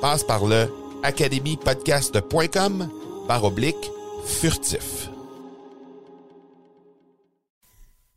Passe 0.00 0.24
par 0.24 0.46
le 0.46 0.68
academypodcast.com 1.02 2.88
par 3.28 3.44
oblique 3.44 3.90
furtif. 4.24 5.10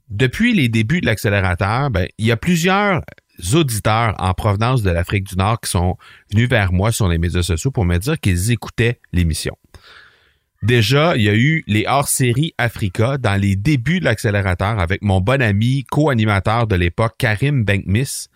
Depuis 0.09 0.53
les 0.53 0.69
débuts 0.69 1.01
de 1.01 1.05
l'accélérateur, 1.05 1.89
ben, 1.89 2.07
il 2.17 2.25
y 2.25 2.31
a 2.31 2.37
plusieurs 2.37 3.01
auditeurs 3.53 4.15
en 4.19 4.33
provenance 4.33 4.83
de 4.83 4.91
l'Afrique 4.91 5.25
du 5.25 5.35
Nord 5.35 5.59
qui 5.59 5.71
sont 5.71 5.97
venus 6.31 6.47
vers 6.47 6.71
moi 6.71 6.91
sur 6.91 7.07
les 7.07 7.17
médias 7.17 7.41
sociaux 7.41 7.71
pour 7.71 7.83
me 7.83 7.97
dire 7.97 8.19
qu'ils 8.19 8.51
écoutaient 8.51 8.99
l'émission. 9.11 9.57
Déjà, 10.61 11.17
il 11.17 11.23
y 11.23 11.29
a 11.29 11.35
eu 11.35 11.63
les 11.67 11.85
hors-séries 11.87 12.53
Africa 12.57 13.17
dans 13.17 13.35
les 13.35 13.57
débuts 13.57 13.99
de 13.99 14.05
l'accélérateur 14.05 14.79
avec 14.79 15.01
mon 15.01 15.19
bon 15.19 15.41
ami 15.41 15.83
co-animateur 15.91 16.67
de 16.67 16.75
l'époque, 16.75 17.15
Karim 17.17 17.65
Benkmis. 17.65 18.27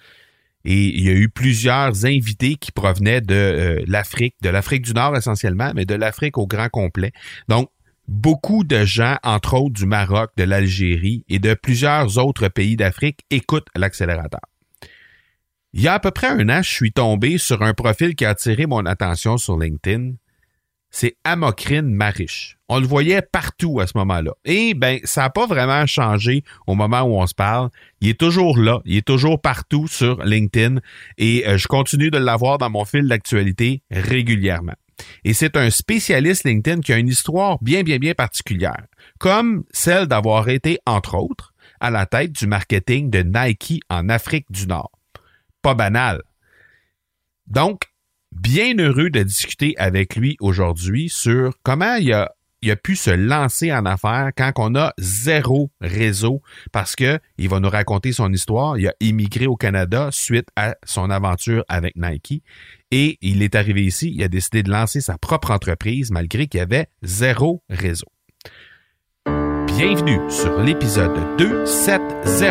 Et 0.69 0.97
il 0.97 1.01
y 1.05 1.09
a 1.09 1.13
eu 1.13 1.29
plusieurs 1.29 2.05
invités 2.05 2.55
qui 2.55 2.73
provenaient 2.73 3.21
de 3.21 3.33
euh, 3.33 3.83
l'Afrique, 3.87 4.35
de 4.41 4.49
l'Afrique 4.49 4.81
du 4.81 4.93
Nord 4.93 5.15
essentiellement, 5.15 5.71
mais 5.73 5.85
de 5.85 5.95
l'Afrique 5.95 6.37
au 6.37 6.45
grand 6.45 6.67
complet. 6.67 7.13
Donc, 7.47 7.69
beaucoup 8.09 8.65
de 8.65 8.83
gens, 8.83 9.15
entre 9.23 9.53
autres 9.53 9.73
du 9.73 9.85
Maroc, 9.85 10.31
de 10.35 10.43
l'Algérie 10.43 11.23
et 11.29 11.39
de 11.39 11.53
plusieurs 11.53 12.17
autres 12.17 12.49
pays 12.49 12.75
d'Afrique, 12.75 13.21
écoutent 13.29 13.69
l'accélérateur. 13.77 14.41
Il 15.71 15.81
y 15.81 15.87
a 15.87 15.93
à 15.93 15.99
peu 16.01 16.11
près 16.11 16.27
un 16.27 16.49
an, 16.49 16.61
je 16.61 16.69
suis 16.69 16.91
tombé 16.91 17.37
sur 17.37 17.61
un 17.61 17.73
profil 17.73 18.13
qui 18.15 18.25
a 18.25 18.31
attiré 18.31 18.65
mon 18.65 18.85
attention 18.85 19.37
sur 19.37 19.57
LinkedIn. 19.57 20.15
C'est 20.99 21.15
Amokrine 21.23 21.93
Mariche. 21.93 22.57
On 22.69 22.79
le 22.79 22.87
voyait 22.87 23.21
partout 23.21 23.79
à 23.79 23.85
ce 23.85 23.95
moment-là. 23.99 24.31
Et 24.45 24.73
ben, 24.73 24.99
ça 25.03 25.21
n'a 25.21 25.29
pas 25.29 25.45
vraiment 25.45 25.85
changé 25.85 26.43
au 26.65 26.73
moment 26.73 27.01
où 27.01 27.21
on 27.21 27.27
se 27.27 27.35
parle. 27.35 27.69
Il 28.01 28.09
est 28.09 28.19
toujours 28.19 28.57
là, 28.57 28.81
il 28.83 28.97
est 28.97 29.05
toujours 29.05 29.39
partout 29.39 29.87
sur 29.87 30.23
LinkedIn 30.23 30.79
et 31.19 31.47
euh, 31.47 31.59
je 31.59 31.67
continue 31.67 32.09
de 32.09 32.17
l'avoir 32.17 32.57
dans 32.57 32.71
mon 32.71 32.83
fil 32.83 33.07
d'actualité 33.07 33.83
régulièrement. 33.91 34.73
Et 35.23 35.35
c'est 35.35 35.55
un 35.55 35.69
spécialiste 35.69 36.45
LinkedIn 36.45 36.81
qui 36.81 36.93
a 36.93 36.97
une 36.97 37.09
histoire 37.09 37.59
bien, 37.61 37.83
bien, 37.83 37.99
bien 37.99 38.15
particulière, 38.15 38.87
comme 39.19 39.65
celle 39.69 40.07
d'avoir 40.07 40.49
été, 40.49 40.79
entre 40.87 41.13
autres, 41.13 41.53
à 41.79 41.91
la 41.91 42.07
tête 42.07 42.31
du 42.31 42.47
marketing 42.47 43.11
de 43.11 43.21
Nike 43.21 43.81
en 43.91 44.09
Afrique 44.09 44.51
du 44.51 44.65
Nord 44.65 44.89
pas 45.61 45.75
banal. 45.75 46.23
Donc, 47.45 47.81
bien 48.31 48.77
heureux 48.77 49.09
de 49.09 49.23
discuter 49.23 49.75
avec 49.77 50.15
lui 50.15 50.37
aujourd'hui 50.39 51.09
sur 51.09 51.53
comment 51.63 51.95
il 51.95 52.13
a, 52.13 52.29
pu 52.83 52.95
se 52.95 53.11
lancer 53.11 53.71
en 53.71 53.85
affaires 53.85 54.31
quand 54.35 54.51
on 54.57 54.75
a 54.75 54.93
zéro 54.97 55.71
réseau 55.79 56.41
parce 56.71 56.95
que 56.95 57.19
il 57.37 57.47
va 57.47 57.59
nous 57.59 57.69
raconter 57.69 58.11
son 58.11 58.33
histoire. 58.33 58.77
Il 58.77 58.87
a 58.87 58.93
immigré 58.99 59.47
au 59.47 59.55
Canada 59.55 60.09
suite 60.11 60.49
à 60.55 60.75
son 60.83 61.09
aventure 61.09 61.63
avec 61.69 61.95
Nike 61.95 62.43
et 62.91 63.17
il 63.21 63.41
est 63.41 63.55
arrivé 63.55 63.85
ici. 63.85 64.11
Il 64.13 64.21
a 64.23 64.27
décidé 64.27 64.63
de 64.63 64.71
lancer 64.71 65.01
sa 65.01 65.17
propre 65.17 65.51
entreprise 65.51 66.11
malgré 66.11 66.47
qu'il 66.47 66.57
y 66.59 66.61
avait 66.61 66.87
zéro 67.03 67.63
réseau. 67.69 68.07
Bienvenue 69.67 70.19
sur 70.29 70.59
l'épisode 70.61 71.37
270 71.37 72.41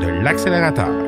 de 0.00 0.22
l'accélérateur. 0.22 1.07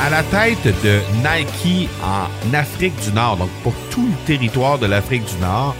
à 0.00 0.10
la 0.10 0.22
tête 0.24 0.64
de 0.82 1.00
Nike 1.18 1.88
en 2.02 2.54
Afrique 2.54 2.94
du 3.04 3.12
Nord, 3.12 3.36
donc 3.36 3.50
pour 3.62 3.74
tout 3.90 4.06
le 4.06 4.26
territoire 4.26 4.78
de 4.78 4.86
l'Afrique 4.86 5.24
du 5.24 5.40
Nord, 5.40 5.74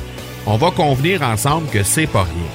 on 0.46 0.56
va 0.56 0.70
convenir 0.70 1.22
ensemble 1.22 1.68
que 1.68 1.82
c'est 1.82 2.06
pas 2.06 2.22
rien. 2.22 2.50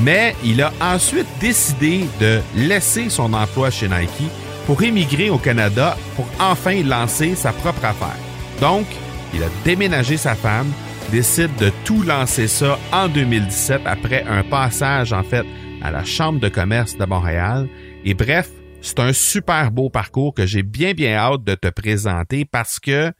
Mais 0.00 0.34
il 0.44 0.62
a 0.62 0.72
ensuite 0.80 1.26
décidé 1.40 2.06
de 2.20 2.40
laisser 2.56 3.10
son 3.10 3.32
emploi 3.32 3.70
chez 3.70 3.88
Nike 3.88 4.30
pour 4.66 4.82
émigrer 4.82 5.30
au 5.30 5.38
Canada 5.38 5.96
pour 6.16 6.26
enfin 6.40 6.82
lancer 6.82 7.34
sa 7.34 7.52
propre 7.52 7.84
affaire. 7.84 8.16
Donc, 8.60 8.86
il 9.32 9.42
a 9.42 9.48
déménagé 9.64 10.16
sa 10.16 10.34
femme, 10.34 10.70
décide 11.10 11.54
de 11.56 11.70
tout 11.84 12.02
lancer 12.02 12.48
ça 12.48 12.78
en 12.92 13.08
2017 13.08 13.82
après 13.84 14.24
un 14.28 14.42
passage 14.42 15.12
en 15.12 15.22
fait 15.22 15.44
à 15.82 15.90
la 15.90 16.04
Chambre 16.04 16.40
de 16.40 16.48
commerce 16.48 16.96
de 16.96 17.04
Montréal. 17.04 17.68
Et 18.04 18.14
bref, 18.14 18.48
c'est 18.84 19.00
un 19.00 19.14
super 19.14 19.70
beau 19.70 19.88
parcours 19.88 20.34
que 20.34 20.44
j'ai 20.44 20.62
bien, 20.62 20.92
bien 20.92 21.16
hâte 21.16 21.42
de 21.42 21.54
te 21.54 21.68
présenter 21.68 22.44
parce 22.44 22.78
que 22.78 23.12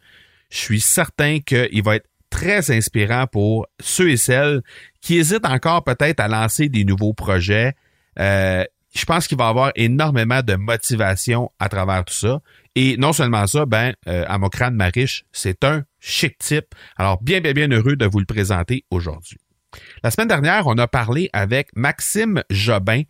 je 0.51 0.59
suis 0.59 0.81
certain 0.81 1.41
qu'il 1.41 1.83
va 1.83 1.97
être 1.97 2.07
très 2.29 2.71
inspirant 2.71 3.27
pour 3.27 3.67
ceux 3.81 4.11
et 4.11 4.19
celles 4.19 4.61
qui 5.01 5.17
hésitent 5.17 5.47
encore 5.47 5.83
peut-être 5.83 6.21
à 6.21 6.29
lancer 6.29 6.69
des 6.69 6.85
nouveaux 6.85 7.15
projets. 7.15 7.73
Euh, 8.19 8.65
je 8.95 9.05
pense 9.07 9.27
qu'il 9.27 9.39
va 9.39 9.49
avoir 9.49 9.73
énormément 9.75 10.43
de 10.43 10.55
motivation 10.55 11.51
à 11.59 11.71
travers 11.71 12.05
tout 12.05 12.15
ça. 12.15 12.41
Et 12.75 12.99
non 12.99 13.15
seulement 13.15 13.47
ça, 13.47 13.65
ben, 13.65 13.95
euh, 14.07 14.27
Amokrane 14.29 14.75
Mariche, 14.75 15.25
c'est 15.33 15.65
un 15.65 15.85
chic 15.99 16.37
type. 16.39 16.75
Alors, 16.99 17.23
bien, 17.23 17.41
bien, 17.41 17.55
bien 17.55 17.69
heureux 17.69 17.97
de 17.97 18.05
vous 18.05 18.19
le 18.19 18.27
présenter 18.27 18.85
aujourd'hui. 18.91 19.39
La 20.03 20.11
semaine 20.11 20.29
dernière, 20.29 20.67
on 20.67 20.77
a 20.79 20.87
parlé 20.87 21.31
avec 21.33 21.69
Maxime 21.75 22.43
Jobin. 22.51 23.03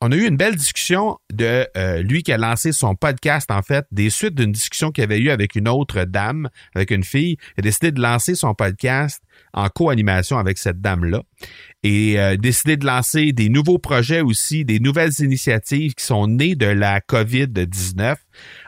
On 0.00 0.10
a 0.10 0.16
eu 0.16 0.26
une 0.26 0.36
belle 0.36 0.56
discussion 0.56 1.18
de 1.32 1.66
euh, 1.76 2.02
lui 2.02 2.22
qui 2.22 2.32
a 2.32 2.36
lancé 2.36 2.72
son 2.72 2.96
podcast, 2.96 3.50
en 3.50 3.62
fait, 3.62 3.86
des 3.92 4.10
suites 4.10 4.34
d'une 4.34 4.50
discussion 4.50 4.90
qu'il 4.90 5.04
avait 5.04 5.18
eue 5.18 5.30
avec 5.30 5.54
une 5.54 5.68
autre 5.68 6.04
dame, 6.04 6.48
avec 6.74 6.90
une 6.90 7.04
fille. 7.04 7.36
Il 7.56 7.60
a 7.60 7.62
décidé 7.62 7.92
de 7.92 8.00
lancer 8.00 8.34
son 8.34 8.54
podcast 8.54 9.22
en 9.52 9.68
co-animation 9.68 10.36
avec 10.38 10.58
cette 10.58 10.80
dame-là 10.80 11.22
et 11.84 12.18
euh, 12.18 12.36
décidé 12.36 12.76
de 12.76 12.84
lancer 12.84 13.32
des 13.32 13.48
nouveaux 13.48 13.78
projets 13.78 14.20
aussi, 14.20 14.64
des 14.64 14.80
nouvelles 14.80 15.12
initiatives 15.20 15.94
qui 15.94 16.04
sont 16.04 16.26
nées 16.26 16.56
de 16.56 16.66
la 16.66 17.00
COVID-19. 17.00 18.16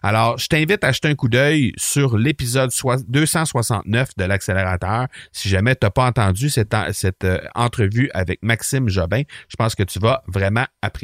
Alors, 0.03 0.39
je 0.39 0.47
t'invite 0.47 0.85
à 0.85 0.93
jeter 0.93 1.09
un 1.09 1.15
coup 1.17 1.29
d'œil 1.29 1.73
sur 1.77 2.17
l'épisode 2.17 2.71
269 3.09 4.11
de 4.17 4.25
l'accélérateur. 4.25 5.09
Si 5.33 5.49
jamais 5.49 5.75
tu 5.75 5.87
n'as 5.87 5.91
pas 5.91 6.07
entendu 6.07 6.51
cette, 6.51 6.75
euh, 7.25 7.41
entrevue 7.55 8.11
avec 8.15 8.39
Maxime 8.43 8.89
Jobin, 8.89 9.23
je 9.49 9.57
pense 9.57 9.75
que 9.75 9.83
tu 9.83 9.99
vas 9.99 10.23
vraiment 10.29 10.67
apprécier. 10.83 11.00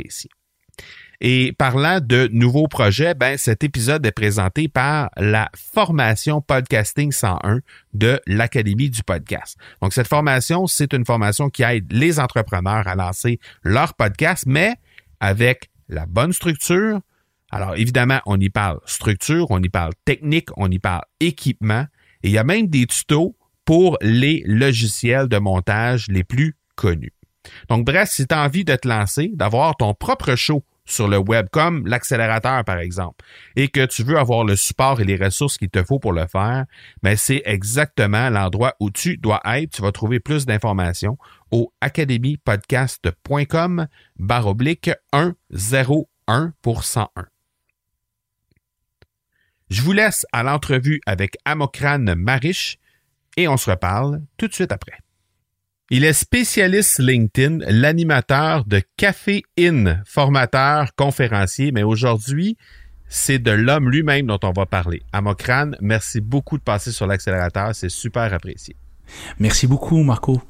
Et 1.21 1.55
parlant 1.57 2.01
de 2.01 2.29
nouveaux 2.31 2.69
projets, 2.69 3.15
ben, 3.15 3.39
cet 3.39 3.65
épisode 3.65 4.05
est 4.05 4.13
présenté 4.13 4.69
par 4.69 5.11
la 5.17 5.51
formation 5.55 6.43
Podcasting 6.43 7.11
101 7.11 7.61
de 7.95 8.21
l'Académie 8.27 8.91
du 8.91 9.03
podcast. 9.03 9.57
Donc, 9.81 9.95
cette 9.95 10.09
formation, 10.09 10.67
c'est 10.67 10.93
une 10.93 11.07
formation 11.07 11.49
qui 11.49 11.63
aide 11.63 11.91
les 11.91 12.21
entrepreneurs 12.21 12.87
à 12.87 12.95
lancer 12.95 13.41
leur 13.63 13.95
podcast, 13.95 14.45
mais 14.47 14.75
avec 15.21 15.71
la 15.89 16.05
bonne 16.05 16.35
structure. 16.35 17.01
Alors, 17.51 17.77
évidemment, 17.77 18.21
on 18.27 18.39
y 18.39 18.51
parle 18.51 18.81
structure, 18.85 19.47
on 19.51 19.63
y 19.63 19.71
parle 19.71 19.93
technique, 20.05 20.49
on 20.59 20.71
y 20.71 20.79
parle 20.79 21.05
équipement, 21.21 21.87
et 22.23 22.29
il 22.29 22.33
y 22.33 22.39
a 22.39 22.45
même 22.45 22.67
des 22.67 22.87
tutos 22.87 23.37
pour 23.65 23.97
les 24.03 24.43
logiciels 24.47 25.29
de 25.29 25.39
montage 25.39 26.07
les 26.09 26.25
plus 26.25 26.57
connus. 26.75 27.16
Donc, 27.69 27.85
bref, 27.85 28.11
si 28.11 28.27
tu 28.27 28.35
as 28.35 28.43
envie 28.43 28.65
de 28.65 28.77
te 28.77 28.89
lancer, 28.89 29.31
d'avoir 29.35 29.77
ton 29.77 29.95
propre 29.95 30.35
show 30.35 30.65
sur 30.87 31.09
le 31.09 31.19
web, 31.19 31.49
comme 31.51 31.87
l'accélérateur 31.87 32.65
par 32.65 32.79
exemple, 32.79 33.23
et 33.57 33.69
que 33.69 33.85
tu 33.85 34.05
veux 34.05 34.19
avoir 34.19 34.45
le 34.45 34.55
support 34.57 35.01
et 35.01 35.05
les 35.05 35.17
ressources 35.17 35.59
qu'il 35.59 35.69
te 35.69 35.83
faut 35.83 35.99
pour 35.99 36.13
le 36.13 36.29
faire, 36.29 36.65
mais 37.03 37.11
ben, 37.11 37.17
c'est 37.17 37.43
exactement 37.45 38.31
l'endroit 38.31 38.75
où 38.81 38.91
tu 38.91 39.19
dois 39.19 39.43
être. 39.45 39.73
Tu 39.73 39.83
vas 39.83 39.93
trouver 39.93 40.21
plus 40.21 40.47
d'informations 40.47 41.19
au 41.51 41.75
academypodcast.com 41.81 43.89
baroblique 44.19 44.91
101 45.13 46.55
pour 46.63 46.85
101. 46.85 47.27
Je 49.69 49.83
vous 49.83 49.93
laisse 49.93 50.25
à 50.33 50.45
l'entrevue 50.45 51.01
avec 51.07 51.37
Amokran 51.45 52.15
Marish 52.17 52.79
et 53.37 53.49
on 53.49 53.57
se 53.57 53.69
reparle 53.69 54.23
tout 54.37 54.47
de 54.47 54.55
suite 54.55 54.71
après. 54.71 55.01
Il 55.89 56.05
est 56.05 56.15
spécialiste 56.15 56.99
LinkedIn, 56.99 57.59
l'animateur 57.69 58.65
de 58.65 58.83
Café 58.97 59.45
In, 59.57 60.03
formateur, 60.05 60.97
conférencier, 60.97 61.71
mais 61.71 61.85
aujourd'hui, 61.85 62.57
c'est 63.07 63.39
de 63.39 63.53
l'homme 63.53 63.89
lui-même 63.89 64.27
dont 64.27 64.41
on 64.43 64.51
va 64.51 64.67
parler. 64.67 65.03
Amokran, 65.13 65.71
merci 65.81 66.21
beaucoup 66.21 66.59
de 66.59 66.65
passer 66.65 66.91
sur 66.91 67.07
l'accélérateur, 67.07 67.73
c'est 67.73 67.89
super 67.89 68.35
apprécié. 68.35 68.75
Merci 69.39 69.69
beaucoup, 69.69 70.03
Marco. 70.03 70.43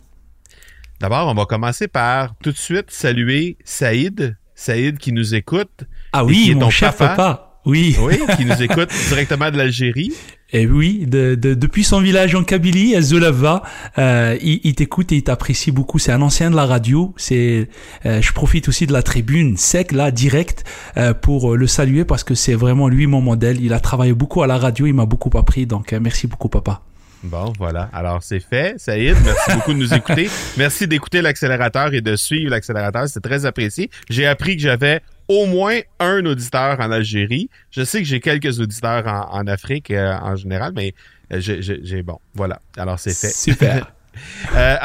D'abord, 1.01 1.29
on 1.29 1.35
va 1.35 1.45
commencer 1.45 1.87
par 1.87 2.35
tout 2.39 2.53
de 2.53 2.57
suite 2.57 2.91
saluer 2.91 3.59
Saïd, 3.63 4.39
Saïd 4.55 4.97
qui 4.97 5.13
nous 5.13 5.35
écoute. 5.35 5.85
Ah 6.15 6.25
oui, 6.25 6.45
qui 6.45 6.51
est 6.53 6.55
mon 6.55 6.71
ton 6.71 6.93
papa. 6.93 7.46
Oui. 7.67 7.97
Oui, 8.07 8.21
qui 8.37 8.45
nous 8.45 8.63
écoute 8.63 8.89
directement 9.09 9.51
de 9.51 9.57
l'Algérie. 9.57 10.13
Et 10.53 10.63
eh 10.63 10.67
oui, 10.69 11.07
de, 11.07 11.35
de, 11.35 11.55
depuis 11.55 11.83
son 11.83 12.01
village 12.01 12.37
en 12.37 12.45
Kabylie, 12.45 12.95
à 12.95 13.03
Zolava, 13.03 13.65
euh, 13.99 14.39
il, 14.41 14.61
il 14.63 14.77
t'écoute 14.77 15.11
et 15.11 15.17
il 15.17 15.25
t'apprécie 15.25 15.73
beaucoup. 15.73 15.99
C'est 15.99 16.13
un 16.13 16.23
ancien 16.23 16.51
de 16.53 16.57
la 16.57 16.67
radio. 16.67 17.13
C'est, 17.17 17.69
euh, 18.07 18.23
je 18.23 18.33
profite 18.33 18.69
aussi 18.69 18.87
de 18.87 18.93
la 18.93 19.03
tribune 19.03 19.57
sec 19.57 19.91
là, 19.91 20.13
direct, 20.13 20.65
euh, 20.97 21.15
pour 21.15 21.57
le 21.57 21.67
saluer 21.67 22.05
parce 22.05 22.23
que 22.23 22.37
c'est 22.37 22.55
vraiment 22.55 22.89
lui 22.89 23.09
mon 23.09 23.21
modèle. 23.21 23.61
Il 23.61 23.73
a 23.73 23.81
travaillé 23.81 24.13
beaucoup 24.13 24.43
à 24.45 24.47
la 24.47 24.57
radio, 24.57 24.87
il 24.87 24.95
m'a 24.95 25.07
beaucoup 25.07 25.37
appris. 25.37 25.67
Donc 25.67 25.93
euh, 25.93 25.99
merci 26.01 26.29
beaucoup, 26.29 26.49
papa. 26.49 26.83
Bon, 27.27 27.53
voilà. 27.59 27.91
Alors, 27.93 28.23
c'est 28.23 28.41
fait. 28.41 28.79
Saïd, 28.79 29.17
merci 29.25 29.53
beaucoup 29.55 29.73
de 29.73 29.79
nous 29.79 29.93
écouter. 29.93 30.31
Merci 30.57 30.87
d'écouter 30.87 31.23
l'accélérateur 31.23 31.93
et 31.93 32.01
de 32.01 32.15
suivre 32.15 32.51
l'accélérateur. 32.51 33.09
C'est 33.09 33.21
très 33.21 33.45
apprécié. 33.47 33.91
J'ai 34.09 34.27
appris 34.27 34.57
que 34.57 34.63
j'avais 34.63 35.01
au 35.29 35.47
moins 35.47 35.81
un 35.99 36.25
auditeur 36.25 36.79
en 36.79 36.91
Algérie. 36.91 37.51
Je 37.71 37.83
sais 37.83 37.99
que 37.99 38.07
j'ai 38.07 38.21
quelques 38.21 38.61
auditeurs 38.61 39.07
en, 39.07 39.47
Afrique 39.49 39.91
euh, 39.91 40.15
en 40.23 40.37
général, 40.37 40.73
mais 40.75 40.95
euh, 41.33 41.41
j'ai 41.41 42.03
bon, 42.03 42.19
voilà. 42.35 42.61
Alors 42.77 43.01
c'est 43.01 43.15
fait. 43.17 43.35
Super. 43.35 43.93
euh, 44.55 44.77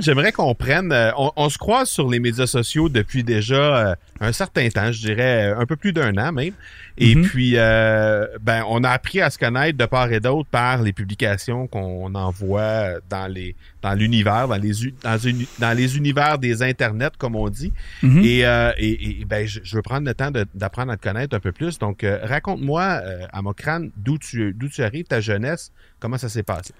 j'aimerais 0.00 0.32
qu'on 0.32 0.54
prenne. 0.54 0.92
Euh, 0.92 1.10
on, 1.16 1.48
se 1.48 1.58
croise 1.58 1.88
sur 1.88 2.08
les 2.08 2.20
médias 2.20 2.46
sociaux 2.46 2.88
depuis 2.88 3.24
déjà 3.24 3.96
un 4.20 4.32
certain 4.32 4.68
temps, 4.68 4.92
je 4.92 5.00
dirais 5.00 5.52
un 5.56 5.66
peu 5.66 5.76
plus 5.76 5.92
d'un 5.92 6.16
an 6.16 6.32
même. 6.32 6.52
Et 6.98 7.14
mhm. 7.14 7.22
puis, 7.22 7.52
euh, 7.56 8.26
ben, 8.42 8.62
on 8.68 8.84
a 8.84 8.90
appris 8.90 9.22
à 9.22 9.30
se 9.30 9.38
connaître 9.38 9.78
de 9.78 9.86
part 9.86 10.12
et 10.12 10.20
d'autre 10.20 10.48
par 10.50 10.82
les 10.82 10.92
publications 10.92 11.66
qu'on 11.66 12.14
envoie 12.14 13.00
dans 13.08 13.26
les 13.26 13.56
dans 13.82 13.94
l'univers, 13.94 14.48
dans 14.48 14.56
les 14.56 14.72
dans, 15.02 15.18
dans, 15.58 15.76
les 15.76 15.96
univers 15.96 16.38
des 16.38 16.62
internets, 16.62 17.16
comme 17.18 17.36
on 17.36 17.48
dit. 17.48 17.72
Mhm. 18.02 18.22
et, 18.24 18.44
euh, 18.44 18.72
et, 18.78 19.20
et, 19.20 19.24
ben, 19.24 19.46
je, 19.46 19.60
veux 19.74 19.82
prendre 19.82 20.06
le 20.06 20.14
temps 20.14 20.30
d'apprendre 20.54 20.92
à 20.92 20.96
te 20.96 21.02
connaître 21.02 21.34
un 21.34 21.40
peu 21.40 21.52
plus. 21.52 21.78
Donc, 21.78 22.04
euh, 22.04 22.18
raconte-moi, 22.22 22.82
euh, 22.82 23.26
à 23.32 23.42
Mokran, 23.42 23.88
d'où 23.96 24.18
tu 24.18 24.54
d'où 24.54 24.68
tu 24.68 24.82
arrives, 24.82 25.04
ta 25.04 25.20
jeunesse, 25.20 25.72
comment 25.98 26.18
ça 26.18 26.28
s'est 26.28 26.42
passé? 26.42 26.72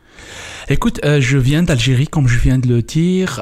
Écoute, 0.68 1.00
euh, 1.04 1.20
je 1.20 1.38
viens 1.38 1.62
d'Algérie, 1.62 2.08
comme 2.08 2.28
je 2.28 2.38
viens 2.38 2.58
de 2.58 2.68
le 2.68 2.82
dire. 2.82 3.40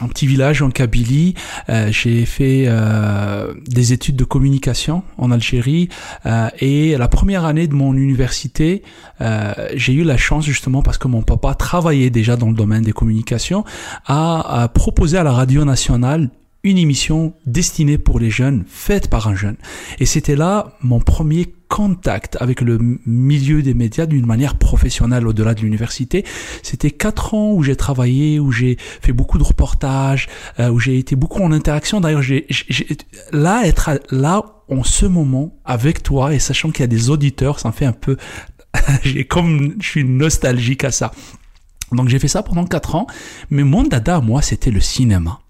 Euh, 0.00 0.04
un 0.04 0.08
petit 0.08 0.26
village 0.26 0.62
en 0.62 0.70
Kabylie. 0.70 1.34
Euh, 1.68 1.88
j'ai 1.90 2.24
fait 2.26 2.64
euh, 2.66 3.54
des 3.66 3.92
études 3.92 4.16
de 4.16 4.24
communication 4.24 5.02
en 5.18 5.30
Algérie 5.30 5.88
euh, 6.26 6.48
et 6.58 6.96
la 6.96 7.08
première 7.08 7.44
année 7.44 7.66
de 7.66 7.74
mon 7.74 7.94
université, 7.94 8.82
j'ai 9.74 9.92
eu 9.94 10.04
la 10.04 10.16
chance 10.16 10.44
justement 10.44 10.82
parce 10.82 10.98
que 10.98 11.08
mon 11.08 11.22
papa 11.22 11.54
travaillait 11.54 12.10
déjà 12.10 12.36
dans 12.36 12.48
le 12.48 12.54
domaine 12.54 12.82
des 12.82 12.92
communications 12.92 13.64
à 14.06 14.68
proposer 14.74 15.16
à 15.16 15.22
la 15.22 15.32
radio 15.32 15.64
nationale 15.64 16.30
une 16.64 16.78
émission 16.78 17.34
destinée 17.46 17.98
pour 17.98 18.18
les 18.18 18.30
jeunes, 18.30 18.64
faite 18.66 19.08
par 19.08 19.28
un 19.28 19.36
jeune. 19.36 19.56
Et 20.00 20.06
c'était 20.06 20.34
là 20.34 20.76
mon 20.80 20.98
premier 20.98 21.54
contact 21.68 22.36
avec 22.40 22.60
le 22.60 22.78
milieu 23.04 23.62
des 23.62 23.74
médias 23.74 24.06
d'une 24.06 24.26
manière 24.26 24.56
professionnelle 24.56 25.26
au-delà 25.26 25.54
de 25.54 25.60
l'université. 25.60 26.24
C'était 26.62 26.90
quatre 26.90 27.34
ans 27.34 27.52
où 27.52 27.62
j'ai 27.62 27.76
travaillé, 27.76 28.40
où 28.40 28.50
j'ai 28.50 28.76
fait 28.78 29.12
beaucoup 29.12 29.38
de 29.38 29.44
reportages, 29.44 30.28
euh, 30.58 30.70
où 30.70 30.78
j'ai 30.78 30.98
été 30.98 31.16
beaucoup 31.16 31.42
en 31.42 31.52
interaction. 31.52 32.00
D'ailleurs, 32.00 32.22
j'ai, 32.22 32.46
là, 33.32 33.66
être 33.66 33.90
là 34.10 34.42
en 34.68 34.84
ce 34.84 35.04
moment 35.04 35.54
avec 35.64 36.02
toi 36.02 36.32
et 36.32 36.38
sachant 36.38 36.70
qu'il 36.70 36.80
y 36.80 36.84
a 36.84 36.88
des 36.88 37.10
auditeurs, 37.10 37.60
ça 37.60 37.68
me 37.68 37.74
fait 37.74 37.86
un 37.86 37.92
peu, 37.92 38.16
j'ai 39.02 39.26
comme, 39.26 39.74
je 39.80 39.86
suis 39.86 40.04
nostalgique 40.04 40.84
à 40.84 40.90
ça. 40.90 41.12
Donc 41.92 42.08
j'ai 42.08 42.18
fait 42.18 42.28
ça 42.28 42.42
pendant 42.42 42.64
quatre 42.64 42.94
ans, 42.94 43.06
mais 43.50 43.64
mon 43.64 43.82
dada, 43.82 44.20
moi, 44.20 44.42
c'était 44.42 44.70
le 44.70 44.80
cinéma. 44.80 45.40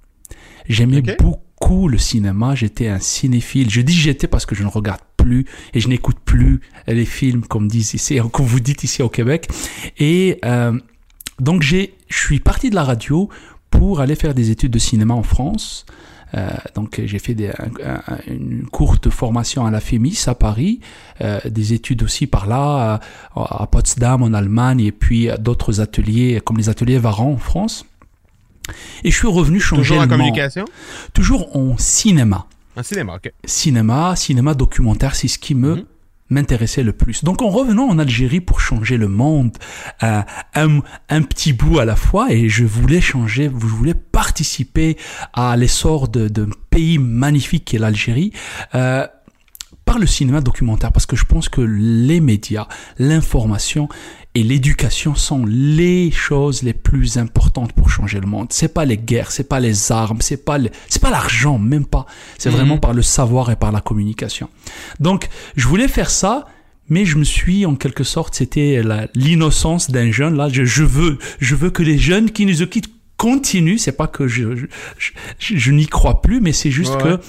J'aimais 0.69 1.03
beaucoup 1.03 1.89
le 1.89 1.99
cinéma, 1.99 2.55
j'étais 2.55 2.89
un 2.89 2.99
cinéphile. 2.99 3.71
Je 3.71 3.81
dis 3.81 3.93
j'étais 3.93 4.27
parce 4.27 4.47
que 4.47 4.55
je 4.55 4.63
ne 4.63 4.69
regarde 4.69 5.01
plus 5.17 5.47
et 5.73 5.81
je 5.81 5.89
n'écoute 5.89 6.19
plus 6.25 6.61
les 6.87 7.05
films 7.05 7.43
comme 7.43 7.69
disent 7.69 7.95
ici, 7.95 8.19
comme 8.33 8.47
vous 8.47 8.61
dites 8.61 8.85
ici 8.85 9.03
au 9.03 9.09
Québec. 9.09 9.49
Et 9.99 10.39
euh, 10.45 10.79
donc 11.41 11.63
j'ai, 11.63 11.95
je 12.09 12.19
suis 12.19 12.41
parti 12.41 12.71
de 12.71 12.75
la 12.75 12.85
radio 12.85 13.29
pour 13.71 14.01
aller 14.01 14.15
faire 14.15 14.35
des 14.35 14.51
études 14.51 14.73
de 14.73 14.79
cinéma 14.79 15.15
en 15.15 15.23
France. 15.23 15.85
Euh, 16.35 16.49
donc 16.75 17.01
j'ai 17.05 17.19
fait 17.21 17.35
des, 17.35 17.53
une 18.27 18.67
courte 18.67 19.09
formation 19.09 19.67
à 19.67 19.71
la 19.71 19.81
FEMIS 19.81 20.25
à 20.27 20.35
Paris, 20.35 20.81
euh, 21.21 21.39
des 21.49 21.75
études 21.75 22.03
aussi 22.03 22.27
par 22.27 22.47
là, 22.47 23.01
à, 23.37 23.63
à 23.63 23.67
Potsdam 23.67 24.23
en 24.23 24.33
Allemagne 24.33 24.81
et 24.81 24.93
puis 24.93 25.29
d'autres 25.39 25.81
ateliers 25.81 26.41
comme 26.44 26.56
les 26.56 26.69
ateliers 26.69 26.99
Varan 26.99 27.33
en 27.33 27.37
France. 27.37 27.87
Et 29.03 29.11
je 29.11 29.17
suis 29.17 29.29
revenu 29.29 29.61
changer 29.61 29.83
Toujours 29.83 30.03
en 30.03 30.09
communication? 30.09 30.65
Toujours 31.13 31.56
en 31.56 31.77
cinéma. 31.79 32.47
En 32.77 32.83
cinéma, 32.83 33.17
ok. 33.17 33.33
Cinéma, 33.44 34.17
cinéma 34.17 34.55
documentaire, 34.55 35.15
c'est 35.15 35.29
ce 35.29 35.39
qui 35.39 35.55
me 35.55 35.77
mhm. 35.77 35.85
m'intéressait 36.31 36.83
le 36.83 36.93
plus. 36.93 37.23
Donc 37.23 37.43
en 37.43 37.51
revenant 37.51 37.85
en 37.85 37.99
Algérie 37.99 38.41
pour 38.41 38.61
changer 38.61 38.97
le 38.97 39.09
monde, 39.09 39.56
euh, 40.03 40.23
un, 40.55 40.81
un, 41.09 41.23
petit 41.23 41.53
bout 41.53 41.79
à 41.79 41.85
la 41.85 41.97
fois, 41.97 42.33
et 42.33 42.49
je 42.49 42.65
voulais 42.65 43.01
changer, 43.01 43.44
je 43.44 43.67
voulais 43.67 43.94
participer 43.94 44.97
à 45.33 45.56
l'essor 45.56 46.09
d'un 46.09 46.49
pays 46.71 46.99
magnifique 46.99 47.67
qu'est 47.67 47.79
l'Algérie. 47.79 48.33
Euh, 48.75 49.06
par 49.85 49.99
le 49.99 50.06
cinéma 50.06 50.41
documentaire, 50.41 50.93
parce 50.93 51.06
que 51.06 51.15
je 51.15 51.25
pense 51.25 51.49
que 51.49 51.61
les 51.61 52.21
médias, 52.21 52.67
l'information 52.99 53.89
et 54.36 54.43
l'éducation 54.43 55.14
sont 55.14 55.46
les 55.46 56.10
choses 56.10 56.62
les 56.62 56.72
plus 56.72 57.19
importantes 57.19 57.72
pour 57.72 57.88
changer 57.88 58.19
le 58.19 58.26
monde. 58.26 58.48
C'est 58.50 58.72
pas 58.74 58.84
les 58.84 58.98
guerres, 58.98 59.31
c'est 59.31 59.48
pas 59.48 59.60
les 59.60 59.93
armes, 59.93 60.20
c'est 60.20 60.44
pas 60.44 60.58
c'est 60.88 61.00
pas 61.00 61.10
l'argent, 61.10 61.58
même 61.58 61.86
pas. 61.86 62.06
C'est 62.36 62.50
mhm. 62.50 62.56
vraiment 62.56 62.79
par 62.79 62.94
le 62.94 63.03
savoir 63.03 63.50
et 63.50 63.56
par 63.56 63.70
la 63.70 63.81
communication. 63.81 64.48
Donc, 64.98 65.29
je 65.55 65.69
voulais 65.69 65.86
faire 65.86 66.10
ça, 66.10 66.46
mais 66.88 67.05
je 67.05 67.17
me 67.17 67.24
suis 67.24 67.64
en 67.64 67.76
quelque 67.76 68.03
sorte, 68.03 68.34
c'était 68.34 68.82
l'innocence 69.14 69.91
d'un 69.91 70.10
jeune 70.10 70.36
là. 70.36 70.48
Je, 70.50 70.82
veux, 70.82 71.19
je 71.38 71.55
veux 71.55 71.70
que 71.70 71.84
les 71.84 71.98
jeunes 71.98 72.31
qui 72.31 72.44
nous 72.44 72.67
quittent 72.67 72.93
continuent. 73.17 73.79
C'est 73.79 73.96
pas 73.96 74.08
que 74.08 74.26
je, 74.26 74.56
je, 74.98 75.12
je, 75.38 75.70
n'y 75.70 75.86
crois 75.86 76.22
plus, 76.22 76.41
mais 76.41 76.53
c'est 76.53 76.72
juste 76.72 76.98
que 76.98 77.20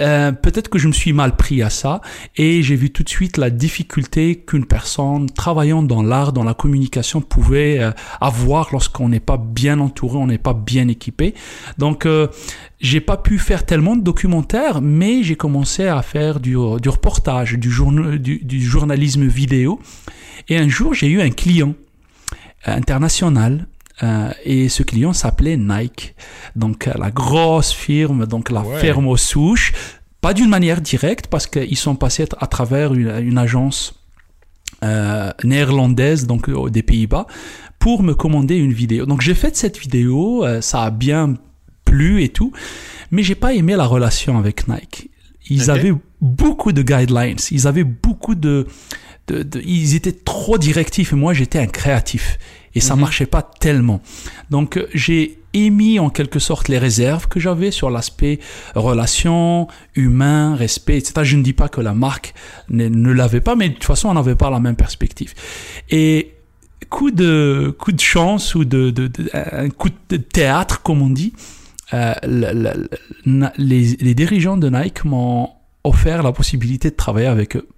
euh, 0.00 0.32
peut-être 0.32 0.68
que 0.68 0.78
je 0.78 0.88
me 0.88 0.92
suis 0.92 1.12
mal 1.12 1.36
pris 1.36 1.62
à 1.62 1.70
ça 1.70 2.00
et 2.36 2.62
j'ai 2.62 2.76
vu 2.76 2.90
tout 2.90 3.02
de 3.02 3.08
suite 3.08 3.36
la 3.36 3.50
difficulté 3.50 4.36
qu'une 4.36 4.66
personne 4.66 5.30
travaillant 5.30 5.82
dans 5.82 6.02
l'art, 6.02 6.32
dans 6.32 6.44
la 6.44 6.54
communication 6.54 7.20
pouvait 7.20 7.78
euh, 7.78 7.92
avoir 8.20 8.68
lorsqu'on 8.72 9.08
n'est 9.08 9.20
pas 9.20 9.36
bien 9.36 9.78
entouré, 9.78 10.16
on 10.16 10.26
n'est 10.26 10.38
pas 10.38 10.54
bien 10.54 10.88
équipé. 10.88 11.34
Donc 11.78 12.06
euh, 12.06 12.28
j'ai 12.80 13.00
pas 13.00 13.16
pu 13.16 13.38
faire 13.38 13.64
tellement 13.64 13.96
de 13.96 14.02
documentaires, 14.02 14.80
mais 14.80 15.22
j'ai 15.22 15.36
commencé 15.36 15.86
à 15.86 16.02
faire 16.02 16.40
du, 16.40 16.56
du 16.80 16.88
reportage, 16.88 17.54
du 17.54 17.70
journalisme 17.70 19.26
vidéo. 19.26 19.80
Et 20.48 20.58
un 20.58 20.68
jour, 20.68 20.92
j'ai 20.92 21.08
eu 21.08 21.22
un 21.22 21.30
client 21.30 21.74
international 22.66 23.66
Euh, 24.02 24.30
et 24.44 24.68
ce 24.68 24.82
client 24.82 25.12
s'appelait 25.12 25.56
Nike. 25.56 26.14
Donc 26.56 26.88
la 26.94 27.10
grosse 27.10 27.72
firme, 27.72 28.26
donc 28.26 28.50
la 28.50 28.62
Ouais. 28.62 28.78
ferme 28.80 29.06
aux 29.06 29.16
souches. 29.16 29.72
Pas 30.20 30.34
d'une 30.34 30.48
manière 30.48 30.80
directe 30.80 31.26
parce 31.28 31.46
qu'ils 31.46 31.76
sont 31.76 31.94
passés 31.96 32.26
à 32.38 32.46
travers 32.46 32.92
une, 32.94 33.10
une 33.22 33.38
agence 33.38 33.94
euh, 34.82 35.30
néerlandaise, 35.44 36.26
donc 36.26 36.48
euh, 36.48 36.70
des 36.70 36.82
Pays-Bas, 36.82 37.26
pour 37.78 38.02
me 38.02 38.14
commander 38.14 38.56
une 38.56 38.72
vidéo. 38.72 39.06
Donc 39.06 39.20
j'ai 39.20 39.34
fait 39.34 39.54
cette 39.56 39.78
vidéo, 39.78 40.44
euh, 40.44 40.60
ça 40.60 40.82
a 40.84 40.90
bien 40.90 41.34
plu 41.84 42.22
et 42.22 42.30
tout, 42.30 42.52
mais 43.10 43.22
j'ai 43.22 43.34
pas 43.34 43.52
aimé 43.54 43.76
la 43.76 43.84
relation 43.86 44.38
avec 44.38 44.66
Nike. 44.66 45.10
Ils 45.50 45.70
avaient 45.70 45.94
beaucoup 46.20 46.72
de 46.72 46.82
guidelines, 46.82 47.36
ils 47.50 47.66
avaient 47.66 47.84
beaucoup 47.84 48.34
de, 48.34 48.66
de, 49.28 49.42
de- 49.42 49.60
ils 49.64 49.94
étaient 49.94 50.12
trop 50.12 50.58
directifs 50.58 51.12
et 51.12 51.16
moi 51.16 51.34
j'étais 51.34 51.58
un 51.58 51.66
créatif 51.66 52.38
et 52.74 52.80
ça 52.80 52.94
Mhm. 52.94 53.00
marchait 53.02 53.26
pas 53.26 53.42
tellement. 53.42 54.00
Donc 54.50 54.76
euh, 54.78 54.86
j'ai 54.94 55.38
émis 55.52 55.98
en 56.00 56.10
quelque 56.10 56.38
sorte 56.40 56.68
les 56.68 56.78
réserves 56.78 57.28
que 57.28 57.38
j'avais 57.38 57.70
sur 57.70 57.88
l'aspect 57.90 58.40
relation, 58.74 59.68
humain, 59.94 60.56
respect, 60.56 60.98
etc. 60.98 61.12
Je 61.22 61.36
ne 61.36 61.42
dis 61.42 61.52
pas 61.52 61.68
que 61.68 61.80
la 61.80 61.94
marque 61.94 62.34
ne, 62.70 62.88
ne 62.88 63.12
l'avait 63.12 63.40
pas, 63.40 63.54
mais 63.54 63.68
de 63.68 63.74
toute 63.74 63.84
façon 63.84 64.08
on 64.08 64.14
n'avait 64.14 64.34
pas 64.34 64.50
la 64.50 64.60
même 64.60 64.76
perspective. 64.76 65.32
Et 65.90 66.34
coup 66.90 67.10
de 67.10 67.74
coup 67.78 67.92
de 67.92 68.00
chance 68.00 68.54
ou 68.54 68.64
de, 68.64 68.90
de, 68.90 69.06
de- 69.08 69.30
un 69.32 69.68
coup 69.70 69.88
de 70.08 70.16
théâtre 70.16 70.82
comme 70.82 71.02
on 71.02 71.10
dit, 71.10 71.32
euh, 71.92 72.14
les, 73.24 73.96
les 73.96 74.14
dirigeants 74.14 74.56
de 74.56 74.68
Nike 74.68 75.04
m'ont 75.04 75.50
offert 75.84 76.22
la 76.22 76.32
possibilité 76.32 76.90
de 76.90 76.96
travailler 76.96 77.28
avec 77.28 77.56
eux. 77.56 77.68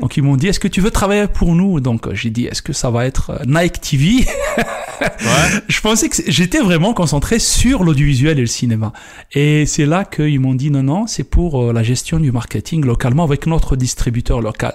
Donc 0.00 0.16
ils 0.16 0.22
m'ont 0.22 0.36
dit 0.36 0.48
est-ce 0.48 0.60
que 0.60 0.68
tu 0.68 0.80
veux 0.80 0.90
travailler 0.90 1.26
pour 1.26 1.54
nous? 1.54 1.80
Donc 1.80 2.12
j'ai 2.12 2.30
dit 2.30 2.46
est-ce 2.46 2.62
que 2.62 2.72
ça 2.72 2.90
va 2.90 3.06
être 3.06 3.30
euh, 3.30 3.38
Nike 3.46 3.80
TV 3.80 4.26
Ouais. 5.00 5.60
Je 5.68 5.80
pensais 5.80 6.08
que 6.08 6.16
j'étais 6.28 6.60
vraiment 6.60 6.94
concentré 6.94 7.38
sur 7.38 7.82
l'audiovisuel 7.82 8.38
et 8.38 8.42
le 8.42 8.46
cinéma. 8.46 8.92
Et 9.32 9.66
c'est 9.66 9.86
là 9.86 10.04
qu'ils 10.04 10.38
m'ont 10.38 10.54
dit 10.54 10.70
non 10.70 10.82
non 10.82 11.06
c'est 11.06 11.24
pour 11.24 11.62
euh, 11.62 11.72
la 11.72 11.82
gestion 11.82 12.20
du 12.20 12.30
marketing 12.30 12.84
localement 12.84 13.24
avec 13.24 13.46
notre 13.46 13.76
distributeur 13.76 14.40
local. 14.40 14.74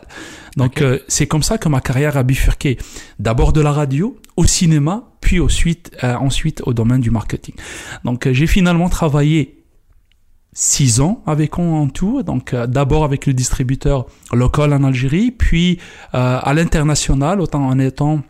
Donc 0.57 0.81
euh, 0.81 0.99
c'est 1.07 1.27
comme 1.27 1.43
ça 1.43 1.57
que 1.57 1.69
ma 1.69 1.81
carrière 1.81 2.17
a 2.17 2.23
bifurqué. 2.23 2.77
D'abord 3.17 3.53
de 3.53 3.61
la 3.61 3.71
radio 3.71 4.17
au 4.35 4.45
cinéma 4.45 5.08
puis 5.21 5.39
ensuite 5.39 5.91
euh, 6.03 6.15
ensuite 6.15 6.61
au 6.65 6.73
domaine 6.73 7.01
du 7.01 7.11
marketing. 7.11 7.55
Donc 8.03 8.27
euh, 8.27 8.33
j'ai 8.33 8.47
finalement 8.47 8.89
travaillé 8.89 9.59
six 10.53 10.99
ans 10.99 11.21
avec 11.25 11.59
en 11.59 11.87
tout. 11.87 12.23
Donc 12.23 12.53
euh, 12.53 12.67
d'abord 12.67 13.03
avec 13.03 13.25
le 13.25 13.33
distributeur 13.33 14.05
local 14.33 14.73
en 14.73 14.83
Algérie, 14.83 15.31
puis 15.31 15.79
euh, 16.13 16.39
à 16.41 16.53
l'international, 16.53 17.41
autant 17.41 17.65
en 17.65 17.79
étant 17.79 18.21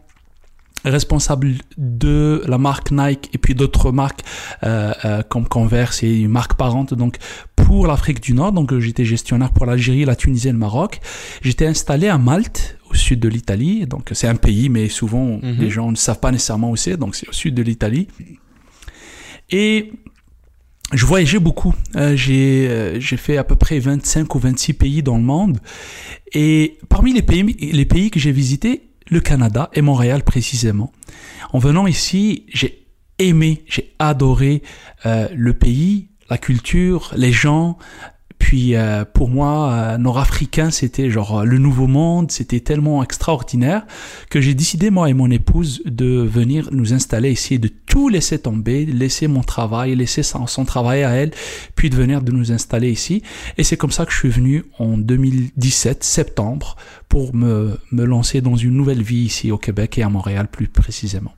responsable 0.86 1.56
de 1.78 2.42
la 2.48 2.58
marque 2.58 2.92
Nike 2.92 3.30
et 3.34 3.38
puis 3.38 3.54
d'autres 3.54 3.92
marques 3.92 4.24
euh, 4.64 4.94
euh, 5.04 5.24
comme 5.28 5.46
Converse 5.46 6.04
et 6.04 6.22
une 6.22 6.30
marque 6.30 6.54
parente 6.54 6.94
donc 6.94 7.18
pour 7.58 7.86
l'Afrique 7.86 8.22
du 8.22 8.34
Nord 8.34 8.54
donc 8.54 8.78
j'étais 8.80 9.04
gestionnaire 9.04 9.52
pour 9.52 9.66
l'Algérie, 9.66 10.06
la 10.06 10.16
Tunisie 10.16 10.48
et 10.48 10.52
le 10.54 10.58
Maroc 10.58 11.02
j'étais 11.42 11.66
installé 11.66 12.08
à 12.08 12.18
Malte 12.18 12.78
au 12.90 12.96
sud 12.96 13.20
de 13.20 13.28
l'Italie 13.30 13.86
donc 13.88 14.10
c'est 14.14 14.28
un 14.28 14.36
pays 14.36 14.70
mais 14.70 14.90
souvent 14.90 15.40
Mhm. 15.42 15.58
les 15.60 15.70
gens 15.70 15.92
ne 15.92 15.96
savent 15.98 16.20
pas 16.20 16.32
nécessairement 16.32 16.72
où 16.72 16.76
c'est 16.76 16.98
donc 16.98 17.16
c'est 17.16 17.28
au 17.30 17.34
sud 17.34 17.54
de 17.56 17.62
l'Italie 17.62 18.08
et 19.50 19.92
je 20.94 21.06
voyageais 21.06 21.40
beaucoup. 21.40 21.74
Euh, 21.96 22.16
j'ai 22.16 22.68
euh, 22.68 23.00
fait 23.00 23.38
à 23.38 23.44
peu 23.44 23.56
près 23.56 23.80
25 23.80 24.34
ou 24.36 24.40
26 24.40 24.74
pays 24.74 25.04
dans 25.04 25.18
le 25.18 25.24
monde. 25.24 25.60
Et 26.34 26.78
parmi 26.90 27.14
les 27.14 27.22
pays, 27.22 27.44
les 27.72 27.86
pays 27.86 28.10
que 28.10 28.20
j'ai 28.20 28.32
visités, 28.32 28.90
le 29.10 29.20
Canada 29.20 29.70
et 29.74 29.82
Montréal 29.82 30.24
précisément. 30.24 30.92
En 31.54 31.60
venant 31.60 31.86
ici, 31.88 32.46
j'ai 32.52 32.86
aimé, 33.20 33.64
j'ai 33.68 33.94
adoré 34.00 34.64
euh, 35.06 35.28
le 35.36 35.54
pays, 35.54 36.10
la 36.30 36.38
culture, 36.40 37.12
les 37.16 37.32
gens. 37.32 37.78
Puis 38.40 38.76
euh, 38.76 39.06
pour 39.06 39.30
moi, 39.30 39.72
euh, 39.72 39.98
nord-africain, 39.98 40.72
c'était 40.72 41.12
genre 41.12 41.40
euh, 41.40 41.44
le 41.44 41.60
nouveau 41.60 41.86
monde, 41.86 42.32
c'était 42.32 42.62
tellement 42.62 43.04
extraordinaire 43.04 43.86
que 44.30 44.42
j'ai 44.42 44.56
décidé, 44.56 44.90
moi 44.90 45.10
et 45.10 45.14
mon 45.14 45.30
épouse, 45.30 45.84
de 45.86 46.22
venir 46.22 46.70
nous 46.72 46.94
installer 46.94 47.32
ici 47.32 47.56
et 47.56 47.60
de 47.60 47.68
tout 47.68 48.10
laisser 48.10 48.40
tomber, 48.40 48.86
laisser 48.86 49.28
mon 49.28 49.44
travail, 49.44 49.96
laisser 49.96 50.24
son, 50.24 50.48
son 50.48 50.66
travail 50.66 51.04
à 51.04 51.12
elle, 51.12 51.32
puis 51.76 51.90
de 51.90 51.96
venir 51.96 52.22
de 52.22 52.32
nous 52.32 52.52
installer 52.52 52.90
ici. 52.90 53.22
Et 53.58 53.64
c'est 53.64 53.78
comme 53.78 53.92
ça 53.92 54.06
que 54.06 54.12
je 54.12 54.18
suis 54.18 54.30
venu 54.30 54.64
en 54.80 54.98
2017, 54.98 56.04
septembre, 56.04 56.76
pour 57.08 57.36
me, 57.36 57.78
me 57.92 58.04
lancer 58.04 58.42
dans 58.42 58.56
une 58.56 58.74
nouvelle 58.74 59.04
vie 59.04 59.26
ici 59.26 59.52
au 59.52 59.58
Québec 59.58 59.98
et 59.98 60.04
à 60.04 60.10
Montréal 60.10 60.48
plus 60.48 60.68
précisément. 60.68 61.36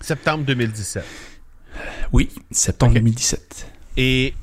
Septembre 0.00 0.44
2017. 0.44 1.04
Oui, 2.12 2.30
septembre 2.50 2.92
Ok. 2.92 2.98
2017. 2.98 3.66
Et 3.98 4.34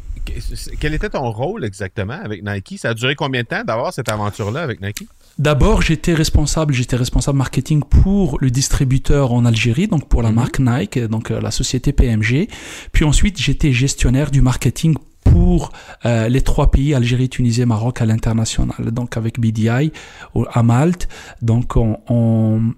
quel 0.80 0.94
était 0.94 1.10
ton 1.10 1.30
rôle 1.32 1.66
exactement 1.66 2.14
avec 2.24 2.44
Nike? 2.44 2.76
Ça 2.80 2.90
a 2.90 2.94
duré 2.94 3.16
combien 3.16 3.42
de 3.42 3.48
temps 3.48 3.64
d'avoir 3.64 3.94
cette 3.94 4.10
aventure-là 4.10 4.62
avec 4.62 4.82
Nike? 4.82 5.08
D'abord, 5.40 5.82
j'étais 5.82 6.14
responsable, 6.14 6.74
j'étais 6.74 6.96
responsable 6.96 7.38
marketing 7.38 7.82
pour 7.84 8.38
le 8.40 8.52
distributeur 8.52 9.34
en 9.34 9.46
Algérie, 9.46 9.88
donc 9.88 10.08
pour 10.08 10.22
la 10.22 10.30
Mhm. 10.30 10.36
marque 10.36 10.60
Nike, 10.60 11.00
donc 11.08 11.32
euh, 11.32 11.42
la 11.42 11.52
société 11.52 11.92
PMG. 11.92 12.48
Puis 12.92 13.04
ensuite, 13.06 13.40
j'étais 13.40 13.72
gestionnaire 13.72 14.30
du 14.32 14.42
marketing 14.42 14.96
pour 15.24 15.72
euh, 16.06 16.28
les 16.28 16.42
trois 16.42 16.70
pays 16.70 16.94
Algérie, 16.94 17.30
Tunisie, 17.30 17.66
Maroc 17.66 18.02
à 18.02 18.06
l'international. 18.06 18.92
Donc 18.92 19.18
avec 19.18 19.40
BDI 19.40 19.92
au- 20.36 20.46
à 20.52 20.62
Malte. 20.64 21.08
Donc 21.42 21.78
on, 21.78 21.98
on- 22.10 22.74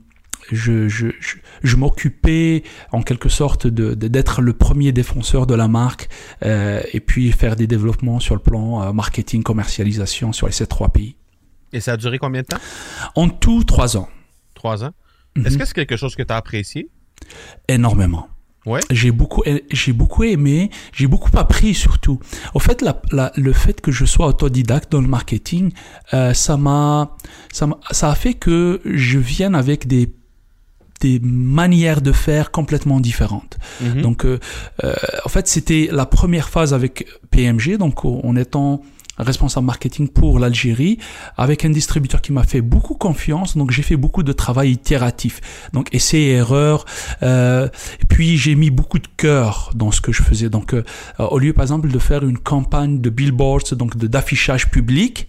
je, 0.52 0.88
je, 0.88 1.08
je, 1.20 1.36
je 1.64 1.76
m'occupais 1.76 2.64
en 2.92 3.02
quelque 3.02 3.30
sorte 3.30 3.68
de 3.68 3.94
de- 3.96 4.08
d'être 4.08 4.42
le 4.42 4.54
premier 4.54 4.92
défenseur 4.92 5.48
de 5.48 5.56
la 5.56 5.68
marque 5.68 6.10
euh, 6.44 6.82
et 6.94 7.00
puis 7.00 7.32
faire 7.32 7.56
des 7.56 7.68
développements 7.68 8.20
sur 8.20 8.36
le 8.36 8.42
plan 8.42 8.84
euh, 8.84 8.92
marketing, 8.94 9.44
commercialisation 9.44 10.34
sur 10.34 10.54
ces 10.54 10.68
trois 10.68 10.90
pays. 10.90 11.16
Et 11.74 11.80
ça 11.82 11.94
a 11.94 11.98
duré 11.98 12.18
combien 12.20 12.42
de 12.42 12.48
temps? 12.48 12.58
En 13.16 13.28
tout, 13.30 13.64
trois 13.64 13.98
ans. 13.98 14.08
Trois 14.54 14.84
ans. 14.84 14.92
Mhm. 15.36 15.46
Est-ce 15.48 15.58
que 15.58 15.66
c'est 15.66 15.74
quelque 15.74 15.98
chose 15.98 16.16
que 16.16 16.24
tu 16.24 16.32
as 16.34 16.38
apprécié? 16.38 16.90
énormément. 17.68 18.28
Ouais. 18.66 18.80
J'ai 18.90 19.12
beaucoup, 19.12 19.44
j'ai 19.72 19.94
beaucoup 19.94 20.24
aimé, 20.24 20.72
j'ai 20.92 21.06
beaucoup 21.08 21.30
appris 21.38 21.76
surtout. 21.76 22.20
Au 22.56 22.60
fait, 22.60 22.82
la, 22.82 23.00
la- 23.12 23.32
le 23.36 23.54
fait 23.54 23.80
que 23.80 23.92
je 23.92 24.06
sois 24.06 24.26
autodidacte 24.28 24.92
dans 24.92 25.02
le 25.02 25.08
marketing, 25.08 25.72
euh, 26.16 26.34
ça 26.34 26.58
m'a, 26.58 27.16
ça 27.52 27.68
m'a, 27.68 27.78
ça 27.92 28.10
a 28.10 28.16
fait 28.16 28.34
que 28.34 28.82
je 28.86 29.20
vienne 29.20 29.54
avec 29.54 29.86
des 29.88 30.12
des 31.02 31.20
manières 31.20 32.02
de 32.02 32.12
faire 32.12 32.52
complètement 32.52 33.00
différentes. 33.00 33.58
Mhm. 33.82 34.02
Donc, 34.02 34.26
euh, 34.26 34.40
euh, 34.84 34.94
en 35.26 35.30
fait, 35.30 35.48
c'était 35.48 35.90
la 35.92 36.06
première 36.06 36.50
phase 36.50 36.74
avec 36.74 37.08
PMG, 37.32 37.78
donc 37.78 38.06
en 38.06 38.36
étant 38.36 38.82
responsable 39.18 39.66
marketing 39.66 40.10
pour 40.10 40.40
l'Algérie, 40.40 40.98
avec 41.38 41.66
un 41.66 41.70
distributeur 41.70 42.22
qui 42.22 42.34
m'a 42.34 42.44
fait 42.44 42.62
beaucoup 42.62 42.96
confiance. 42.96 43.56
Donc, 43.56 43.72
j'ai 43.72 43.82
fait 43.82 43.96
beaucoup 43.96 44.24
de 44.24 44.34
travail 44.34 44.72
itératif, 44.72 45.70
donc 45.74 45.94
essais 45.94 46.20
et 46.20 46.32
erreurs. 46.32 46.86
Euh, 47.24 47.68
et 48.02 48.06
puis, 48.06 48.38
j'ai 48.38 48.56
mis 48.56 48.70
beaucoup 48.70 49.00
de 49.00 49.08
cœur 49.18 49.72
dans 49.76 49.92
ce 49.92 50.02
que 50.02 50.12
je 50.12 50.22
faisais. 50.22 50.50
Donc, 50.50 50.74
euh, 50.74 50.84
au 51.20 51.40
lieu, 51.40 51.54
par 51.54 51.64
exemple, 51.64 51.90
de 51.90 52.00
faire 52.00 52.24
une 52.24 52.38
campagne 52.38 53.00
de 53.00 53.10
billboards, 53.10 53.74
donc 53.74 53.98
d'affichage 53.98 54.70
public 54.70 55.28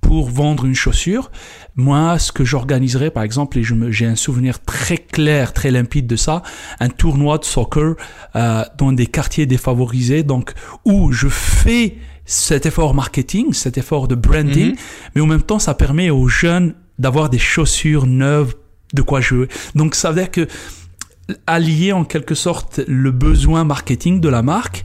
pour 0.00 0.30
vendre 0.30 0.64
une 0.64 0.74
chaussure, 0.74 1.30
moi, 1.76 2.18
ce 2.18 2.32
que 2.32 2.44
j'organiserais, 2.44 3.10
par 3.10 3.22
exemple, 3.22 3.58
et 3.58 3.62
j'ai 3.90 4.06
un 4.06 4.16
souvenir 4.16 4.60
très 4.62 4.98
clair, 4.98 5.52
très 5.52 5.70
limpide 5.70 6.06
de 6.06 6.16
ça, 6.16 6.42
un 6.80 6.88
tournoi 6.88 7.38
de 7.38 7.44
soccer 7.44 7.94
euh, 8.36 8.64
dans 8.78 8.92
des 8.92 9.06
quartiers 9.06 9.46
défavorisés, 9.46 10.22
donc 10.22 10.52
où 10.84 11.12
je 11.12 11.28
fais 11.28 11.96
cet 12.24 12.66
effort 12.66 12.94
marketing, 12.94 13.52
cet 13.52 13.78
effort 13.78 14.06
de 14.08 14.14
branding, 14.14 14.70
Mhm. 14.72 14.76
mais 15.14 15.20
en 15.20 15.26
même 15.26 15.42
temps, 15.42 15.58
ça 15.58 15.74
permet 15.74 16.10
aux 16.10 16.28
jeunes 16.28 16.74
d'avoir 16.98 17.30
des 17.30 17.38
chaussures 17.38 18.06
neuves, 18.06 18.54
de 18.94 19.02
quoi 19.02 19.20
jouer. 19.20 19.48
Donc, 19.74 19.94
ça 19.94 20.10
veut 20.10 20.20
dire 20.20 20.30
que 20.30 20.46
allier 21.46 21.92
en 21.92 22.04
quelque 22.04 22.34
sorte 22.34 22.80
le 22.88 23.10
besoin 23.12 23.64
marketing 23.64 24.20
de 24.20 24.28
la 24.28 24.42
marque 24.42 24.84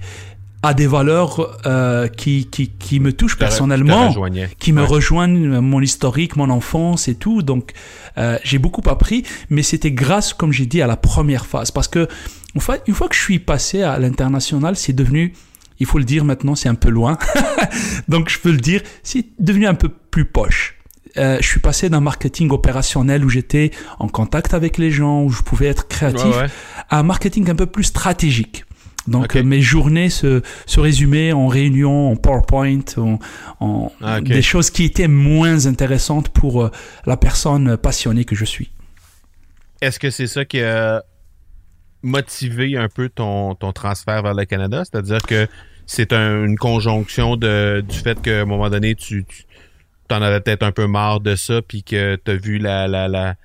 à 0.65 0.73
des 0.73 0.87
valeurs 0.87 1.59
euh, 1.65 2.07
qui, 2.07 2.47
qui, 2.47 2.69
qui 2.69 2.99
me 2.99 3.13
touchent 3.13 3.37
personnellement 3.37 4.13
qui 4.59 4.73
me 4.73 4.81
Ouais. 4.81 4.87
rejoignent 4.87 5.61
mon 5.61 5.81
historique, 5.81 6.35
mon 6.35 6.49
enfance 6.49 7.07
et 7.07 7.15
tout. 7.15 7.41
Donc, 7.41 7.71
euh, 8.17 8.37
j'ai 8.43 8.57
beaucoup 8.59 8.81
appris, 8.89 9.23
mais 9.49 9.61
c'était 9.63 9.91
grâce, 9.91 10.33
comme 10.33 10.51
j'ai 10.51 10.65
dit, 10.65 10.81
à 10.81 10.87
la 10.87 10.97
première 10.97 11.45
phase. 11.45 11.71
Parce 11.71 11.87
que, 11.87 12.07
en 12.55 12.59
fait, 12.59 12.81
une 12.87 12.93
fois 12.93 13.07
que 13.07 13.15
je 13.15 13.21
suis 13.21 13.39
passé 13.39 13.81
à 13.83 13.99
l'international, 13.99 14.75
c'est 14.75 14.93
devenu, 14.93 15.33
il 15.79 15.85
faut 15.85 15.97
le 15.97 16.03
dire 16.05 16.23
maintenant, 16.25 16.55
c'est 16.55 16.69
un 16.69 16.75
peu 16.75 16.89
loin. 16.89 17.17
Donc, 18.07 18.29
je 18.29 18.39
peux 18.39 18.51
le 18.51 18.57
dire, 18.57 18.81
c'est 19.03 19.25
devenu 19.39 19.67
un 19.67 19.73
peu 19.75 19.89
plus 19.89 20.25
poche. 20.25 20.73
Euh, 21.17 21.37
je 21.39 21.47
suis 21.47 21.61
passé 21.61 21.89
d'un 21.89 22.01
marketing 22.01 22.49
opérationnel 22.51 23.23
où 23.23 23.29
j'étais 23.29 23.71
en 23.99 24.09
contact 24.09 24.53
avec 24.53 24.77
les 24.77 24.91
gens, 24.91 25.23
où 25.23 25.29
je 25.29 25.41
pouvais 25.43 25.67
être 25.67 25.87
créatif, 25.87 26.25
Ouais, 26.25 26.35
ouais. 26.41 26.47
à 26.89 26.99
un 26.99 27.03
marketing 27.03 27.49
un 27.49 27.55
peu 27.55 27.65
plus 27.67 27.85
stratégique. 27.85 28.64
Donc 29.07 29.35
mes 29.35 29.61
journées 29.61 30.09
se, 30.09 30.41
se 30.65 30.79
résumaient 30.79 31.31
en 31.31 31.47
réunions, 31.47 32.11
en 32.11 32.15
PowerPoint, 32.15 32.79
en, 32.97 33.19
en 33.59 33.91
Ah, 34.01 34.19
des 34.21 34.41
choses 34.41 34.69
qui 34.71 34.83
étaient 34.85 35.07
moins 35.07 35.67
intéressantes 35.67 36.29
pour 36.29 36.63
euh, 36.63 36.71
la 37.05 37.15
personne 37.17 37.77
passionnée 37.77 38.25
que 38.25 38.35
je 38.35 38.45
suis. 38.45 38.71
Est-ce 39.81 39.99
que 39.99 40.09
c'est 40.09 40.27
ça 40.27 40.43
qui 40.45 40.59
a 40.61 41.03
motivé 42.01 42.77
un 42.77 42.87
peu 42.89 43.09
ton, 43.09 43.55
ton 43.55 43.71
transfert 43.73 44.23
vers 44.23 44.33
le 44.33 44.45
Canada? 44.45 44.83
C'est-à-dire 44.85 45.21
que 45.21 45.47
c'est 45.85 46.13
un- 46.13 46.45
une 46.45 46.57
conjonction 46.57 47.35
de, 47.35 47.83
du 47.87 47.97
fait 47.97 48.19
qu'à 48.21 48.41
un 48.41 48.45
moment 48.45 48.69
donné, 48.69 48.95
tu, 48.95 49.25
tu 49.25 50.15
en 50.15 50.21
avais 50.21 50.39
peut-être 50.39 50.63
un 50.63 50.71
peu 50.71 50.87
marre 50.87 51.19
de 51.19 51.35
ça, 51.35 51.61
puis 51.61 51.83
que 51.83 52.15
tu 52.23 52.31
as 52.31 52.35
vu 52.35 52.57
la, 52.57 52.87
la, 52.87 53.35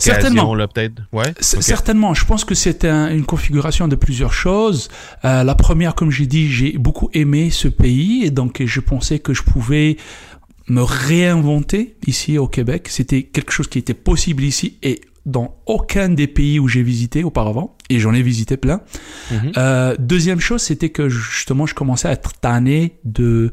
Certainement. 0.00 0.54
là, 0.54 0.68
peut-être. 0.68 1.02
Ouais? 1.12 1.32
Certainement, 1.62 2.14
je 2.14 2.24
pense 2.24 2.44
que 2.44 2.54
c'est 2.54 2.84
un- 2.84 3.10
une 3.14 3.24
configuration 3.24 3.88
de 3.88 3.96
plusieurs 3.96 4.32
choses. 4.32 4.88
Euh, 5.24 5.42
la 5.44 5.54
première, 5.54 5.94
comme 5.94 6.10
j'ai 6.10 6.26
dit, 6.26 6.50
j'ai 6.50 6.72
beaucoup 6.78 7.08
aimé 7.14 7.50
ce 7.50 7.68
pays 7.68 8.24
et 8.24 8.30
donc 8.30 8.62
je 8.64 8.80
pensais 8.80 9.18
que 9.18 9.32
je 9.34 9.42
pouvais 9.42 9.96
me 10.68 10.82
réinventer 10.82 11.96
ici 12.06 12.38
au 12.38 12.46
Québec. 12.46 12.88
C'était 12.90 13.22
quelque 13.24 13.52
chose 13.52 13.68
qui 13.68 13.78
était 13.78 13.94
possible 13.94 14.44
ici 14.44 14.76
et 14.82 15.00
dans 15.26 15.56
aucun 15.66 16.08
des 16.08 16.26
pays 16.26 16.58
où 16.58 16.68
j'ai 16.68 16.82
visité 16.82 17.24
auparavant, 17.24 17.76
et 17.90 17.98
j'en 17.98 18.14
ai 18.14 18.22
visité 18.22 18.56
plein. 18.56 18.80
Mhm. 19.30 19.52
Euh, 19.56 19.94
deuxième 19.98 20.40
chose, 20.40 20.62
c'était 20.62 20.90
que 20.90 21.08
justement, 21.08 21.66
je 21.66 21.74
commençais 21.74 22.08
à 22.08 22.12
être 22.12 22.32
tanné 22.40 22.98
de 23.04 23.52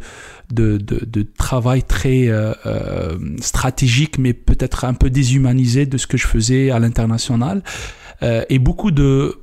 de, 0.54 0.78
de, 0.78 1.04
de 1.06 1.28
travail 1.38 1.84
très 1.84 2.30
euh, 2.30 2.54
euh, 2.66 3.18
stratégique, 3.42 4.18
mais 4.18 4.34
peut-être 4.34 4.86
un 4.86 4.94
peu 4.94 5.10
déshumanisé 5.10 5.86
de 5.86 5.98
ce 5.98 6.08
que 6.08 6.18
je 6.18 6.26
faisais 6.26 6.72
à 6.72 6.80
l'international, 6.80 7.64
et 8.22 8.58
beaucoup 8.58 8.90
de 8.90 9.40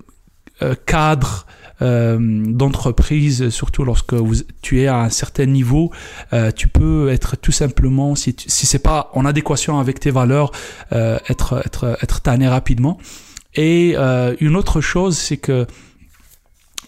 cadres 0.87 1.47
euh, 1.83 2.19
d'entreprise, 2.21 3.49
surtout 3.49 3.85
lorsque 3.85 4.14
vous, 4.14 4.37
tu 4.62 4.81
es 4.81 4.87
à 4.87 4.99
un 4.99 5.11
certain 5.11 5.47
niveau, 5.47 5.90
euh, 6.33 6.50
tu 6.50 6.69
peux 6.69 7.09
être 7.09 7.37
tout 7.37 7.52
simplement, 7.52 8.14
si, 8.14 8.35
si 8.38 8.66
c'est 8.66 8.78
pas 8.78 9.11
en 9.14 9.25
adéquation 9.25 9.78
avec 9.78 10.00
tes 10.00 10.11
valeurs, 10.11 10.52
euh, 10.93 11.19
être, 11.28 11.62
être, 11.64 11.99
être 12.02 12.21
tanné 12.21 12.49
rapidement. 12.49 12.99
Et 13.54 13.95
euh, 13.97 14.35
une 14.40 14.57
autre 14.57 14.81
chose, 14.81 15.16
c'est 15.16 15.37
que 15.37 15.66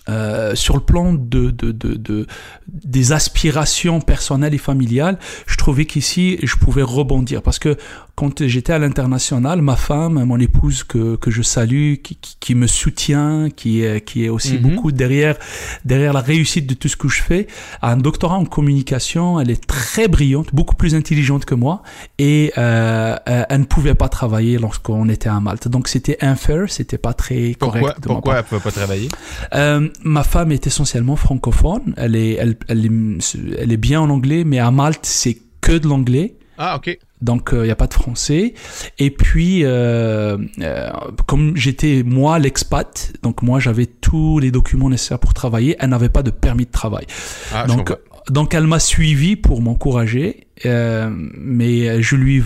euh, 0.09 0.55
sur 0.55 0.75
le 0.77 0.83
plan 0.83 1.13
de, 1.15 1.51
de, 1.51 1.73
de, 1.73 1.95
de- 1.95 2.27
des 2.69 3.13
aspirations 3.13 4.01
personnelles 4.01 4.55
et 4.55 4.59
familiales, 4.59 5.19
je 5.47 5.57
trouvais 5.57 5.85
qu'ici, 5.85 6.39
je 6.43 6.57
pouvais 6.57 6.83
rebondir. 6.83 7.43
Parce 7.43 7.59
que 7.59 7.77
quand 8.15 8.47
j'étais 8.47 8.73
à 8.73 8.79
l'international, 8.79 9.61
ma 9.63 9.77
femme, 9.77 10.25
mon 10.25 10.39
épouse 10.39 10.85
que, 10.85 11.17
que 11.17 11.31
je 11.31 11.43
salue, 11.43 11.95
qui, 12.03 12.17
qui, 12.17 12.37
qui 12.41 12.55
me 12.55 12.67
soutient, 12.67 13.49
qui 13.55 13.83
est, 13.83 14.01
qui 14.05 14.25
est 14.25 14.29
aussi 14.31 14.55
Mhm. 14.55 14.63
beaucoup 14.63 14.93
derrière, 14.93 15.37
derrière 15.85 16.13
la 16.13 16.21
réussite 16.21 16.67
de 16.67 16.75
tout 16.75 16.89
ce 16.89 16.97
que 16.97 17.09
je 17.09 17.23
fais, 17.23 17.47
a 17.83 17.93
un 17.93 17.97
doctorat 17.99 18.37
en 18.37 18.45
communication. 18.47 19.39
Elle 19.41 19.51
est 19.51 19.67
très 19.67 20.09
brillante, 20.09 20.55
beaucoup 20.55 20.77
plus 20.77 20.95
intelligente 20.95 21.45
que 21.45 21.55
moi. 21.55 21.83
Et 22.19 22.53
euh, 22.59 23.17
euh, 23.29 23.45
elle 23.49 23.61
ne 23.61 23.65
pouvait 23.65 23.95
pas 23.95 24.09
travailler 24.09 24.59
lorsqu'on 24.59 25.09
était 25.09 25.29
à 25.29 25.39
Malte. 25.41 25.69
Donc 25.69 25.89
c'était 25.89 26.17
unfair, 26.23 26.65
c'était 26.69 26.99
pas 26.99 27.13
très 27.13 27.55
correct. 27.55 27.59
Pourquoi, 27.85 27.95
de 28.01 28.07
pourquoi 28.09 28.33
elle 28.35 28.41
ne 28.41 28.45
pouvait 28.45 28.61
pas 28.61 28.71
travailler? 28.73 29.09
Euh, 29.55 29.89
ma 30.05 30.23
femme 30.23 30.53
est 30.53 30.67
essentiellement 30.67 31.17
francophone. 31.17 31.95
Elle 31.97 32.17
est, 32.17 32.35
elle, 32.35 32.57
elle 32.69 32.87
est, 32.87 33.37
elle 33.59 33.73
est 33.73 33.77
bien 33.77 34.01
en 34.01 34.11
anglais, 34.11 34.45
mais 34.45 34.59
à 34.59 34.71
Malte, 34.71 35.05
c'est 35.07 35.39
que 35.61 35.79
de 35.79 35.89
l'anglais. 35.89 36.37
Ah, 36.59 36.77
OK. 36.77 36.99
Donc, 37.23 37.51
il 37.53 37.63
n'y 37.63 37.71
a 37.71 37.77
pas 37.77 37.87
de 37.87 37.95
français. 37.95 38.55
Et 38.99 39.11
puis, 39.11 39.65
euh, 39.65 40.37
euh, 40.61 40.91
comme 41.27 41.57
j'étais, 41.57 42.03
moi, 42.03 42.39
l'expat, 42.39 43.13
donc 43.23 43.43
moi, 43.43 43.59
j'avais 43.59 43.87
tous 43.87 44.39
les 44.39 44.51
documents 44.51 44.91
nécessaires 44.91 45.19
pour 45.19 45.35
travailler, 45.35 45.77
elle 45.79 45.91
n'avait 45.91 46.09
pas 46.09 46.23
de 46.23 46.31
permis 46.31 46.67
de 46.67 46.71
travail. 46.71 47.07
Ah, 47.55 47.67
donc, 47.67 47.95
donc, 48.31 48.55
elle 48.55 48.67
m'a 48.67 48.81
suivi 48.81 49.37
pour 49.37 49.63
m'encourager, 49.63 50.47
euh, 50.67 51.11
mais 51.11 52.03
je 52.03 52.17
lui... 52.17 52.43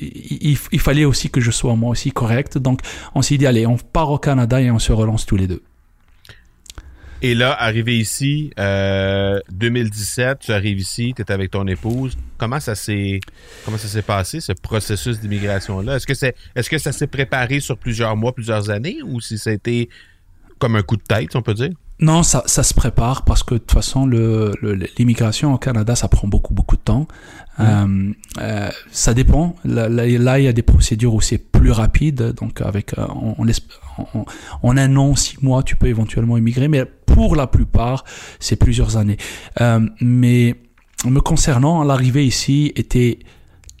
Il, 0.00 0.56
il 0.72 0.80
fallait 0.80 1.04
aussi 1.04 1.28
que 1.28 1.40
je 1.40 1.50
sois 1.50 1.76
moi 1.76 1.90
aussi 1.90 2.12
correct. 2.12 2.58
Donc, 2.58 2.80
on 3.14 3.22
s'est 3.22 3.36
dit, 3.36 3.46
allez, 3.46 3.66
on 3.66 3.76
part 3.76 4.10
au 4.10 4.18
Canada 4.18 4.60
et 4.60 4.70
on 4.70 4.78
se 4.78 4.92
relance 4.92 5.26
tous 5.26 5.36
les 5.36 5.46
deux. 5.46 5.62
Et 7.24 7.34
là, 7.34 7.52
arrivé 7.52 7.96
ici, 7.98 8.50
euh, 8.58 9.38
2017, 9.52 10.40
tu 10.40 10.52
arrives 10.52 10.80
ici, 10.80 11.12
tu 11.14 11.22
es 11.22 11.30
avec 11.32 11.52
ton 11.52 11.66
épouse. 11.68 12.16
Comment 12.36 12.58
ça 12.60 12.74
s'est 12.74 13.20
comment 13.64 13.78
ça 13.78 13.86
s'est 13.88 14.02
passé 14.02 14.40
ce 14.40 14.52
processus 14.52 15.20
d'immigration 15.20 15.80
là 15.80 15.96
Est-ce 15.96 16.06
que 16.06 16.14
c'est 16.14 16.34
est-ce 16.56 16.68
que 16.68 16.78
ça 16.78 16.90
s'est 16.90 17.06
préparé 17.06 17.60
sur 17.60 17.78
plusieurs 17.78 18.16
mois, 18.16 18.34
plusieurs 18.34 18.70
années 18.70 18.98
ou 19.04 19.20
si 19.20 19.38
été 19.48 19.88
comme 20.58 20.74
un 20.76 20.82
coup 20.82 20.96
de 20.96 21.02
tête, 21.02 21.34
on 21.36 21.42
peut 21.42 21.54
dire? 21.54 21.70
Non, 22.00 22.24
ça, 22.24 22.42
ça 22.46 22.64
se 22.64 22.74
prépare 22.74 23.24
parce 23.24 23.44
que 23.44 23.54
de 23.54 23.58
toute 23.60 23.70
façon, 23.70 24.06
le, 24.06 24.52
le- 24.60 24.74
l'immigration 24.98 25.54
au 25.54 25.58
Canada, 25.58 25.94
ça 25.94 26.08
prend 26.08 26.26
beaucoup, 26.26 26.52
beaucoup 26.52 26.76
de 26.76 26.80
temps. 26.82 27.06
Euh, 27.60 28.12
euh, 28.40 28.70
ça 28.90 29.14
dépend. 29.14 29.54
Là, 29.64 30.08
il 30.38 30.44
y 30.44 30.48
a 30.48 30.52
des 30.52 30.62
procédures 30.62 31.14
où 31.14 31.20
c'est 31.20 31.38
plus 31.38 31.70
rapide. 31.70 32.32
Donc, 32.32 32.60
avec 32.60 32.98
euh, 32.98 33.06
on, 33.14 33.36
on 33.38 33.46
en- 33.98 34.76
un 34.76 34.96
an, 34.96 35.14
six 35.14 35.42
mois, 35.42 35.62
tu 35.62 35.76
peux 35.76 35.86
éventuellement 35.88 36.36
immigrer. 36.36 36.68
Mais 36.68 36.84
pour 36.84 37.36
la 37.36 37.46
plupart, 37.46 38.04
c'est 38.40 38.56
plusieurs 38.56 38.96
années. 38.96 39.18
Euh, 39.60 39.80
mais 40.00 40.56
me 41.04 41.20
concernant, 41.20 41.82
l'arrivée 41.84 42.24
ici 42.26 42.72
était 42.76 43.18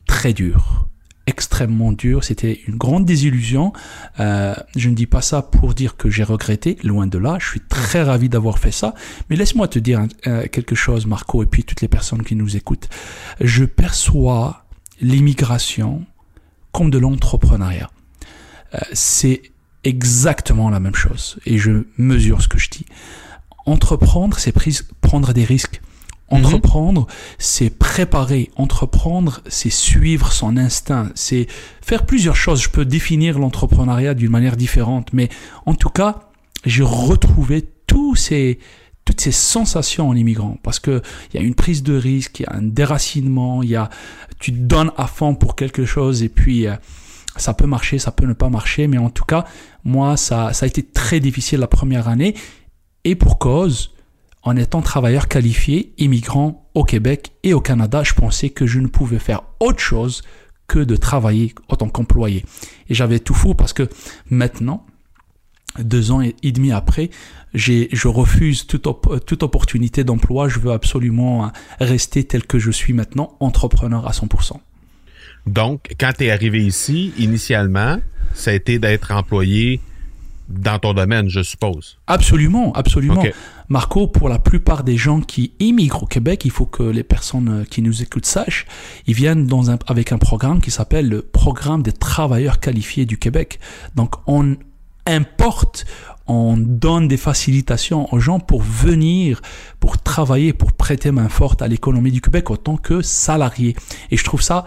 très 0.06 0.32
dure 0.32 0.88
extrêmement 1.26 1.92
dur, 1.92 2.24
c'était 2.24 2.60
une 2.66 2.76
grande 2.76 3.04
désillusion. 3.04 3.72
Euh, 4.18 4.54
je 4.76 4.88
ne 4.88 4.94
dis 4.94 5.06
pas 5.06 5.22
ça 5.22 5.40
pour 5.40 5.72
dire 5.72 5.96
que 5.96 6.10
j'ai 6.10 6.24
regretté, 6.24 6.76
loin 6.82 7.06
de 7.06 7.16
là, 7.16 7.36
je 7.40 7.48
suis 7.48 7.60
très 7.60 8.02
ravi 8.02 8.28
d'avoir 8.28 8.58
fait 8.58 8.72
ça, 8.72 8.94
mais 9.30 9.36
laisse-moi 9.36 9.68
te 9.68 9.78
dire 9.78 10.04
euh, 10.26 10.46
quelque 10.50 10.74
chose, 10.74 11.06
Marco, 11.06 11.42
et 11.42 11.46
puis 11.46 11.62
toutes 11.62 11.80
les 11.80 11.86
personnes 11.88 12.24
qui 12.24 12.34
nous 12.34 12.56
écoutent. 12.56 12.88
Je 13.40 13.64
perçois 13.64 14.64
l'immigration 15.00 16.04
comme 16.72 16.90
de 16.90 16.98
l'entrepreneuriat. 16.98 17.90
Euh, 18.74 18.78
c'est 18.92 19.42
exactement 19.84 20.70
la 20.70 20.80
même 20.80 20.94
chose, 20.94 21.38
et 21.46 21.58
je 21.58 21.84
mesure 21.98 22.42
ce 22.42 22.48
que 22.48 22.58
je 22.58 22.70
dis. 22.70 22.86
Entreprendre, 23.66 24.38
c'est 24.38 24.54
prendre 25.00 25.32
des 25.32 25.44
risques. 25.44 25.80
Entreprendre, 26.28 27.06
c'est 27.38 27.68
préparer. 27.68 28.50
Entreprendre, 28.56 29.42
c'est 29.48 29.70
suivre 29.70 30.32
son 30.32 30.56
instinct. 30.56 31.10
C'est 31.14 31.46
faire 31.82 32.06
plusieurs 32.06 32.36
choses. 32.36 32.62
Je 32.62 32.70
peux 32.70 32.86
définir 32.86 33.38
l'entrepreneuriat 33.38 34.14
d'une 34.14 34.30
manière 34.30 34.56
différente, 34.56 35.12
mais 35.12 35.28
en 35.66 35.74
tout 35.74 35.90
cas, 35.90 36.30
j'ai 36.64 36.82
retrouvé 36.82 37.68
tous 37.86 38.16
ces, 38.16 38.58
toutes 39.04 39.20
ces 39.20 39.32
sensations 39.32 40.08
en 40.08 40.16
immigrant 40.16 40.58
parce 40.62 40.78
que 40.78 41.02
il 41.32 41.40
y 41.40 41.42
a 41.42 41.46
une 41.46 41.54
prise 41.54 41.82
de 41.82 41.94
risque, 41.94 42.40
il 42.40 42.44
y 42.44 42.46
a 42.46 42.54
un 42.54 42.62
déracinement, 42.62 43.62
il 43.62 43.70
y 43.70 43.76
a, 43.76 43.90
tu 44.38 44.52
te 44.52 44.58
donnes 44.58 44.92
à 44.96 45.06
fond 45.06 45.34
pour 45.34 45.54
quelque 45.54 45.84
chose 45.84 46.22
et 46.22 46.28
puis 46.28 46.66
euh, 46.66 46.76
ça 47.36 47.54
peut 47.54 47.66
marcher, 47.66 47.98
ça 47.98 48.12
peut 48.12 48.26
ne 48.26 48.32
pas 48.32 48.48
marcher, 48.48 48.86
mais 48.88 48.98
en 48.98 49.10
tout 49.10 49.24
cas, 49.24 49.44
moi, 49.84 50.16
ça, 50.16 50.52
ça 50.52 50.64
a 50.64 50.68
été 50.68 50.82
très 50.82 51.20
difficile 51.20 51.60
la 51.60 51.66
première 51.66 52.08
année 52.08 52.34
et 53.04 53.14
pour 53.14 53.38
cause, 53.38 53.94
en 54.42 54.56
étant 54.56 54.82
travailleur 54.82 55.28
qualifié, 55.28 55.94
immigrant 55.98 56.68
au 56.74 56.84
Québec 56.84 57.32
et 57.42 57.54
au 57.54 57.60
Canada, 57.60 58.02
je 58.04 58.14
pensais 58.14 58.50
que 58.50 58.66
je 58.66 58.78
ne 58.80 58.86
pouvais 58.86 59.18
faire 59.18 59.42
autre 59.60 59.80
chose 59.80 60.22
que 60.68 60.78
de 60.78 60.96
travailler 60.96 61.54
en 61.68 61.76
tant 61.76 61.88
qu'employé. 61.88 62.44
Et 62.88 62.94
j'avais 62.94 63.18
tout 63.18 63.34
faux 63.34 63.54
parce 63.54 63.72
que 63.72 63.88
maintenant, 64.30 64.86
deux 65.78 66.10
ans 66.12 66.20
et 66.20 66.52
demi 66.52 66.72
après, 66.72 67.10
je 67.54 68.08
refuse 68.08 68.66
toute, 68.66 68.86
toute 69.26 69.42
opportunité 69.42 70.04
d'emploi. 70.04 70.48
Je 70.48 70.58
veux 70.58 70.72
absolument 70.72 71.50
rester 71.80 72.24
tel 72.24 72.46
que 72.46 72.58
je 72.58 72.70
suis 72.70 72.92
maintenant, 72.92 73.36
entrepreneur 73.40 74.06
à 74.06 74.12
100%. 74.12 74.60
Donc, 75.46 75.94
quand 75.98 76.12
tu 76.16 76.24
es 76.24 76.30
arrivé 76.30 76.64
ici, 76.64 77.12
initialement, 77.18 77.98
ça 78.34 78.50
a 78.50 78.54
été 78.54 78.78
d'être 78.78 79.12
employé 79.12 79.80
dans 80.48 80.78
ton 80.78 80.92
domaine, 80.92 81.28
je 81.28 81.42
suppose. 81.42 81.98
Absolument, 82.06 82.72
absolument. 82.74 83.22
Marco, 83.68 84.06
pour 84.06 84.28
la 84.28 84.38
plupart 84.38 84.84
des 84.84 84.96
gens 84.96 85.20
qui 85.20 85.52
immigrent 85.60 86.02
au 86.02 86.06
Québec, 86.06 86.44
il 86.44 86.50
faut 86.50 86.66
que 86.66 86.82
les 86.82 87.04
personnes 87.04 87.62
euh, 87.62 87.64
qui 87.64 87.80
nous 87.80 88.02
écoutent 88.02 88.26
sachent, 88.26 88.66
ils 89.06 89.14
viennent 89.14 89.46
dans 89.46 89.70
un, 89.70 89.78
avec 89.86 90.12
un 90.12 90.18
programme 90.18 90.60
qui 90.60 90.70
s'appelle 90.70 91.08
le 91.08 91.22
programme 91.22 91.82
des 91.82 91.92
travailleurs 91.92 92.60
qualifiés 92.60 93.06
du 93.06 93.18
Québec. 93.18 93.60
Donc, 93.94 94.16
on 94.26 94.56
importe, 95.06 95.86
on 96.26 96.56
donne 96.56 97.08
des 97.08 97.16
facilitations 97.16 98.12
aux 98.12 98.20
gens 98.20 98.40
pour 98.40 98.62
venir, 98.62 99.40
pour 99.80 99.98
travailler, 99.98 100.52
pour 100.52 100.72
prêter 100.72 101.10
main 101.10 101.28
forte 101.28 101.62
à 101.62 101.68
l'économie 101.68 102.12
du 102.12 102.20
Québec 102.20 102.50
en 102.50 102.56
tant 102.56 102.76
que 102.76 103.00
salarié. 103.00 103.74
Et 104.10 104.16
je 104.16 104.24
trouve 104.24 104.42
ça 104.42 104.64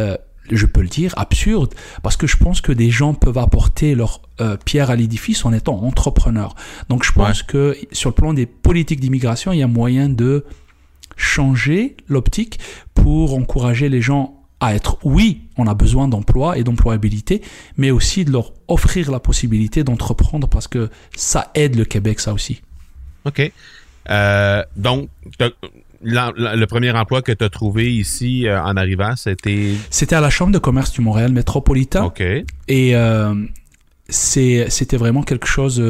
euh, 0.00 0.16
je 0.50 0.66
peux 0.66 0.82
le 0.82 0.88
dire, 0.88 1.14
absurde, 1.16 1.74
parce 2.02 2.16
que 2.16 2.26
je 2.26 2.36
pense 2.36 2.60
que 2.60 2.72
des 2.72 2.90
gens 2.90 3.14
peuvent 3.14 3.38
apporter 3.38 3.94
leur 3.94 4.20
euh, 4.40 4.56
pierre 4.56 4.90
à 4.90 4.96
l'édifice 4.96 5.44
en 5.44 5.52
étant 5.52 5.82
entrepreneurs. 5.82 6.54
Donc 6.88 7.04
je 7.04 7.12
pense 7.12 7.42
que 7.42 7.76
sur 7.92 8.10
le 8.10 8.14
plan 8.14 8.34
des 8.34 8.46
politiques 8.46 9.00
d'immigration, 9.00 9.52
il 9.52 9.58
y 9.58 9.62
a 9.62 9.66
moyen 9.66 10.08
de 10.08 10.44
changer 11.16 11.96
l'optique 12.08 12.58
pour 12.94 13.34
encourager 13.34 13.88
les 13.88 14.02
gens 14.02 14.44
à 14.60 14.74
être, 14.74 14.98
oui, 15.02 15.42
on 15.56 15.66
a 15.66 15.74
besoin 15.74 16.08
d'emploi 16.08 16.58
et 16.58 16.64
d'employabilité, 16.64 17.42
mais 17.76 17.90
aussi 17.90 18.24
de 18.24 18.32
leur 18.32 18.52
offrir 18.68 19.10
la 19.10 19.20
possibilité 19.20 19.84
d'entreprendre 19.84 20.48
parce 20.48 20.68
que 20.68 20.90
ça 21.16 21.50
aide 21.54 21.76
le 21.76 21.84
Québec, 21.84 22.20
ça 22.20 22.32
aussi. 22.32 22.62
OK. 23.24 23.52
Euh, 24.10 24.62
donc, 24.76 25.08
le 26.04 26.64
premier 26.66 26.90
emploi 26.92 27.22
que 27.22 27.32
tu 27.32 27.44
as 27.44 27.48
trouvé 27.50 27.92
ici 27.94 28.46
euh, 28.46 28.62
en 28.62 28.76
arrivant, 28.76 29.16
c'était? 29.16 29.72
C'était 29.90 30.16
à 30.16 30.20
la 30.20 30.30
Chambre 30.30 30.52
de 30.52 30.58
commerce 30.58 30.92
du 30.92 31.00
Montréal 31.00 31.32
métropolitain. 31.32 32.04
OK. 32.04 32.20
Et 32.20 32.96
euh, 32.96 33.34
c'est, 34.08 34.66
c'était 34.68 34.98
vraiment 34.98 35.22
quelque 35.22 35.46
chose 35.46 35.80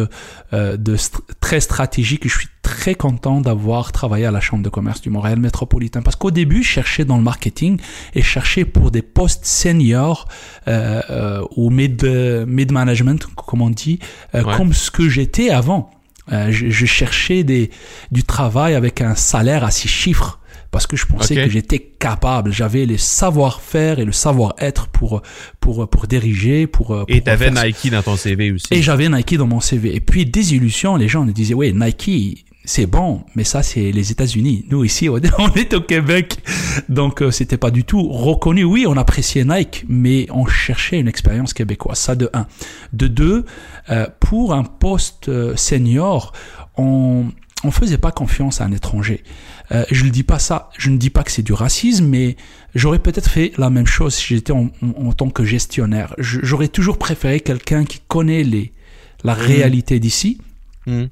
euh, 0.53 0.77
de 0.77 0.96
st- 0.96 1.18
très 1.40 1.61
stratégique. 1.61 2.22
Je 2.29 2.33
suis 2.38 2.48
très 2.62 2.94
content 2.94 3.40
d'avoir 3.40 3.90
travaillé 3.92 4.24
à 4.24 4.31
la 4.31 4.40
Chambre 4.40 4.62
de 4.62 4.68
commerce 4.68 5.00
du 5.00 5.11
Montréal 5.11 5.38
métropolitain 5.40 6.00
parce 6.00 6.16
qu'au 6.16 6.31
début, 6.31 6.62
je 6.62 6.68
cherchais 6.68 7.05
dans 7.05 7.16
le 7.16 7.22
marketing 7.24 7.79
et 8.14 8.22
je 8.22 8.27
cherchais 8.27 8.64
pour 8.64 8.90
des 8.92 9.03
postes 9.03 9.44
seniors 9.44 10.29
euh, 10.68 11.00
euh, 11.11 11.42
ou 11.57 11.70
mid, 11.70 12.05
mid 12.46 12.70
management, 12.72 13.27
comme 13.35 13.62
on 13.62 13.70
dit, 13.70 13.98
euh, 14.35 14.42
Ouais. 14.44 14.57
comme 14.57 14.72
ce 14.72 14.90
que 14.90 15.09
j'étais 15.09 15.50
avant. 15.50 15.90
Euh, 16.33 16.51
je, 16.51 16.71
je 16.71 16.87
cherchais 16.87 17.45
des, 17.45 17.71
du 18.11 18.23
travail 18.25 18.75
avec 18.75 19.01
un 19.03 19.15
salaire 19.15 19.63
à 19.65 19.71
six 19.71 19.89
chiffres 19.89 20.41
parce 20.71 20.87
que 20.87 20.97
je 20.97 21.05
pensais 21.07 21.35
que 21.45 21.51
j'étais 21.51 21.79
capable, 21.79 22.51
j'avais 22.53 22.87
le 22.87 22.97
savoir-faire 22.99 23.99
et 23.99 24.05
le 24.05 24.11
savoir-être 24.13 24.89
pour 24.89 25.23
pour 25.61 25.89
pour 25.89 26.07
diriger, 26.07 26.67
pour 26.67 27.05
Et 27.09 27.17
pour 27.17 27.25
t'avais 27.25 27.51
faire- 27.53 27.65
Nike 27.67 27.91
dans 27.91 28.03
ton 28.03 28.17
CV 28.17 28.53
aussi. 28.53 28.67
et 28.73 28.83
j'avais 28.83 29.09
Nike 29.09 29.37
dans 29.37 29.47
mon 29.47 29.61
CV. 29.61 29.95
Et 29.95 30.01
puis 30.01 30.25
désillusion, 30.27 30.97
les 30.97 31.09
gens 31.09 31.25
me 31.25 31.33
disaient 31.33 31.55
ouais 31.55 31.73
Nike 31.73 32.47
c'est 32.64 32.87
bon, 32.87 33.24
mais 33.35 33.44
ça 33.44 33.62
c'est 33.62 33.92
les 33.92 34.11
États-Unis. 34.12 34.64
Nous 34.70 34.85
ici 34.85 35.09
on 35.11 35.18
est- 35.18 35.74
au 35.74 35.81
Québec, 35.81 36.38
donc 36.88 37.22
euh, 37.22 37.31
c'était 37.31 37.57
pas 37.59 37.70
du 37.70 37.85
tout 37.85 38.03
reconnu. 38.09 38.64
Oui, 38.64 38.87
on 38.87 38.96
appréciait 38.96 39.44
Nike, 39.44 39.85
mais 39.88 40.27
on 40.31 40.46
cherchait 40.46 40.98
une 40.98 41.09
expérience 41.09 41.53
québécoise. 41.53 41.98
Ça 41.98 42.14
de 42.14 42.31
un. 42.33 42.46
De 42.92 43.07
deux, 43.07 43.44
euh, 43.90 44.07
pour 44.20 44.55
un 44.55 44.64
poste 44.64 45.29
euh, 45.29 45.55
senior, 45.57 46.33
on 46.77 47.27
on 47.66 47.70
faisait 47.70 47.96
pas 47.96 48.12
confiance 48.12 48.61
à 48.61 48.64
un 48.66 48.72
étranger. 48.72 49.24
Euh, 49.72 49.85
je 49.90 50.05
ne 50.05 50.11
dis 50.11 50.22
pas 50.22 50.38
ça, 50.38 50.68
je 50.77 50.90
ne 50.90 50.98
dis 50.98 51.09
pas 51.09 51.22
que 51.22 51.31
c'est 51.31 51.42
du 51.42 51.55
racisme, 51.55 52.05
mais 52.07 52.37
j'aurais 52.74 52.98
peut-être 52.98 53.31
fait 53.31 53.53
la 53.57 53.70
même 53.70 53.87
chose 53.87 54.14
si 54.14 54.35
j'étais 54.35 54.53
en, 54.53 54.70
en- 54.83 55.07
en 55.09 55.12
tant 55.14 55.31
que 55.31 55.44
gestionnaire. 55.44 56.14
J'aurais 56.18 56.68
toujours 56.68 56.98
préféré 56.98 57.40
quelqu'un 57.40 57.87
qui 57.87 58.00
connaît 58.07 58.42
les, 58.42 58.72
la 59.22 59.33
réalité 59.33 59.98
d'ici. 59.98 60.38
Hmm. 60.87 61.05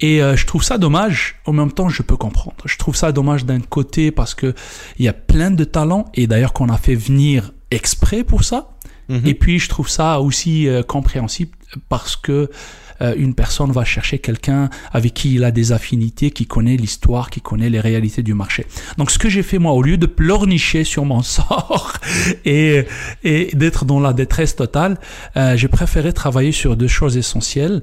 Et 0.00 0.22
euh, 0.22 0.36
je 0.36 0.46
trouve 0.46 0.62
ça 0.62 0.78
dommage. 0.78 1.36
En 1.46 1.52
même 1.52 1.72
temps, 1.72 1.88
je 1.88 2.02
peux 2.02 2.16
comprendre. 2.16 2.56
Je 2.64 2.76
trouve 2.76 2.96
ça 2.96 3.12
dommage 3.12 3.44
d'un 3.44 3.60
côté 3.60 4.10
parce 4.10 4.34
que 4.34 4.54
il 4.98 5.04
y 5.04 5.08
a 5.08 5.12
plein 5.12 5.50
de 5.50 5.64
talents 5.64 6.06
et 6.14 6.26
d'ailleurs 6.26 6.52
qu'on 6.52 6.68
a 6.68 6.78
fait 6.78 6.94
venir 6.94 7.52
exprès 7.70 8.24
pour 8.24 8.44
ça. 8.44 8.76
Mhm. 9.08 9.22
Et 9.24 9.34
puis 9.34 9.58
je 9.58 9.68
trouve 9.68 9.88
ça 9.88 10.20
aussi 10.20 10.68
euh, 10.68 10.82
compréhensible 10.82 11.52
parce 11.88 12.16
que 12.16 12.50
euh, 13.00 13.14
une 13.16 13.34
personne 13.34 13.72
va 13.72 13.84
chercher 13.84 14.18
quelqu'un 14.18 14.70
avec 14.92 15.14
qui 15.14 15.34
il 15.34 15.44
a 15.44 15.50
des 15.50 15.72
affinités, 15.72 16.30
qui 16.30 16.46
connaît 16.46 16.76
l'histoire, 16.76 17.30
qui 17.30 17.40
connaît 17.40 17.70
les 17.70 17.80
réalités 17.80 18.22
du 18.22 18.34
marché. 18.34 18.66
Donc 18.98 19.10
ce 19.10 19.18
que 19.18 19.28
j'ai 19.28 19.42
fait 19.42 19.58
moi, 19.58 19.72
au 19.72 19.82
lieu 19.82 19.96
de 19.96 20.06
pleurnicher 20.06 20.84
sur 20.84 21.04
mon 21.04 21.22
sort 21.36 21.94
et, 22.44 22.84
et 23.24 23.50
d'être 23.54 23.84
dans 23.84 24.00
la 24.00 24.12
détresse 24.12 24.56
totale, 24.56 24.98
euh, 25.36 25.56
j'ai 25.56 25.68
préféré 25.68 26.12
travailler 26.12 26.52
sur 26.52 26.76
deux 26.76 26.88
choses 26.88 27.16
essentielles. 27.16 27.82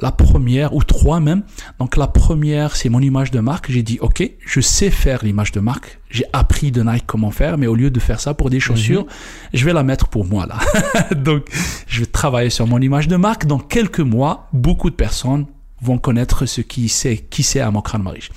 La 0.00 0.12
première, 0.12 0.74
ou 0.74 0.82
trois 0.82 1.20
même. 1.20 1.42
Donc 1.78 1.96
la 1.96 2.06
première, 2.06 2.76
c'est 2.76 2.88
mon 2.88 3.00
image 3.00 3.30
de 3.30 3.40
marque. 3.40 3.70
J'ai 3.70 3.82
dit, 3.82 3.98
ok, 4.00 4.22
je 4.44 4.60
sais 4.60 4.90
faire 4.90 5.24
l'image 5.24 5.52
de 5.52 5.60
marque. 5.60 6.00
J'ai 6.12 6.24
appris 6.32 6.70
de 6.70 6.82
Nike 6.82 7.04
comment 7.06 7.30
faire, 7.30 7.56
mais 7.58 7.66
au 7.66 7.74
lieu 7.74 7.90
de 7.90 7.98
faire 7.98 8.20
ça 8.20 8.34
pour 8.34 8.50
des 8.50 8.60
chaussures, 8.60 9.06
je 9.54 9.64
vais 9.64 9.72
la 9.72 9.82
mettre 9.82 10.08
pour 10.08 10.26
moi 10.26 10.46
là. 10.46 10.58
Donc, 11.16 11.46
je 11.88 12.00
vais 12.00 12.06
travailler 12.06 12.50
sur 12.50 12.66
mon 12.66 12.78
image 12.80 13.08
de 13.08 13.16
marque. 13.16 13.46
Dans 13.46 13.58
quelques 13.58 14.00
mois, 14.00 14.48
beaucoup 14.52 14.90
de 14.90 14.94
personnes 14.94 15.46
vont 15.80 15.98
connaître 15.98 16.46
ce 16.46 16.60
qui 16.60 16.88
c'est, 16.88 17.16
qui 17.16 17.42
c'est 17.42 17.60
Amokran 17.60 17.98
Marish. 17.98 18.30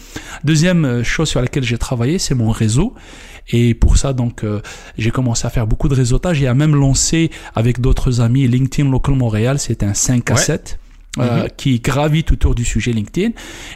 Deuxième 0.43 0.85
euh, 0.85 1.03
chose 1.03 1.29
sur 1.29 1.41
laquelle 1.41 1.63
j'ai 1.63 1.77
travaillé, 1.77 2.17
c'est 2.17 2.33
mon 2.33 2.49
réseau. 2.49 2.95
Et 3.49 3.75
pour 3.75 3.97
ça, 3.97 4.13
donc, 4.13 4.43
euh, 4.43 4.61
j'ai 4.97 5.11
commencé 5.11 5.45
à 5.45 5.49
faire 5.49 5.67
beaucoup 5.67 5.89
de 5.89 5.95
réseautage 5.95 6.41
et 6.41 6.47
à 6.47 6.53
même 6.55 6.75
lancé 6.75 7.29
avec 7.53 7.81
d'autres 7.81 8.21
amis 8.21 8.47
LinkedIn 8.47 8.89
Local 8.89 9.15
Montréal. 9.15 9.59
C'est 9.59 9.83
un 9.83 9.93
5 9.93 10.31
à 10.31 10.33
Ouais. 10.33 10.39
7 10.39 10.79
euh, 11.17 11.47
qui 11.55 11.79
gravite 11.79 12.31
autour 12.31 12.55
du 12.55 12.65
sujet 12.65 12.91
LinkedIn. 12.91 13.31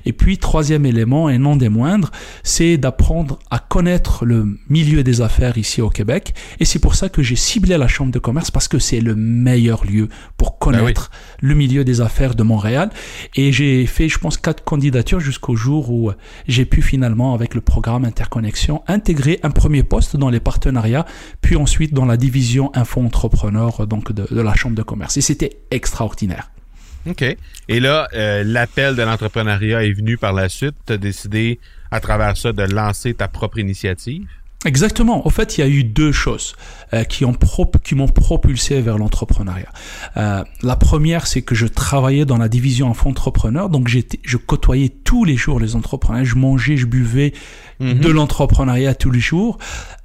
Et 0.06 0.14
puis, 0.14 0.38
troisième 0.38 0.86
élément, 0.86 1.30
et 1.30 1.38
non 1.38 1.56
des 1.56 1.70
moindres, 1.70 2.12
c'est 2.44 2.78
d'apprendre 2.78 3.40
à 3.50 3.60
connaître 3.60 4.26
le 4.26 4.58
milieu 4.70 5.04
des 5.04 5.22
affaires 5.22 5.58
ici 5.58 5.82
au 5.82 5.90
Québec. 5.90 6.34
Et 6.60 6.66
c'est 6.66 6.80
pour 6.80 6.96
ça 6.96 7.10
que 7.10 7.22
j'ai 7.24 7.36
ciblé 7.36 7.78
la 7.78 7.88
Chambre 7.88 8.12
de 8.12 8.20
commerce 8.20 8.52
parce 8.52 8.68
que 8.68 8.80
c'est 8.80 9.02
le 9.02 9.16
meilleur 9.16 9.86
lieu 9.86 10.10
pour 10.38 10.60
connaître 10.60 11.12
le 11.40 11.56
milieu 11.56 11.84
des 11.84 12.02
affaires 12.02 12.36
de 12.36 12.44
Montréal. 12.44 12.90
Et 13.36 13.52
j'ai 13.52 13.86
fait, 13.86 14.10
je 14.10 14.18
pense, 14.18 14.38
quatre 14.38 14.64
candidatures 14.64 15.20
jusqu'au 15.20 15.56
jour 15.56 15.92
où 15.92 16.12
j'ai 16.48 16.66
pu 16.66 16.82
finalement, 16.82 17.34
avec 17.34 17.56
le 17.56 17.62
programme 17.62 18.06
Interconnexion, 18.06 18.84
intégrer 18.88 19.40
un 19.44 19.52
premier 19.52 19.84
poste 19.84 20.18
dans 20.18 20.30
les 20.30 20.40
partenariats, 20.40 21.06
puis 21.42 21.56
ensuite 21.56 21.94
dans 21.94 22.06
la 22.06 22.18
division 22.18 22.72
info-entrepreneur 22.76 23.88
donc 23.88 24.12
de, 24.12 24.28
de 24.30 24.42
la 24.42 24.54
Chambre 24.56 24.76
de 24.76 24.84
commerce. 24.84 25.18
Et 25.18 25.22
c'était 25.22 25.62
extraordinaire. 25.72 26.52
OK. 27.08 27.24
Et 27.68 27.80
là, 27.80 28.08
euh, 28.14 28.44
l'appel 28.44 28.96
de 28.96 29.02
l'entrepreneuriat 29.02 29.84
est 29.84 29.94
venu 29.94 30.18
par 30.18 30.34
la 30.34 30.50
suite. 30.50 30.76
Tu 30.86 30.94
as 30.94 30.98
décidé, 30.98 31.60
à 31.92 32.00
travers 32.00 32.38
ça, 32.38 32.52
de 32.52 32.64
lancer 32.64 33.14
ta 33.14 33.28
propre 33.28 33.58
initiative? 33.60 34.28
Exactement. 34.66 35.26
Au 35.26 35.30
fait, 35.30 35.58
il 35.58 35.62
y 35.62 35.64
a 35.64 35.68
eu 35.70 35.86
deux 35.86 36.12
choses 36.12 36.54
euh, 36.94 37.06
qui 37.06 37.24
ont 37.24 37.32
prop- 37.34 37.78
qui 37.82 37.96
m'ont 37.96 38.10
propulsé 38.10 38.82
vers 38.82 38.98
l'entrepreneuriat. 38.98 39.72
Euh, 40.18 40.44
la 40.64 40.76
première, 40.76 41.28
c'est 41.28 41.42
que 41.44 41.56
je 41.56 41.66
travaillais 41.66 42.26
dans 42.26 42.38
la 42.38 42.50
division 42.50 42.90
enfant 42.90 43.10
entrepreneur, 43.10 43.70
donc 43.70 43.88
j'étais, 43.88 44.20
je 44.22 44.36
côtoyais 44.36 44.90
tous 44.90 45.24
les 45.24 45.38
jours 45.38 45.62
les 45.62 45.78
entrepreneurs. 45.78 46.26
Je 46.26 46.36
mangeais, 46.36 46.76
je 46.76 46.86
buvais 46.88 47.34
Mhm. 47.80 48.00
de 48.02 48.10
l'entrepreneuriat 48.10 48.94
tous 48.94 49.10
les 49.12 49.22
jours. 49.22 49.58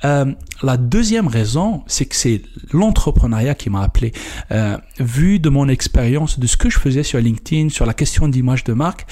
Euh, 0.04 0.26
la 0.62 0.76
deuxième 0.76 1.26
raison, 1.26 1.82
c'est 1.88 2.06
que 2.06 2.14
c'est 2.14 2.42
l'entrepreneuriat 2.72 3.56
qui 3.56 3.68
m'a 3.68 3.82
appelé. 3.82 4.12
Euh, 4.52 4.78
vu 5.00 5.40
de 5.40 5.48
mon 5.48 5.68
expérience, 5.68 6.38
de 6.38 6.46
ce 6.46 6.56
que 6.56 6.70
je 6.70 6.78
faisais 6.78 7.02
sur 7.02 7.18
LinkedIn, 7.18 7.70
sur 7.70 7.84
la 7.86 7.92
question 7.94 8.28
d'image 8.28 8.62
de 8.62 8.74
marque, 8.74 9.06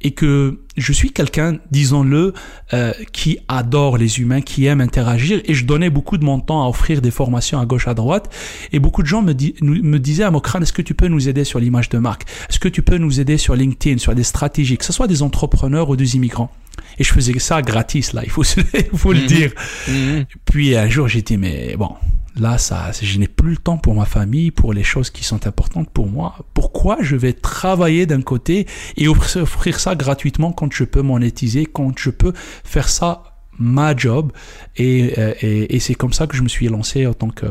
et 0.00 0.12
que 0.12 0.60
je 0.76 0.92
suis 0.92 1.10
quelqu'un, 1.10 1.58
disons-le, 1.70 2.32
euh, 2.72 2.92
qui 3.12 3.38
adore 3.48 3.98
les 3.98 4.20
humains, 4.20 4.40
qui 4.40 4.66
aime 4.66 4.80
interagir, 4.80 5.40
et 5.44 5.54
je 5.54 5.64
donnais 5.64 5.90
beaucoup 5.90 6.18
de 6.18 6.24
mon 6.24 6.38
temps 6.38 6.64
à 6.64 6.68
offrir 6.68 7.02
des 7.02 7.10
formations 7.10 7.58
à 7.58 7.66
gauche, 7.66 7.88
à 7.88 7.94
droite, 7.94 8.32
et 8.72 8.78
beaucoup 8.78 9.02
de 9.02 9.08
gens 9.08 9.22
me, 9.22 9.32
disaient 9.32 10.24
à 10.24 10.30
Mokran, 10.30 10.60
est-ce 10.60 10.72
que 10.72 10.82
tu 10.82 10.94
peux 10.94 11.08
nous 11.08 11.28
aider 11.28 11.44
sur 11.44 11.58
l'image 11.58 11.88
de 11.88 11.98
marque? 11.98 12.24
Est-ce 12.48 12.60
que 12.60 12.68
tu 12.68 12.82
peux 12.82 12.98
nous 12.98 13.20
aider 13.20 13.38
sur 13.38 13.56
LinkedIn, 13.56 13.98
sur 13.98 14.14
des 14.14 14.22
stratégies, 14.22 14.78
que 14.78 14.84
ce 14.84 14.92
soit 14.92 15.08
des 15.08 15.22
entrepreneurs 15.22 15.88
ou 15.88 15.96
des 15.96 16.16
immigrants? 16.16 16.52
Et 16.98 17.04
je 17.04 17.12
faisais 17.12 17.38
ça 17.38 17.62
gratis, 17.62 18.12
là, 18.12 18.22
il 18.24 18.30
faut, 18.30 18.44
se- 18.44 18.60
il 18.92 18.98
faut 18.98 19.12
le 19.12 19.20
Mhm. 19.20 19.26
dire. 19.26 19.52
Mhm. 19.88 20.24
Puis 20.44 20.76
un 20.76 20.88
jour, 20.88 21.08
j'ai 21.08 21.22
dit, 21.22 21.36
mais 21.36 21.76
bon, 21.76 21.94
là, 22.36 22.58
ça, 22.58 22.90
je 23.00 23.18
n'ai 23.18 23.28
plus 23.28 23.50
le 23.52 23.56
temps 23.56 23.78
pour 23.78 23.94
ma 23.94 24.04
famille, 24.04 24.50
pour 24.50 24.72
les 24.72 24.84
choses 24.84 25.10
qui 25.10 25.24
sont 25.24 25.46
importantes 25.46 25.90
pour 25.90 26.06
moi. 26.06 26.36
Pourquoi 26.54 26.98
je 27.00 27.16
vais 27.16 27.32
travailler 27.32 28.06
d'un 28.06 28.22
côté 28.22 28.66
et 28.96 29.08
offrir 29.08 29.42
offrir 29.42 29.80
ça 29.80 29.94
gratuitement 29.94 30.52
quand 30.52 30.72
je 30.72 30.84
peux 30.84 31.02
monétiser, 31.02 31.66
quand 31.66 31.92
je 31.98 32.10
peux 32.10 32.32
faire 32.64 32.88
ça 32.88 33.22
ma 33.58 33.96
job? 33.96 34.30
Et, 34.76 35.14
euh, 35.18 35.34
et, 35.42 35.74
et 35.74 35.80
c'est 35.80 35.94
comme 35.94 36.12
ça 36.12 36.26
que 36.28 36.36
je 36.36 36.42
me 36.42 36.48
suis 36.48 36.68
lancé 36.68 37.06
en 37.08 37.14
tant 37.14 37.30
que 37.30 37.46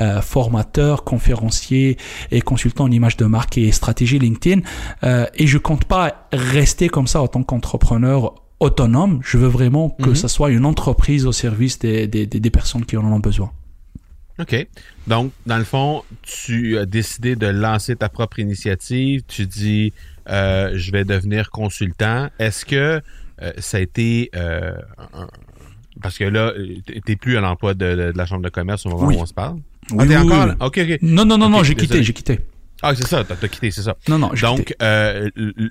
euh, 0.00 0.20
formateur, 0.20 1.04
conférencier 1.04 1.96
et 2.32 2.40
consultant 2.40 2.84
en 2.84 2.90
image 2.90 3.16
de 3.16 3.26
marque 3.26 3.56
et 3.58 3.70
stratégie 3.70 4.18
LinkedIn 4.18 4.60
euh, 5.04 5.26
et 5.36 5.46
je 5.46 5.58
compte 5.58 5.84
pas 5.84 6.28
rester 6.32 6.88
comme 6.88 7.06
ça 7.06 7.22
en 7.22 7.28
tant 7.28 7.42
qu'entrepreneur 7.44 8.34
autonome 8.60 9.20
je 9.24 9.36
veux 9.38 9.48
vraiment 9.48 9.90
que 9.90 10.10
Mhm. 10.10 10.14
ça 10.16 10.28
soit 10.28 10.50
une 10.50 10.64
entreprise 10.64 11.26
au 11.26 11.32
service 11.32 11.78
des, 11.78 12.06
des, 12.06 12.26
des, 12.26 12.40
des 12.40 12.50
personnes 12.50 12.84
qui 12.84 12.96
en 12.96 13.04
ont 13.04 13.18
besoin 13.20 13.50
OK. 14.38 14.66
Donc, 15.06 15.32
dans 15.46 15.56
le 15.56 15.64
fond, 15.64 16.02
tu 16.20 16.76
as 16.76 16.84
décidé 16.84 17.36
de 17.36 17.46
lancer 17.46 17.96
ta 17.96 18.10
propre 18.10 18.38
initiative. 18.38 19.22
Tu 19.26 19.46
dis, 19.46 19.94
euh, 20.28 20.72
je 20.74 20.92
vais 20.92 21.04
devenir 21.06 21.48
consultant. 21.48 22.28
Est-ce 22.38 22.66
que 22.66 23.00
euh, 23.40 23.52
ça 23.56 23.78
a 23.78 23.80
été... 23.80 24.28
euh, 24.36 24.74
un- 25.14 25.26
parce 26.02 26.18
que 26.18 26.24
là, 26.24 26.52
tu 26.86 27.00
n'es 27.08 27.16
plus 27.16 27.38
à 27.38 27.40
l'emploi 27.40 27.72
de, 27.72 27.94
de- 27.94 28.12
de 28.12 28.18
la 28.18 28.26
Chambre 28.26 28.42
de 28.42 28.50
commerce 28.50 28.84
au 28.84 28.90
moment 28.90 29.06
Oui. 29.06 29.16
où 29.16 29.20
on 29.20 29.24
se 29.24 29.32
parle. 29.32 29.56
Oui, 29.92 30.00
ah, 30.00 30.06
t'es 30.06 30.16
oui, 30.18 30.30
encore? 30.32 30.54
OK, 30.66 30.78
OK. 30.82 30.98
non 31.00 31.24
non 31.24 31.38
non 31.38 31.48
non 31.48 31.62
j'ai 31.62 31.74
quitté 31.74 32.02
j'ai 32.02 32.12
quitté 32.12 32.40
Ah, 32.82 32.94
c'est 32.94 33.06
ça, 33.06 33.24
t'as 33.24 33.36
t'as 33.36 33.48
quitté, 33.48 33.70
c'est 33.70 33.84
ça. 33.84 33.96
non 34.06 34.18
non 34.18 34.28
quitté. 34.28 34.46
Donc, 34.46 34.74
euh, 34.82 35.30
le, 35.34 35.70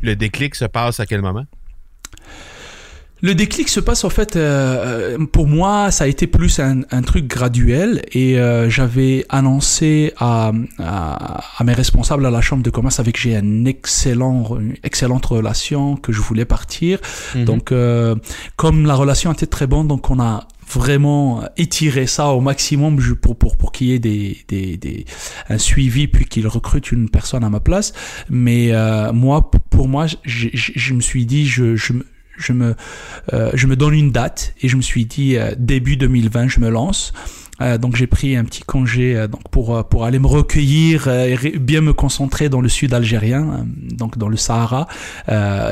le 0.00 0.16
déclic 0.16 0.54
se 0.54 0.64
passe 0.64 1.00
à 1.00 1.04
quel 1.04 1.20
moment? 1.20 1.44
Le 3.22 3.34
déclic 3.34 3.68
se 3.68 3.80
passe 3.80 4.04
en 4.04 4.10
fait, 4.10 4.36
euh, 4.36 5.16
euh, 5.18 5.26
pour 5.26 5.46
moi, 5.46 5.90
ça 5.90 6.04
a 6.04 6.06
été 6.06 6.26
plus 6.26 6.58
un, 6.58 6.82
un 6.90 7.02
truc 7.02 7.26
graduel 7.26 8.02
et 8.12 8.38
euh, 8.38 8.70
j'avais 8.70 9.26
annoncé 9.28 10.12
à, 10.16 10.52
à, 10.78 11.40
à 11.58 11.64
mes 11.64 11.74
responsables 11.74 12.24
à 12.24 12.30
la 12.30 12.40
chambre 12.40 12.62
de 12.62 12.70
commerce 12.70 12.98
avec 13.00 13.16
qui 13.16 13.22
j'ai 13.22 13.36
un 13.36 13.64
excellent, 13.66 14.58
une 14.58 14.76
excellente 14.82 15.26
relation 15.26 15.96
que 15.96 16.12
je 16.12 16.20
voulais 16.20 16.46
partir. 16.46 16.98
Mhm. 17.34 17.44
Donc, 17.44 17.72
euh, 17.72 18.14
comme 18.56 18.86
la 18.86 18.94
relation 18.94 19.32
était 19.32 19.46
très 19.46 19.66
bonne, 19.66 19.86
donc 19.86 20.10
on 20.10 20.20
a 20.20 20.46
vraiment 20.72 21.42
étiré 21.56 22.06
ça 22.06 22.28
au 22.28 22.40
maximum 22.40 23.00
pour 23.20 23.36
pour 23.36 23.56
pour 23.56 23.72
qu'il 23.72 23.88
y 23.88 23.92
ait 23.92 23.98
des 23.98 24.38
des 24.46 24.76
des 24.76 25.04
un 25.48 25.58
suivi 25.58 26.06
puis 26.06 26.26
qu'il 26.26 26.46
recrute 26.46 26.92
une 26.92 27.08
personne 27.10 27.42
à 27.42 27.50
ma 27.50 27.58
place 27.58 27.92
mais 28.28 28.68
euh, 28.70 29.12
moi 29.12 29.50
pour 29.70 29.88
moi 29.88 30.06
je, 30.06 30.16
je, 30.24 30.72
je 30.76 30.94
me 30.94 31.00
suis 31.00 31.26
dit 31.26 31.44
je 31.44 31.74
je 31.74 31.94
je 32.40 32.52
me, 32.52 32.74
euh, 33.32 33.50
je 33.54 33.66
me 33.66 33.76
donne 33.76 33.94
une 33.94 34.10
date 34.10 34.54
et 34.62 34.68
je 34.68 34.76
me 34.76 34.82
suis 34.82 35.04
dit 35.04 35.36
euh, 35.36 35.54
début 35.58 35.96
2020 35.96 36.48
je 36.48 36.60
me 36.60 36.70
lance 36.70 37.12
Euh, 37.62 37.76
donc 37.76 37.94
j'ai 37.94 38.06
pris 38.06 38.36
un 38.36 38.44
petit 38.44 38.62
congé 38.62 39.28
donc 39.28 39.42
pour 39.50 39.86
pour 39.90 40.06
aller 40.06 40.18
me 40.18 40.26
recueillir 40.26 41.08
et 41.08 41.36
bien 41.58 41.82
me 41.82 41.92
concentrer 41.92 42.48
dans 42.48 42.62
le 42.62 42.70
sud 42.70 42.94
algérien, 42.94 43.66
donc 44.00 44.16
dans 44.16 44.30
le 44.30 44.38
Sahara, 44.38 44.86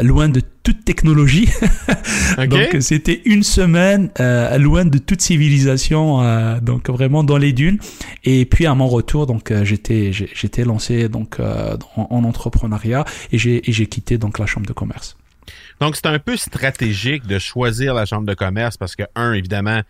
loin 0.03 0.29
de 0.29 0.43
toute 0.69 0.85
technologie. 0.85 1.49
Donc 2.51 2.77
c'était 2.81 3.23
une 3.25 3.43
semaine 3.43 4.11
euh, 4.21 4.59
loin 4.59 4.85
de 4.85 4.99
toute 4.99 5.23
civilisation, 5.23 6.21
euh, 6.21 6.61
donc 6.61 6.91
vraiment 6.91 7.25
dans 7.25 7.39
les 7.39 7.55
dunes. 7.55 7.79
Et 8.25 8.45
puis 8.45 8.67
à 8.67 8.75
mon 8.75 8.87
retour, 8.87 9.27
donc 9.27 9.51
euh, 9.51 9.65
j'étais 9.65 10.65
lancé 10.65 11.09
donc 11.09 11.41
en, 11.41 12.07
en 12.11 12.25
entrepreneuriat 12.25 13.07
et 13.33 13.39
j'ai 13.39 13.69
et 13.69 13.73
j'ai 13.73 13.87
quitté 13.87 14.19
donc 14.19 14.39
la 14.39 14.45
chambre 14.47 14.67
de 14.67 14.75
commerce. 14.75 15.17
Donc, 15.81 15.97
c'est 15.97 16.07
un 16.07 16.19
peu 16.19 16.37
stratégique 16.37 17.27
de 17.27 17.39
choisir 17.39 17.95
la 17.95 18.05
chambre 18.05 18.27
de 18.27 18.35
commerce 18.35 18.77
parce 18.77 18.97
que, 18.97 19.05
un, 19.15 19.33
évidemment, 19.33 19.83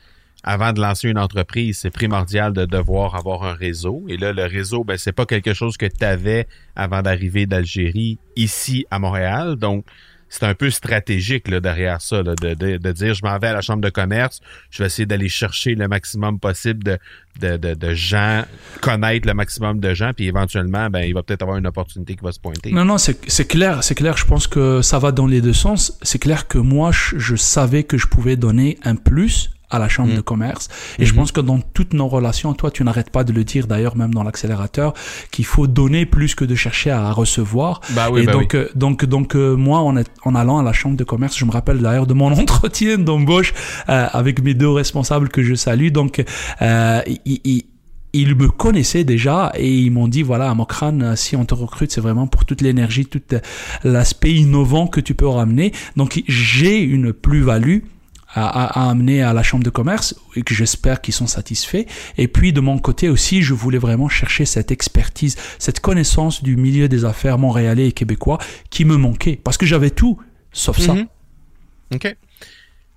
avant 0.45 0.73
de 0.73 0.81
lancer 0.81 1.09
une 1.09 1.19
entreprise, 1.19 1.79
c'est 1.79 1.91
primordial 1.91 2.53
de 2.53 2.65
devoir 2.65 3.17
avoir 3.17 3.45
un 3.45 3.55
réseau. 3.55 4.05
Et 4.09 4.17
là, 4.17 4.33
le 4.33 4.45
réseau, 4.45 4.85
ben, 4.85 4.97
c'est 4.97 5.13
pas 5.13 5.27
quelque 5.27 5.55
chose 5.55 5.77
que 5.77 5.87
tu 5.87 6.05
avais 6.05 6.47
avant 6.77 7.03
d'arriver 7.03 7.47
d'Algérie 7.47 8.19
ici 8.37 8.87
à 8.91 8.99
Montréal. 8.99 9.57
Donc, 9.57 9.85
c'est 10.29 10.45
un 10.45 10.55
peu 10.55 10.71
stratégique 10.71 11.49
là, 11.49 11.61
derrière 11.61 12.01
ça, 12.01 12.23
de, 12.23 12.35
de, 12.35 12.77
de 12.77 12.93
dire 12.93 13.15
je 13.15 13.23
m'en 13.25 13.39
vais 13.39 13.49
à 13.49 13.53
la 13.53 13.61
chambre 13.61 13.83
de 13.83 13.91
commerce, 13.91 14.41
je 14.71 14.83
vais 14.83 14.87
essayer 14.87 15.07
d'aller 15.07 15.29
chercher 15.29 15.75
le 15.75 15.89
maximum 15.89 16.39
possible 16.39 16.99
de, 17.41 17.95
gens, 17.95 18.45
connaître 18.81 19.27
le 19.27 19.35
maximum 19.35 19.81
de 19.81 19.95
gens, 19.95 20.13
puis 20.15 20.27
éventuellement, 20.27 20.91
ben, 20.91 21.01
il 21.01 21.15
va 21.15 21.23
peut-être 21.23 21.43
avoir 21.43 21.57
une 21.57 21.67
opportunité 21.67 22.17
qui 22.17 22.25
va 22.25 22.33
se 22.33 22.41
pointer. 22.41 22.73
Non, 22.73 22.85
non, 22.85 22.99
c'est 22.99 23.47
clair, 23.47 23.85
c'est 23.85 23.95
clair. 23.95 24.17
Je 24.17 24.25
pense 24.25 24.47
que 24.47 24.83
ça 24.83 24.99
va 24.99 25.13
dans 25.13 25.27
les 25.27 25.41
deux 25.41 25.53
sens. 25.53 25.99
C'est 26.03 26.19
clair 26.19 26.49
que 26.49 26.59
moi, 26.59 26.91
je 26.93 27.37
savais 27.37 27.85
que 27.85 27.97
je 27.97 28.07
pouvais 28.07 28.37
donner 28.37 28.79
un 28.85 28.97
plus 28.97 29.51
à 29.71 29.79
la 29.79 29.89
chambre 29.89 30.13
Mm. 30.13 30.17
de 30.17 30.21
commerce. 30.23 30.69
Et 30.99 31.05
je 31.05 31.13
Mhm. 31.13 31.19
pense 31.19 31.33
que 31.33 31.41
dans 31.41 31.61
toutes 31.61 31.93
nos 31.93 32.09
relations, 32.09 32.55
toi, 32.55 32.71
tu 32.71 32.83
n'arrêtes 32.85 33.11
pas 33.11 33.25
de 33.25 33.33
le 33.33 33.45
dire, 33.45 33.67
d'ailleurs, 33.67 33.97
même 33.97 34.15
dans 34.15 34.23
l'accélérateur, 34.23 34.95
qu'il 35.31 35.45
faut 35.45 35.67
donner 35.67 36.07
plus 36.07 36.35
que 36.35 36.45
de 36.45 36.55
chercher 36.55 36.91
à 36.91 37.13
recevoir. 37.13 37.81
Bah 37.91 38.09
oui, 38.11 38.23
et 38.23 38.27
bah 38.27 38.33
donc, 38.33 38.55
euh, 38.55 38.69
donc, 38.75 39.05
donc, 39.05 39.35
euh, 39.37 39.57
moi, 39.57 39.81
en, 39.81 39.97
est- 39.97 40.11
en 40.25 40.35
allant 40.35 40.59
à 40.59 40.63
la 40.63 40.73
chambre 40.73 40.97
de 40.97 41.05
commerce, 41.05 41.37
je 41.37 41.45
me 41.45 41.51
rappelle 41.51 41.79
d'ailleurs 41.79 42.07
de 42.07 42.15
mon 42.15 42.33
entretien 42.33 42.99
d'embauche 42.99 43.53
euh, 43.89 44.07
avec 44.13 44.43
mes 44.43 44.55
deux 44.55 44.71
responsables 44.71 45.29
que 45.29 45.43
je 45.43 45.55
salue. 45.55 45.89
Donc, 45.91 46.25
euh, 46.63 47.03
ils, 48.15 48.35
me 48.35 48.49
connaissaient 48.49 49.05
déjà 49.05 49.53
et 49.55 49.71
ils 49.71 49.91
m'ont 49.91 50.09
dit 50.09 50.23
voilà, 50.23 50.49
à 50.51 50.55
Mokran, 50.55 51.01
euh, 51.03 51.15
si 51.17 51.37
on 51.37 51.45
te 51.45 51.55
recrute, 51.55 51.93
c'est 51.93 52.01
vraiment 52.01 52.27
pour 52.27 52.45
toute 52.47 52.63
l'énergie, 52.63 53.05
tout 53.05 53.21
l'aspect 53.85 54.33
innovant 54.35 54.87
que 54.87 55.01
tu 55.01 55.15
peux 55.15 55.29
ramener. 55.29 55.73
Donc, 55.97 56.23
j'ai 56.27 56.79
une 56.81 57.13
plus-value 57.13 57.81
à, 58.35 58.89
amener 58.91 59.23
à 59.23 59.33
la 59.33 59.43
chambre 59.43 59.65
de 59.65 59.71
commerce 59.71 60.15
et 60.37 60.43
que 60.43 60.55
j'espère 60.55 61.01
qu'ils 61.01 61.15
sont 61.15 61.27
satisfaits. 61.27 61.85
Et 62.17 62.29
puis 62.29 62.53
de 62.53 62.61
mon 62.61 62.79
côté 62.79 63.09
aussi, 63.09 63.43
je 63.43 63.55
voulais 63.55 63.79
vraiment 63.79 64.09
chercher 64.09 64.45
cette 64.45 64.71
expertise, 64.71 65.37
cette 65.59 65.81
connaissance 65.81 66.43
du 66.43 66.57
milieu 66.57 66.89
des 66.89 67.05
affaires 67.05 67.39
montréalais 67.39 67.89
et 67.89 67.93
québécois 67.93 68.39
qui 68.71 68.85
me 68.85 68.97
manquait 68.97 69.41
parce 69.43 69.57
que 69.57 69.67
j'avais 69.67 69.91
tout 69.91 70.19
sauf 70.53 70.79
ça. 70.79 70.95
Mhm. 70.95 71.07
OK. 71.95 72.17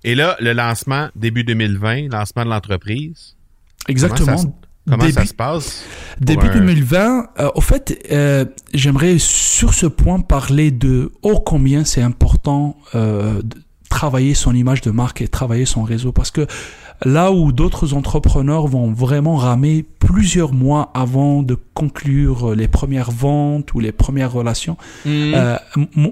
Et 0.04 0.14
là, 0.14 0.36
le 0.40 0.52
lancement, 0.52 1.08
début 1.14 1.44
2020, 1.44 2.08
lancement 2.10 2.44
de 2.44 2.50
l'entreprise. 2.50 3.36
Exactement. 3.88 4.36
Comment 4.36 4.58
Comment 4.88 5.04
Début- 5.04 5.12
ça 5.14 5.26
se 5.26 5.34
passe? 5.34 5.84
Début 6.20 6.48
un- 6.48 6.54
2020, 6.54 7.28
euh, 7.38 7.50
au 7.54 7.60
fait, 7.60 8.04
euh, 8.10 8.44
j'aimerais 8.74 9.18
sur 9.18 9.74
ce 9.74 9.86
point 9.86 10.18
parler 10.20 10.72
de 10.72 11.12
oh 11.22 11.38
combien 11.38 11.84
c'est 11.84 12.02
important 12.02 12.76
euh, 12.96 13.40
de 13.42 13.62
travailler 13.96 14.32
son 14.34 14.54
image 14.54 14.80
de 14.80 14.90
marque 14.90 15.20
et 15.20 15.28
travailler 15.28 15.66
son 15.66 15.82
réseau 15.82 16.12
parce 16.12 16.30
que 16.30 16.46
là 17.04 17.30
où 17.32 17.52
d'autres 17.52 17.92
entrepreneurs 17.94 18.66
vont 18.68 18.90
vraiment 18.92 19.36
ramer 19.36 19.84
plusieurs 19.98 20.52
mois 20.54 20.90
avant 20.94 21.42
de 21.42 21.56
conclure 21.74 22.54
les 22.54 22.68
premières 22.68 23.10
ventes 23.10 23.74
ou 23.74 23.80
les 23.80 23.92
premières 23.92 24.32
relations, 24.32 24.76
Mhm. 25.04 25.32
euh, 25.34 25.56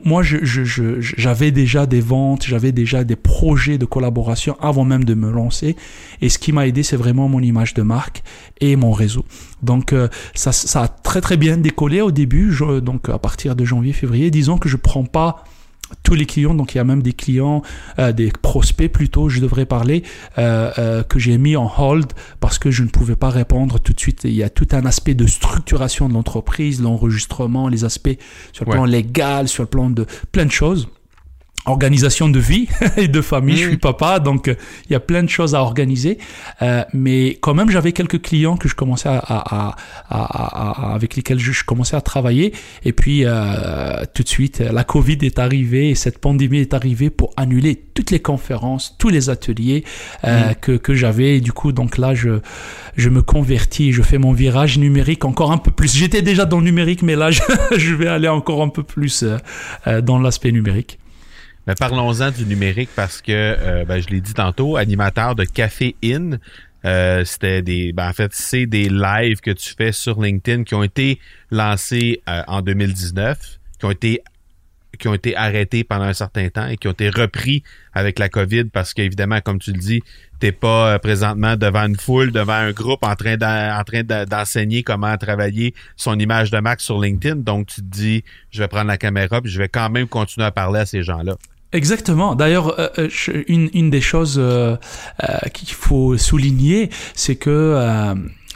moi, 0.04 0.22
je- 0.22 0.44
je- 0.44 0.64
je- 0.64 1.00
j'avais 1.00 1.52
déjà 1.52 1.86
des 1.86 2.00
ventes, 2.00 2.44
j'avais 2.44 2.72
déjà 2.72 3.02
des 3.04 3.16
projets 3.16 3.78
de 3.78 3.86
collaboration 3.86 4.56
avant 4.60 4.84
même 4.84 5.04
de 5.04 5.14
me 5.14 5.30
lancer. 5.30 5.74
Et 6.20 6.28
ce 6.28 6.38
qui 6.38 6.52
m'a 6.52 6.66
aidé, 6.66 6.82
c'est 6.82 6.96
vraiment 7.04 7.28
mon 7.28 7.40
image 7.40 7.72
de 7.74 7.82
marque 7.82 8.22
et 8.60 8.76
mon 8.76 8.92
réseau. 8.92 9.24
Donc, 9.62 9.92
euh, 9.92 10.08
ça, 10.34 10.52
ça 10.52 10.82
a 10.82 10.88
très 10.88 11.20
très 11.20 11.36
bien 11.38 11.56
décollé 11.56 12.00
au 12.02 12.10
début. 12.10 12.52
Donc, 12.82 13.08
à 13.08 13.18
partir 13.18 13.54
de 13.56 13.64
janvier-février, 13.64 14.30
disons 14.30 14.58
que 14.58 14.68
je 14.68 14.76
prends 14.76 15.04
pas 15.04 15.44
tous 16.02 16.14
les 16.14 16.26
clients, 16.26 16.54
donc 16.54 16.74
il 16.74 16.78
y 16.78 16.80
a 16.80 16.84
même 16.84 17.02
des 17.02 17.12
clients, 17.12 17.62
euh, 17.98 18.12
des 18.12 18.30
prospects 18.30 18.90
plutôt, 18.90 19.28
je 19.28 19.40
devrais 19.40 19.66
parler, 19.66 20.02
euh, 20.38 20.70
euh, 20.78 21.02
que 21.02 21.18
j'ai 21.18 21.38
mis 21.38 21.56
en 21.56 21.70
hold 21.78 22.12
parce 22.40 22.58
que 22.58 22.70
je 22.70 22.82
ne 22.82 22.88
pouvais 22.88 23.16
pas 23.16 23.30
répondre 23.30 23.78
tout 23.78 23.92
de 23.92 24.00
suite. 24.00 24.22
Il 24.24 24.32
y 24.34 24.42
a 24.42 24.50
tout 24.50 24.68
un 24.72 24.86
aspect 24.86 25.14
de 25.14 25.26
structuration 25.26 26.08
de 26.08 26.14
l'entreprise, 26.14 26.80
l'enregistrement, 26.82 27.68
les 27.68 27.84
aspects 27.84 28.18
sur 28.52 28.64
le 28.64 28.70
Ouais. 28.70 28.76
plan 28.76 28.84
légal, 28.84 29.48
sur 29.48 29.62
le 29.62 29.68
plan 29.68 29.90
de 29.90 30.06
plein 30.32 30.46
de 30.46 30.50
choses. 30.52 30.88
Organisation 31.70 32.28
de 32.28 32.40
vie 32.40 32.68
et 32.96 33.06
de 33.06 33.20
famille, 33.20 33.56
je 33.56 33.68
suis 33.68 33.76
papa, 33.76 34.18
donc 34.18 34.48
euh, 34.48 34.54
il 34.88 34.92
y 34.92 34.96
a 34.96 35.00
plein 35.00 35.22
de 35.22 35.28
choses 35.28 35.54
à 35.54 35.60
organiser. 35.60 36.18
Euh, 36.62 36.82
mais 36.92 37.38
quand 37.40 37.54
même, 37.54 37.70
j'avais 37.70 37.92
quelques 37.92 38.20
clients 38.20 38.56
que 38.56 38.68
je 38.68 38.74
commençais 38.74 39.08
à, 39.08 39.76
avec 40.92 41.14
lesquels 41.14 41.38
je, 41.38 41.52
je 41.52 41.64
commençais 41.64 41.96
à 41.96 42.00
travailler. 42.00 42.52
Et 42.84 42.92
puis 42.92 43.22
euh, 43.24 44.04
tout 44.14 44.24
de 44.24 44.28
suite, 44.28 44.58
la 44.58 44.82
Covid 44.82 45.18
est 45.22 45.38
arrivée 45.38 45.90
et 45.90 45.94
cette 45.94 46.18
pandémie 46.18 46.58
est 46.58 46.74
arrivée 46.74 47.08
pour 47.08 47.32
annuler 47.36 47.76
toutes 47.94 48.10
les 48.10 48.20
conférences, 48.20 48.96
tous 48.98 49.08
les 49.08 49.30
ateliers 49.30 49.84
que, 50.60 50.76
que 50.76 50.94
j'avais. 50.94 51.36
Et 51.36 51.40
du 51.40 51.52
coup, 51.52 51.70
donc 51.70 51.98
là, 51.98 52.14
je, 52.14 52.40
je 52.96 53.08
me 53.10 53.22
convertis, 53.22 53.92
je 53.92 54.02
fais 54.02 54.18
mon 54.18 54.32
virage 54.32 54.76
numérique 54.78 55.24
encore 55.24 55.52
un 55.52 55.58
peu 55.58 55.70
plus. 55.70 55.94
J'étais 55.94 56.22
déjà 56.22 56.46
dans 56.46 56.58
le 56.58 56.64
numérique, 56.64 57.02
mais 57.02 57.14
là, 57.14 57.30
je, 57.30 57.42
je 57.76 57.94
vais 57.94 58.08
aller 58.08 58.28
encore 58.28 58.62
un 58.62 58.68
peu 58.68 58.82
plus 58.82 59.24
dans 60.02 60.18
l'aspect 60.18 60.50
numérique. 60.50 60.98
Mais 61.66 61.74
parlons-en 61.78 62.30
du 62.30 62.44
numérique 62.46 62.90
parce 62.96 63.20
que, 63.20 63.32
euh, 63.32 63.84
ben, 63.84 64.00
je 64.00 64.08
l'ai 64.08 64.20
dit 64.20 64.34
tantôt, 64.34 64.76
animateur 64.76 65.34
de 65.34 65.44
Café 65.44 65.94
In, 66.02 66.38
euh, 66.84 67.24
c'était 67.24 67.62
des, 67.62 67.92
ben, 67.92 68.08
en 68.08 68.12
fait, 68.12 68.32
c'est 68.34 68.66
des 68.66 68.88
lives 68.88 69.40
que 69.40 69.50
tu 69.50 69.74
fais 69.76 69.92
sur 69.92 70.20
LinkedIn 70.20 70.64
qui 70.64 70.74
ont 70.74 70.82
été 70.82 71.20
lancés 71.50 72.22
euh, 72.28 72.42
en 72.46 72.62
2019, 72.62 73.58
qui 73.78 73.84
ont 73.84 73.90
été 73.90 74.22
qui 74.98 75.08
ont 75.08 75.14
été 75.14 75.36
arrêtés 75.36 75.84
pendant 75.84 76.04
un 76.04 76.12
certain 76.12 76.48
temps 76.48 76.66
et 76.66 76.76
qui 76.76 76.88
ont 76.88 76.92
été 76.92 77.08
repris 77.10 77.62
avec 77.94 78.18
la 78.18 78.28
COVID 78.28 78.64
parce 78.64 78.92
qu'évidemment, 78.94 79.40
comme 79.40 79.58
tu 79.58 79.72
le 79.72 79.78
dis, 79.78 80.02
t'es 80.40 80.52
pas 80.52 80.94
euh, 80.94 80.98
présentement 80.98 81.56
devant 81.56 81.86
une 81.86 81.96
foule, 81.96 82.32
devant 82.32 82.54
un 82.54 82.72
groupe 82.72 83.02
en 83.04 83.14
train 83.14 83.36
d'en- 83.36 83.78
en 83.78 83.84
train 83.84 84.02
de- 84.02 84.24
d'enseigner 84.24 84.82
comment 84.82 85.16
travailler 85.16 85.74
son 85.96 86.18
image 86.18 86.50
de 86.50 86.58
marque 86.58 86.80
sur 86.80 87.00
LinkedIn. 87.00 87.36
Donc, 87.36 87.66
tu 87.68 87.82
te 87.82 87.86
dis, 87.86 88.24
je 88.50 88.60
vais 88.62 88.68
prendre 88.68 88.88
la 88.88 88.96
caméra 88.98 89.40
puis 89.40 89.50
je 89.50 89.58
vais 89.58 89.68
quand 89.68 89.90
même 89.90 90.08
continuer 90.08 90.46
à 90.46 90.50
parler 90.50 90.80
à 90.80 90.86
ces 90.86 91.02
gens-là. 91.02 91.36
Exactement. 91.72 92.34
D'ailleurs, 92.34 92.80
euh, 92.80 92.88
euh, 92.98 93.44
une, 93.46 93.90
des 93.90 94.00
choses 94.00 94.38
euh, 94.38 94.76
qu'il 95.54 95.68
faut 95.68 96.18
souligner, 96.18 96.90
c'est 97.14 97.36
que 97.36 97.48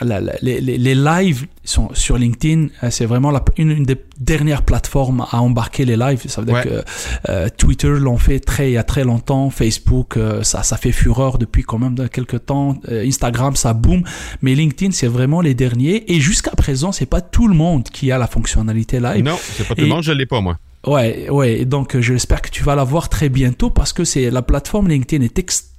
la- 0.00 0.20
la- 0.20 0.35
les, 0.42 0.61
les- 0.61 0.76
les 0.78 0.94
lives 0.94 1.46
sont 1.64 1.88
sur 1.94 2.18
LinkedIn. 2.18 2.66
euh, 2.83 2.90
C'est 2.90 3.07
vraiment 3.07 3.30
la, 3.30 3.44
une, 3.59 3.70
une 3.70 3.85
des 3.85 3.96
dernières 4.18 4.62
plateformes 4.62 5.24
à 5.30 5.40
embarquer 5.40 5.85
les 5.85 5.96
lives. 5.96 6.22
Ça 6.28 6.40
veut 6.40 6.46
dire 6.46 6.57
Ouais. 6.57 6.62
que 6.64 6.85
euh, 7.28 7.48
Twitter 7.57 7.88
l'ont 7.88 8.18
fait 8.18 8.40
très 8.40 8.70
il 8.70 8.74
y 8.74 8.76
a 8.76 8.83
très 8.83 9.04
longtemps. 9.04 9.50
Facebook, 9.50 10.16
euh, 10.16 10.42
ça 10.42 10.62
ça 10.62 10.76
fait 10.76 10.92
fureur 10.92 11.38
depuis 11.38 11.62
quand 11.62 11.78
même 11.78 12.09
quelques 12.09 12.44
temps. 12.46 12.76
Euh, 12.88 13.07
Instagram, 13.07 13.54
ça 13.57 13.72
boom. 13.72 14.02
Mais 14.42 14.54
LinkedIn, 14.54 14.90
c'est 14.92 15.07
vraiment 15.07 15.40
les 15.40 15.54
derniers. 15.54 16.12
Et 16.12 16.20
jusqu'à 16.20 16.50
présent, 16.52 16.90
c'est 16.92 17.07
pas 17.07 17.20
tout 17.20 17.46
le 17.48 17.54
monde 17.54 17.85
qui 17.85 18.11
a 18.11 18.18
la 18.18 18.26
fonctionnalité 18.26 18.98
live. 19.00 19.24
Non, 19.24 19.37
c'est 19.40 19.66
pas 19.68 19.74
tout 19.74 19.83
le 19.83 19.87
monde, 19.88 20.02
je 20.02 20.12
l'ai 20.12 20.26
pas, 20.26 20.40
moi. 20.40 20.59
Ouais, 20.87 21.30
ouais. 21.30 21.64
Donc, 21.64 21.96
euh, 21.96 22.02
j'espère 22.02 22.42
que 22.42 22.50
tu 22.50 22.62
vas 22.62 22.74
la 22.74 22.85
voir 22.85 23.09
très 23.09 23.30
bientôt 23.30 23.70
parce 23.70 23.94
que 23.94 24.04
c'est 24.04 24.30
la 24.30 24.42
plateforme 24.42 24.88
LinkedIn 24.88 25.24
est 25.24 25.38
extrêmement 25.38 25.70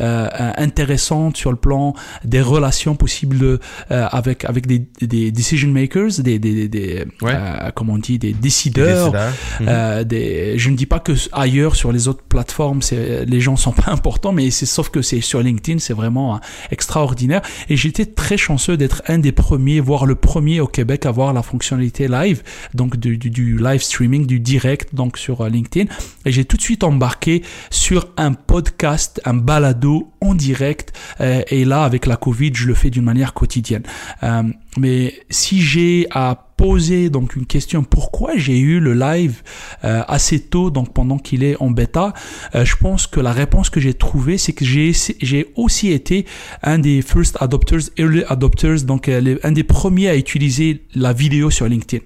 euh, 0.00 0.28
euh, 0.40 0.52
intéressante 0.56 1.36
sur 1.36 1.50
le 1.50 1.56
plan 1.56 1.94
des 2.24 2.40
relations 2.40 2.96
possibles 2.96 3.58
euh, 3.90 4.06
avec 4.10 4.44
avec 4.44 4.66
des, 4.66 4.82
des 5.00 5.30
decision 5.30 5.68
makers, 5.68 6.10
des 6.18 6.38
des, 6.38 6.68
des 6.68 7.04
Ouais. 7.22 7.32
euh, 7.34 7.70
comment 7.74 7.94
on 7.94 7.98
dit, 7.98 8.18
des 8.18 8.32
décideurs. 8.32 9.12
décideurs. 9.12 9.32
Mhm. 9.60 10.58
Je 10.58 10.70
ne 10.70 10.76
dis 10.76 10.86
pas 10.86 10.98
que 10.98 11.12
ailleurs 11.32 11.76
sur 11.76 11.92
les 11.92 12.08
autres 12.08 12.22
plateformes, 12.28 12.80
les 13.26 13.40
gens 13.40 13.56
sont 13.56 13.72
pas 13.82 13.90
importants, 13.92 14.32
mais 14.32 14.50
c'est 14.50 14.66
sauf 14.66 14.88
que 14.90 15.02
c'est 15.02 15.20
sur 15.20 15.40
LinkedIn, 15.40 15.78
c'est 15.78 15.92
vraiment 15.94 16.36
hein, 16.36 16.40
extraordinaire. 16.70 17.42
Et 17.68 17.76
j'étais 17.76 18.06
très 18.06 18.36
chanceux 18.36 18.76
d'être 18.76 19.02
un 19.08 19.18
des 19.18 19.32
premiers, 19.32 19.80
voire 19.80 20.06
le 20.06 20.14
premier 20.14 20.60
au 20.60 20.66
Québec 20.66 21.06
à 21.06 21.10
avoir 21.10 21.32
la 21.32 21.42
fonctionnalité 21.42 22.08
live, 22.08 22.42
donc 22.74 22.96
du, 22.96 23.16
du, 23.18 23.30
du 23.30 23.58
live 23.58 23.82
streaming, 23.82 24.26
du 24.26 24.40
direct, 24.40 24.94
donc 24.94 25.18
sur 25.18 25.44
LinkedIn. 25.48 25.90
Et 26.24 26.32
j'ai 26.32 26.44
tout 26.44 26.56
de 26.56 26.62
suite 26.62 26.84
embarqué 26.84 27.42
sur 27.70 28.08
un 28.16 28.32
podcast, 28.32 28.83
un 29.24 29.34
balado 29.34 30.12
en 30.20 30.34
direct. 30.34 30.92
Euh, 31.20 31.42
et 31.48 31.64
là, 31.64 31.84
avec 31.84 32.06
la 32.06 32.16
Covid, 32.16 32.52
je 32.54 32.66
le 32.66 32.74
fais 32.74 32.90
d'une 32.90 33.04
manière 33.04 33.34
quotidienne. 33.34 33.82
Euh, 34.22 34.42
mais 34.76 35.14
si 35.30 35.60
j'ai 35.60 36.06
à 36.10 36.48
poser 36.56 37.10
donc 37.10 37.34
une 37.34 37.46
question 37.46 37.82
pourquoi 37.82 38.36
j'ai 38.36 38.60
eu 38.60 38.78
le 38.78 38.94
live 38.94 39.42
assez 39.82 40.38
tôt 40.38 40.70
donc 40.70 40.92
pendant 40.94 41.18
qu'il 41.18 41.42
est 41.42 41.56
en 41.60 41.68
bêta 41.72 42.12
je 42.54 42.76
pense 42.76 43.08
que 43.08 43.18
la 43.18 43.32
réponse 43.32 43.70
que 43.70 43.80
j'ai 43.80 43.92
trouvée 43.92 44.38
c'est 44.38 44.52
que 44.52 44.64
j'ai 44.64 44.92
j'ai 45.20 45.52
aussi 45.56 45.90
été 45.90 46.26
un 46.62 46.78
des 46.78 47.02
first 47.02 47.36
adopters 47.40 47.90
early 47.98 48.22
adopters 48.28 48.82
donc 48.84 49.08
un 49.08 49.52
des 49.52 49.64
premiers 49.64 50.08
à 50.08 50.16
utiliser 50.16 50.84
la 50.94 51.12
vidéo 51.12 51.50
sur 51.50 51.66
LinkedIn 51.66 52.04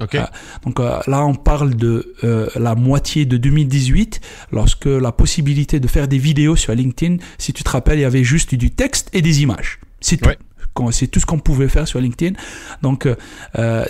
Okay. 0.00 0.18
Euh, 0.18 0.24
donc 0.64 0.80
euh, 0.80 0.98
là, 1.06 1.24
on 1.24 1.34
parle 1.34 1.74
de 1.74 2.14
euh, 2.24 2.48
la 2.56 2.74
moitié 2.74 3.24
de 3.24 3.36
2018, 3.36 4.20
lorsque 4.52 4.86
la 4.86 5.12
possibilité 5.12 5.80
de 5.80 5.88
faire 5.88 6.08
des 6.08 6.18
vidéos 6.18 6.56
sur 6.56 6.74
LinkedIn, 6.74 7.16
si 7.38 7.52
tu 7.52 7.62
te 7.62 7.70
rappelles, 7.70 7.98
il 7.98 8.02
y 8.02 8.06
avait 8.06 8.24
juste 8.24 8.54
du 8.54 8.70
texte 8.70 9.08
et 9.12 9.22
des 9.22 9.42
images. 9.42 9.80
C'est 10.00 10.16
tout. 10.18 10.30
C'est 10.90 11.06
tout 11.06 11.20
ce 11.20 11.24
qu'on 11.24 11.38
pouvait 11.38 11.68
faire 11.68 11.88
sur 11.88 12.00
LinkedIn. 12.00 12.38
Donc, 12.82 13.08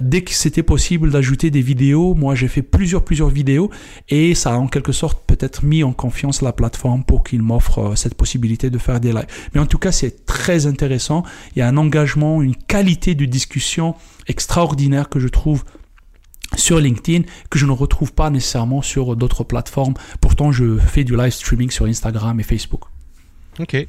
dès 0.01 0.23
que 0.23 0.33
c'était 0.33 0.63
possible 0.63 1.11
d'ajouter 1.11 1.51
des 1.51 1.61
vidéos, 1.61 2.15
moi 2.15 2.37
j'ai 2.37 2.47
fait 2.47 2.63
plusieurs 2.63 3.05
plusieurs 3.05 3.29
vidéos 3.29 3.73
et 4.09 4.37
ça 4.37 4.53
a 4.53 4.57
en 4.57 4.69
quelque 4.69 4.93
sorte 4.93 5.21
peut-être 5.27 5.65
mis 5.65 5.83
en 5.83 5.93
confiance 5.93 6.43
la 6.43 6.53
plateforme 6.53 7.03
pour 7.03 7.25
qu'il 7.25 7.43
m'offre 7.43 7.97
cette 7.97 8.15
possibilité 8.15 8.71
de 8.71 8.79
faire 8.79 9.01
des 9.01 9.13
lives. 9.13 9.27
Mais 9.53 9.61
en 9.61 9.67
tout 9.67 9.79
cas, 9.79 9.91
c'est 9.91 10.27
très 10.27 10.69
intéressant. 10.69 11.25
Il 11.57 11.59
y 11.59 11.63
a 11.63 11.67
un 11.67 11.77
engagement, 11.77 12.41
une 12.41 12.55
qualité 12.55 13.17
de 13.17 13.25
discussion 13.25 13.97
extraordinaire 14.29 15.09
que 15.09 15.19
je 15.19 15.27
trouve 15.27 15.65
sur 16.57 16.79
LinkedIn 16.79 17.23
que 17.51 17.59
je 17.59 17.67
ne 17.67 17.73
retrouve 17.73 18.13
pas 18.13 18.31
nécessairement 18.31 18.83
sur 18.83 19.17
d'autres 19.17 19.45
plateformes. 19.45 19.95
Pourtant, 20.21 20.53
je 20.53 20.79
fais 20.79 21.05
du 21.05 21.17
live 21.17 21.31
streaming 21.31 21.71
sur 21.71 21.87
Instagram 21.87 22.39
et 22.41 22.43
Facebook. 22.43 22.83
OK. 23.59 23.87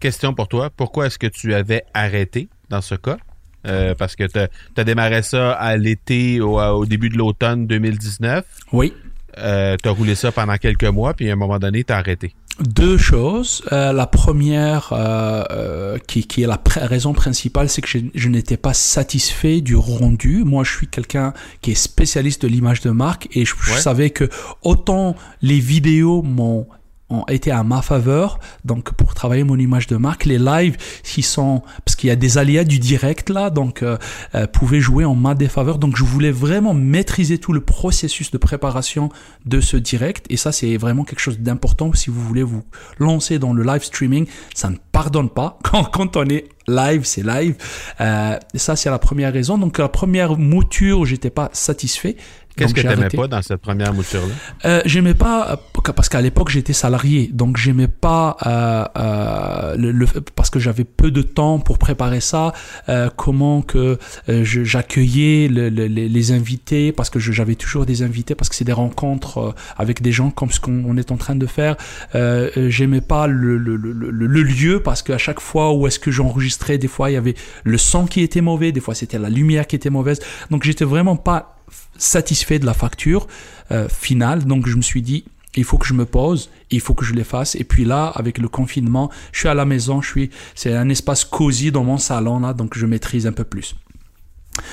Question 0.00 0.34
pour 0.34 0.48
toi. 0.48 0.70
Pourquoi 0.70 1.06
est-ce 1.06 1.18
que 1.18 1.26
tu 1.26 1.54
avais 1.54 1.84
arrêté 1.94 2.48
dans 2.68 2.80
ce 2.80 2.94
cas? 2.94 3.18
Euh, 3.66 3.94
parce 3.94 4.16
que 4.16 4.24
tu 4.24 4.38
as, 4.80 4.84
démarré 4.84 5.22
ça 5.22 5.52
à 5.52 5.76
l'été, 5.76 6.40
au, 6.40 6.86
début 6.86 7.10
de 7.10 7.18
l'automne 7.18 7.66
2019. 7.66 8.44
Oui. 8.72 8.94
Euh, 9.38 9.76
tu 9.82 9.88
as 9.88 9.92
roulé 9.92 10.14
ça 10.14 10.32
pendant 10.32 10.56
quelques 10.56 10.84
mois, 10.84 11.14
puis 11.14 11.28
à 11.30 11.34
un 11.34 11.36
moment 11.36 11.58
donné, 11.58 11.84
tu 11.84 11.92
as 11.92 11.98
arrêté 11.98 12.34
deux 12.60 12.98
choses. 12.98 13.62
Euh, 13.72 13.92
la 13.92 14.06
première, 14.06 14.92
euh, 14.92 15.44
euh, 15.50 15.98
qui, 16.06 16.26
qui, 16.26 16.42
est 16.42 16.46
la 16.46 16.60
raison 16.76 17.12
principale, 17.12 17.68
c'est 17.68 17.82
que 17.82 17.88
je, 17.88 17.98
je 18.14 18.28
n'étais 18.28 18.56
pas 18.56 18.74
satisfait 18.74 19.60
du 19.60 19.76
rendu. 19.76 20.44
Moi, 20.44 20.64
je 20.64 20.72
suis 20.72 20.88
quelqu'un 20.88 21.32
qui 21.62 21.72
est 21.72 21.74
spécialiste 21.74 22.42
de 22.42 22.48
l'image 22.48 22.80
de 22.80 22.90
marque 22.90 23.28
et 23.32 23.44
je, 23.44 23.54
je 23.60 23.72
savais 23.72 24.10
que 24.10 24.28
autant 24.62 25.16
les 25.42 25.58
vidéos 25.58 26.22
m'ont 26.22 26.66
ont 27.10 27.24
été 27.28 27.50
à 27.50 27.62
ma 27.62 27.82
faveur. 27.82 28.38
Donc 28.64 28.92
pour 28.92 29.14
travailler 29.14 29.44
mon 29.44 29.58
image 29.58 29.86
de 29.86 29.96
marque, 29.96 30.24
les 30.24 30.38
lives 30.38 30.76
qui 31.02 31.22
sont 31.22 31.62
parce 31.84 31.96
qu'il 31.96 32.08
y 32.08 32.12
a 32.12 32.16
des 32.16 32.38
aléas 32.38 32.64
du 32.64 32.78
direct 32.78 33.30
là, 33.30 33.50
donc 33.50 33.82
euh, 33.82 33.98
euh, 34.34 34.46
pouvaient 34.46 34.80
jouer 34.80 35.04
en 35.04 35.14
ma 35.14 35.34
défaveur. 35.34 35.78
Donc 35.78 35.96
je 35.96 36.04
voulais 36.04 36.30
vraiment 36.30 36.74
maîtriser 36.74 37.38
tout 37.38 37.52
le 37.52 37.60
processus 37.60 38.30
de 38.30 38.38
préparation 38.38 39.10
de 39.44 39.60
ce 39.60 39.76
direct 39.76 40.26
et 40.30 40.36
ça 40.36 40.52
c'est 40.52 40.76
vraiment 40.76 41.04
quelque 41.04 41.20
chose 41.20 41.38
d'important 41.38 41.92
si 41.92 42.10
vous 42.10 42.20
voulez 42.20 42.42
vous 42.42 42.62
lancer 42.98 43.38
dans 43.38 43.52
le 43.52 43.62
live 43.62 43.82
streaming. 43.82 44.26
Ça 44.54 44.70
ne 44.70 44.76
pardonne 44.92 45.30
pas 45.30 45.58
quand 45.92 46.16
on 46.16 46.24
est 46.26 46.46
live, 46.70 47.04
c'est 47.04 47.24
live. 47.24 47.56
Euh, 48.00 48.38
ça 48.54 48.76
c'est 48.76 48.90
la 48.90 48.98
première 48.98 49.32
raison. 49.32 49.58
Donc 49.58 49.78
la 49.78 49.88
première 49.88 50.38
mouture, 50.38 51.04
j'étais 51.04 51.30
pas 51.30 51.50
satisfait. 51.52 52.16
Qu'est-ce 52.60 52.74
que 52.74 52.80
tu 52.80 52.86
n'aimais 52.86 53.08
pas 53.08 53.28
dans 53.28 53.42
cette 53.42 53.60
première 53.60 53.94
mouture-là? 53.94 54.34
Euh, 54.66 54.82
j'aimais 54.84 55.14
pas, 55.14 55.52
euh, 55.52 55.92
parce 55.92 56.08
qu'à 56.08 56.20
l'époque 56.20 56.50
j'étais 56.50 56.72
salarié, 56.72 57.30
donc 57.32 57.56
j'aimais 57.56 57.88
pas, 57.88 58.36
euh, 58.46 58.84
euh, 58.96 59.76
le, 59.76 60.06
parce 60.36 60.50
que 60.50 60.58
j'avais 60.58 60.84
peu 60.84 61.10
de 61.10 61.22
temps 61.22 61.58
pour 61.58 61.78
préparer 61.78 62.20
ça, 62.20 62.52
euh, 62.88 63.08
comment 63.16 63.62
que 63.62 63.98
euh, 64.28 64.44
j'accueillais 64.44 65.48
le, 65.48 65.68
les 65.68 66.32
invités, 66.32 66.92
parce 66.92 67.10
que 67.10 67.18
j'avais 67.18 67.54
toujours 67.54 67.86
des 67.86 68.02
invités, 68.02 68.34
parce 68.34 68.48
que 68.48 68.54
c'est 68.54 68.64
des 68.64 68.72
rencontres 68.72 69.54
avec 69.76 70.02
des 70.02 70.12
gens 70.12 70.30
comme 70.30 70.50
ce 70.50 70.60
qu'on 70.60 70.96
est 70.96 71.10
en 71.12 71.16
train 71.16 71.34
de 71.36 71.46
faire. 71.46 71.76
j'aimais 72.14 73.00
pas 73.00 73.26
le, 73.26 73.56
le, 73.56 73.76
le, 73.76 74.42
lieu, 74.42 74.82
parce 74.82 75.02
qu'à 75.02 75.18
chaque 75.18 75.40
fois 75.40 75.72
où 75.72 75.86
est-ce 75.86 75.98
que 75.98 76.10
j'enregistrais, 76.10 76.78
des 76.78 76.88
fois 76.88 77.10
il 77.10 77.14
y 77.14 77.16
avait 77.16 77.34
le 77.64 77.78
son 77.78 78.06
qui 78.06 78.20
était 78.20 78.40
mauvais, 78.40 78.72
des 78.72 78.80
fois 78.80 78.94
c'était 78.94 79.18
la 79.18 79.30
lumière 79.30 79.66
qui 79.66 79.76
était 79.76 79.90
mauvaise, 79.90 80.20
donc 80.50 80.64
j'étais 80.64 80.84
vraiment 80.84 81.16
pas 81.16 81.59
satisfait 82.00 82.58
de 82.58 82.66
la 82.66 82.74
facture 82.74 83.28
euh, 83.70 83.88
finale. 83.88 84.44
Donc 84.44 84.66
je 84.66 84.76
me 84.76 84.82
suis 84.82 85.02
dit, 85.02 85.24
il 85.56 85.64
faut 85.64 85.78
que 85.78 85.86
je 85.86 85.94
me 85.94 86.06
pose, 86.06 86.50
il 86.70 86.80
faut 86.80 86.94
que 86.94 87.04
je 87.04 87.14
les 87.14 87.24
fasse. 87.24 87.54
Et 87.54 87.64
puis 87.64 87.84
là, 87.84 88.06
avec 88.06 88.38
le 88.38 88.48
confinement, 88.48 89.10
je 89.32 89.40
suis 89.40 89.48
à 89.48 89.54
la 89.54 89.64
maison, 89.64 90.00
je 90.00 90.08
suis, 90.08 90.30
c'est 90.54 90.74
un 90.74 90.88
espace 90.88 91.24
cosy 91.24 91.70
dans 91.70 91.84
mon 91.84 91.98
salon 91.98 92.40
là, 92.40 92.52
donc 92.52 92.76
je 92.76 92.86
maîtrise 92.86 93.26
un 93.26 93.32
peu 93.32 93.44
plus. 93.44 93.74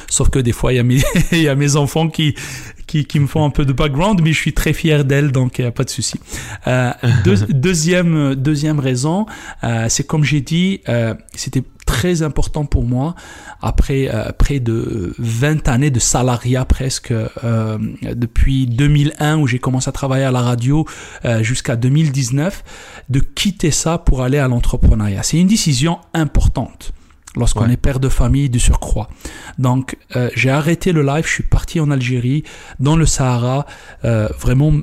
Sauf 0.10 0.30
que 0.30 0.40
des 0.40 0.52
fois, 0.52 0.74
il 0.74 0.78
y 0.78 0.80
a 0.80 0.84
mes, 0.84 1.02
il 1.32 1.42
y 1.42 1.48
a 1.48 1.56
mes 1.56 1.76
enfants 1.76 2.10
qui, 2.10 2.36
qui, 2.88 3.06
qui, 3.06 3.20
me 3.20 3.28
font 3.28 3.46
un 3.46 3.50
peu 3.50 3.66
de 3.66 3.74
background, 3.74 4.22
mais 4.24 4.34
je 4.34 4.38
suis 4.40 4.54
très 4.54 4.74
fier 4.74 5.06
d'elles, 5.06 5.32
donc 5.32 5.60
il 5.60 5.62
n'y 5.62 5.68
a 5.68 5.72
pas 5.72 5.84
de 5.84 5.90
souci. 5.90 6.20
Euh, 6.68 6.92
deuxième, 7.54 8.36
deuxième 8.36 8.80
raison, 8.80 9.26
euh, 9.64 9.88
c'est 9.90 10.06
comme 10.06 10.24
j'ai 10.24 10.42
dit, 10.42 10.82
euh, 10.90 11.14
c'était 11.34 11.64
très 11.88 12.22
important 12.22 12.66
pour 12.66 12.84
moi 12.84 13.16
après 13.62 14.14
euh, 14.14 14.32
près 14.38 14.60
de 14.60 15.16
20 15.18 15.68
années 15.70 15.90
de 15.90 16.00
salariat 16.00 16.66
presque 16.66 17.12
euh, 17.12 17.78
depuis 18.14 18.68
2001 18.68 19.40
où 19.40 19.48
j'ai 19.48 19.58
commencé 19.58 19.90
à 19.90 19.94
travailler 19.94 20.26
à 20.26 20.32
la 20.32 20.42
radio 20.42 20.86
euh, 21.26 21.42
jusqu'à 21.42 21.76
2019 21.76 22.64
de 23.10 23.20
quitter 23.20 23.72
ça 23.72 23.98
pour 23.98 24.22
aller 24.22 24.38
à 24.38 24.48
l'entrepreneuriat. 24.48 25.24
C'est 25.24 25.38
une 25.38 25.48
décision 25.48 26.00
importante 26.14 26.92
lorsqu'on 27.36 27.70
est 27.70 27.78
père 27.78 28.00
de 28.00 28.10
famille 28.10 28.50
du 28.50 28.60
surcroît. 28.60 29.10
Donc 29.60 29.96
j'ai 30.34 30.50
arrêté 30.50 30.92
le 30.92 31.04
live, 31.04 31.24
je 31.28 31.34
suis 31.34 31.44
parti 31.44 31.80
en 31.80 31.92
Algérie, 31.92 32.44
dans 32.80 32.96
le 32.96 33.06
Sahara, 33.06 33.68
vraiment 34.04 34.74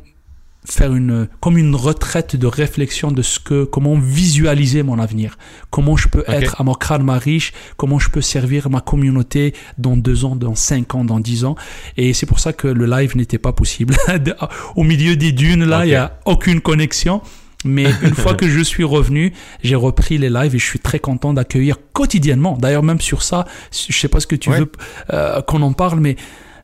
faire 0.65 0.95
une 0.95 1.29
comme 1.41 1.59
une 1.59 1.75
retraite 1.75 2.37
de 2.37 2.47
réflexion 2.47 3.11
de 3.11 3.23
ce 3.23 3.39
que 3.39 3.65
comment 3.65 3.97
visualiser 3.99 4.83
mon 4.83 4.99
avenir. 4.99 5.37
Comment 5.71 5.97
je 5.97 6.09
peux 6.09 6.25
être 6.27 6.61
à 6.61 6.65
mon 6.65 6.75
crâne 6.75 7.09
riche. 7.11 7.53
Comment 7.77 7.99
je 7.99 8.11
peux 8.11 8.23
servir 8.23 8.71
ma 8.71 8.81
communauté 8.81 9.55
dans 9.79 9.97
deux 9.97 10.25
ans 10.25 10.37
dans 10.37 10.55
cinq 10.55 10.95
ans 10.95 11.05
dans 11.05 11.21
dix 11.21 11.45
ans. 11.45 11.57
Et 11.97 12.15
c'est 12.15 12.27
pour 12.27 12.41
ça 12.41 12.53
que 12.53 12.69
le 12.69 12.87
live 12.87 13.17
n'était 13.17 13.39
pas 13.39 13.53
possible. 13.53 13.97
Au 14.77 14.85
milieu 14.85 15.17
des 15.17 15.33
dunes 15.33 15.65
là 15.65 15.85
il 15.85 15.91
y 15.91 15.95
a 15.95 16.19
aucune 16.25 16.61
connexion. 16.61 17.21
Mais 17.65 17.85
une 18.03 18.15
fois 18.15 18.35
que 18.35 18.49
je 18.49 18.61
suis 18.61 18.85
revenu, 18.85 19.33
j'ai 19.63 19.75
repris 19.75 20.19
les 20.19 20.31
lives 20.31 20.55
et 20.55 20.59
je 20.59 20.65
suis 20.65 20.79
très 20.79 20.99
content 20.99 21.33
d'accueillir 21.33 21.79
quotidiennement. 21.93 22.57
D'ailleurs, 22.61 22.83
même 22.83 23.01
sur 23.01 23.23
ça, 23.23 23.47
je 23.73 23.97
sais 23.97 24.09
pas 24.09 24.21
ce 24.21 24.27
que 24.27 24.37
tu 24.37 24.51
veux 24.51 24.71
euh, 25.13 25.41
qu'on 25.43 25.63
en 25.63 25.73
parle, 25.73 26.01
mais 26.01 26.17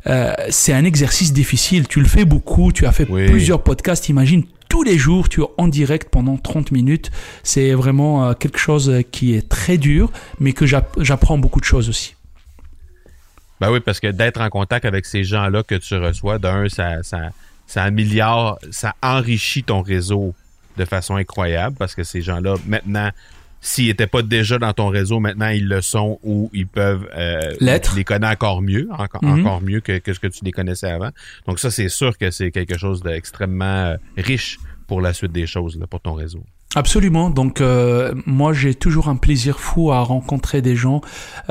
euh, 0.06 0.32
c'est 0.50 0.72
un 0.72 0.84
exercice 0.84 1.32
difficile. 1.32 1.86
Tu 1.88 2.00
le 2.00 2.06
fais 2.06 2.24
beaucoup, 2.24 2.72
tu 2.72 2.86
as 2.86 2.92
fait 2.92 3.06
plusieurs 3.06 3.62
podcasts, 3.62 4.08
imagine 4.08 4.44
tous 4.68 4.82
les 4.82 4.98
jours, 4.98 5.28
tu 5.28 5.42
es 5.42 5.46
en 5.58 5.68
direct 5.68 6.08
pendant 6.10 6.36
30 6.36 6.70
minutes. 6.70 7.10
C'est 7.42 7.72
vraiment 7.74 8.28
euh, 8.28 8.32
quelque 8.34 8.58
chose 8.58 9.02
qui 9.10 9.34
est 9.34 9.48
très 9.48 9.78
dur, 9.78 10.10
mais 10.38 10.52
que 10.52 10.64
j'apprends 10.66 11.38
beaucoup 11.38 11.60
de 11.60 11.64
choses 11.64 11.88
aussi. 11.88 12.14
Ben 13.60 13.70
oui, 13.70 13.80
parce 13.80 14.00
que 14.00 14.06
d'être 14.06 14.40
en 14.40 14.48
contact 14.48 14.86
avec 14.86 15.04
ces 15.04 15.22
gens-là 15.22 15.62
que 15.62 15.74
tu 15.74 15.94
reçois, 15.96 16.38
d'un, 16.38 16.68
ça, 16.68 17.02
ça, 17.02 17.30
ça 17.66 17.82
améliore, 17.82 18.58
ça 18.70 18.94
enrichit 19.02 19.62
ton 19.62 19.82
réseau 19.82 20.34
de 20.78 20.84
façon 20.86 21.16
incroyable 21.16 21.76
parce 21.78 21.94
que 21.94 22.04
ces 22.04 22.22
gens-là, 22.22 22.54
maintenant, 22.66 23.10
s'ils 23.60 23.86
n'étaient 23.86 24.06
pas 24.06 24.22
déjà 24.22 24.58
dans 24.58 24.72
ton 24.72 24.88
réseau, 24.88 25.20
maintenant 25.20 25.48
ils 25.48 25.68
le 25.68 25.80
sont 25.80 26.18
ou 26.22 26.50
ils 26.52 26.66
peuvent 26.66 27.08
euh, 27.14 27.54
l'être. 27.60 27.94
les 27.96 28.04
connais 28.04 28.26
encore 28.26 28.62
mieux, 28.62 28.88
encore, 28.90 29.22
mhm. 29.22 29.40
encore 29.40 29.60
mieux 29.60 29.80
que, 29.80 29.98
que, 29.98 30.12
ce 30.12 30.20
que 30.20 30.26
tu 30.26 30.44
les 30.44 30.52
connaissais 30.52 30.90
avant. 30.90 31.10
Donc 31.46 31.58
ça, 31.58 31.70
c'est 31.70 31.88
sûr 31.88 32.16
que 32.16 32.30
c'est 32.30 32.50
quelque 32.50 32.78
chose 32.78 33.02
d'extrêmement 33.02 33.64
euh, 33.64 33.96
riche 34.16 34.58
pour 34.86 35.00
la 35.00 35.12
suite 35.12 35.32
des 35.32 35.46
choses 35.46 35.78
là, 35.78 35.86
pour 35.86 36.00
ton 36.00 36.14
réseau. 36.14 36.42
Absolument. 36.76 37.30
Donc 37.30 37.60
euh, 37.60 38.14
moi 38.26 38.52
j'ai 38.52 38.74
toujours 38.74 39.08
un 39.08 39.16
plaisir 39.16 39.58
fou 39.58 39.90
à 39.90 40.00
rencontrer 40.00 40.62
des 40.62 40.76
gens 40.76 41.00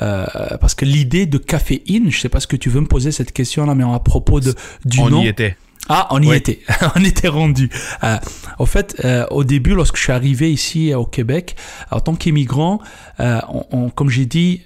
euh, 0.02 0.26
parce 0.62 0.76
que 0.76 0.86
l'idée 0.86 1.26
de 1.26 1.38
caféine, 1.38 2.10
je 2.10 2.19
sais 2.19 2.30
pas 2.30 2.39
ce 2.39 2.48
que 2.48 2.56
tu 2.56 2.69
veux 2.69 2.80
me 2.80 2.88
poser 2.88 3.12
cette 3.12 3.34
question 3.34 3.65
là, 3.65 3.76
mais 3.76 3.84
à 3.84 4.00
propos 4.00 4.39
de 4.39 4.56
du 4.86 5.00
On 5.02 5.10
nom. 5.10 5.22
y 5.22 5.28
était. 5.28 5.58
Ah, 5.89 6.08
on 6.12 6.21
y 6.21 6.32
était, 6.34 6.60
on 6.95 7.04
était 7.04 7.28
rendu. 7.28 7.69
Euh, 8.04 8.17
au 8.60 8.67
fait, 8.67 8.95
euh, 9.04 9.25
au 9.32 9.43
début, 9.43 9.73
lorsque 9.73 9.97
je 9.97 10.04
suis 10.04 10.12
arrivé 10.12 10.54
ici 10.54 10.93
au 10.93 11.06
Québec, 11.06 11.56
en 11.89 11.99
tant 11.99 12.15
qu'immigrant, 12.15 12.80
euh, 13.19 13.41
on, 13.71 13.89
comme 13.89 14.10
j'ai 14.10 14.28
dit, 14.28 14.62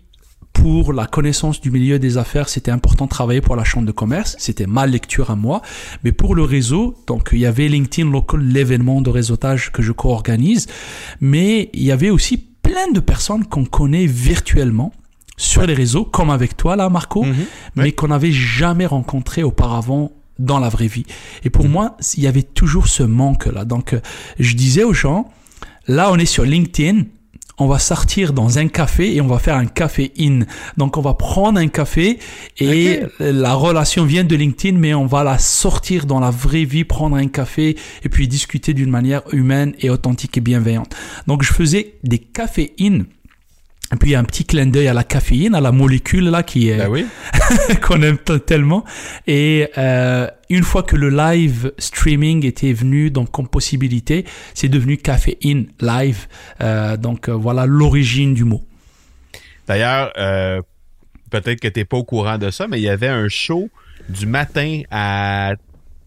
pour 0.52 0.94
la 0.94 1.08
connaissance 1.08 1.62
du 1.62 1.72
milieu 1.72 1.98
des 1.98 2.18
affaires, 2.18 2.50
c'était 2.50 2.72
important 2.72 3.06
de 3.06 3.10
travailler 3.10 3.42
pour 3.42 3.56
la 3.56 3.64
chambre 3.64 3.88
de 3.88 3.92
commerce. 3.92 4.36
C'était 4.38 4.68
ma 4.68 4.86
lecture 4.86 5.32
à 5.32 5.36
moi. 5.36 5.62
Mais 6.04 6.12
pour 6.12 6.36
le 6.36 6.44
réseau, 6.44 6.96
donc 7.08 7.30
il 7.32 7.40
y 7.40 7.46
avait 7.46 7.70
LinkedIn 7.70 8.12
Local, 8.12 8.42
l'événement 8.42 9.02
de 9.02 9.10
réseautage 9.10 9.72
que 9.72 9.82
je 9.82 9.92
co-organise. 9.94 10.68
Mais 11.22 11.70
il 11.74 11.84
y 11.84 11.92
avait 11.92 12.12
aussi 12.12 12.38
plein 12.38 12.92
de 12.94 13.00
personnes 13.00 13.46
qu'on 13.46 13.66
connaît 13.66 14.06
virtuellement 14.06 14.94
sur 15.38 15.66
les 15.66 15.74
réseaux, 15.74 16.06
comme 16.06 16.30
avec 16.30 16.56
toi 16.56 16.76
là, 16.76 16.90
Marco, 16.90 17.24
mhm. 17.24 17.46
mais 17.76 17.92
qu'on 17.92 18.10
n'avait 18.10 18.32
jamais 18.32 18.86
rencontré 18.86 19.42
auparavant 19.42 20.12
dans 20.44 20.60
la 20.60 20.70
vraie 20.70 20.88
vie. 20.88 21.06
Et 21.44 21.50
pour 21.50 21.68
moi, 21.68 21.98
il 22.16 22.24
y 22.24 22.28
avait 22.28 22.44
toujours 22.44 22.88
ce 22.88 23.04
manque-là. 23.04 23.66
Donc, 23.66 23.94
euh, 23.94 24.00
je 24.40 24.56
disais 24.56 24.84
aux 24.84 24.94
gens, 24.94 25.32
là, 25.88 26.12
on 26.12 26.18
est 26.18 26.26
sur 26.26 26.44
LinkedIn, 26.44 27.04
on 27.60 27.68
va 27.68 27.80
sortir 27.80 28.34
dans 28.34 28.58
un 28.58 28.68
café 28.68 29.16
et 29.16 29.22
on 29.22 29.28
va 29.28 29.38
faire 29.38 29.56
un 29.56 29.68
café 29.68 30.12
in. 30.20 30.40
Donc 30.78 30.98
on 30.98 31.02
va 31.02 31.14
prendre 31.14 31.60
un 31.60 31.68
café 31.68 32.20
et 32.60 33.02
la 33.20 33.54
relation 33.54 34.06
vient 34.06 34.24
de 34.24 34.36
LinkedIn, 34.36 34.78
mais 34.78 34.94
on 34.94 35.06
va 35.06 35.24
la 35.24 35.38
sortir 35.38 36.06
dans 36.06 36.20
la 36.20 36.32
vraie 36.32 36.66
vie, 36.66 36.84
prendre 36.84 37.16
un 37.16 37.28
café 37.28 37.78
et 38.04 38.10
puis 38.10 38.28
discuter 38.28 38.74
d'une 38.74 38.90
manière 38.90 39.22
humaine 39.32 39.74
et 39.80 39.90
authentique 39.90 40.38
et 40.38 40.42
bienveillante. 40.42 40.96
Donc 41.28 41.44
je 41.44 41.54
faisais 41.54 41.96
des 42.04 42.18
cafés 42.18 42.74
in 42.80 43.04
et 43.94 43.96
puis 43.98 44.10
il 44.10 44.14
y 44.14 44.16
a 44.16 44.20
un 44.20 44.24
petit 44.24 44.46
clin 44.46 44.66
d'œil 44.66 44.88
à 44.88 44.94
la 44.94 45.04
caféine, 45.04 45.56
à 45.56 45.62
la 45.62 45.72
molécule 45.72 46.30
là 46.30 46.44
qui 46.44 46.70
est 46.70 46.78
Ben 46.78 46.90
oui. 46.90 47.06
qu'on 47.82 48.02
aime 48.02 48.18
tellement. 48.18 48.84
Et 49.28 49.68
euh, 49.78 50.28
une 50.50 50.64
fois 50.64 50.84
que 50.84 50.96
le 50.96 51.10
live 51.10 51.72
streaming 51.78 52.46
était 52.46 52.74
venu 52.74 53.12
donc 53.12 53.32
comme 53.32 53.48
possibilité, 53.48 54.26
c'est 54.54 54.70
devenu 54.70 54.98
caféine 54.98 55.68
live. 55.80 56.28
Euh, 56.62 56.98
donc 56.98 57.30
euh, 57.30 57.34
voilà 57.34 57.66
l'origine 57.66 58.34
du 58.34 58.44
mot. 58.44 58.64
D'ailleurs, 59.68 60.12
euh, 60.18 60.62
peut-être 61.30 61.60
que 61.60 61.68
t'es 61.68 61.86
pas 61.86 61.98
au 61.98 62.04
courant 62.04 62.38
de 62.38 62.50
ça, 62.50 62.68
mais 62.68 62.80
il 62.80 62.84
y 62.84 62.90
avait 62.90 63.08
un 63.08 63.30
show 63.30 63.70
du 64.10 64.26
matin 64.26 64.82
à 64.92 65.54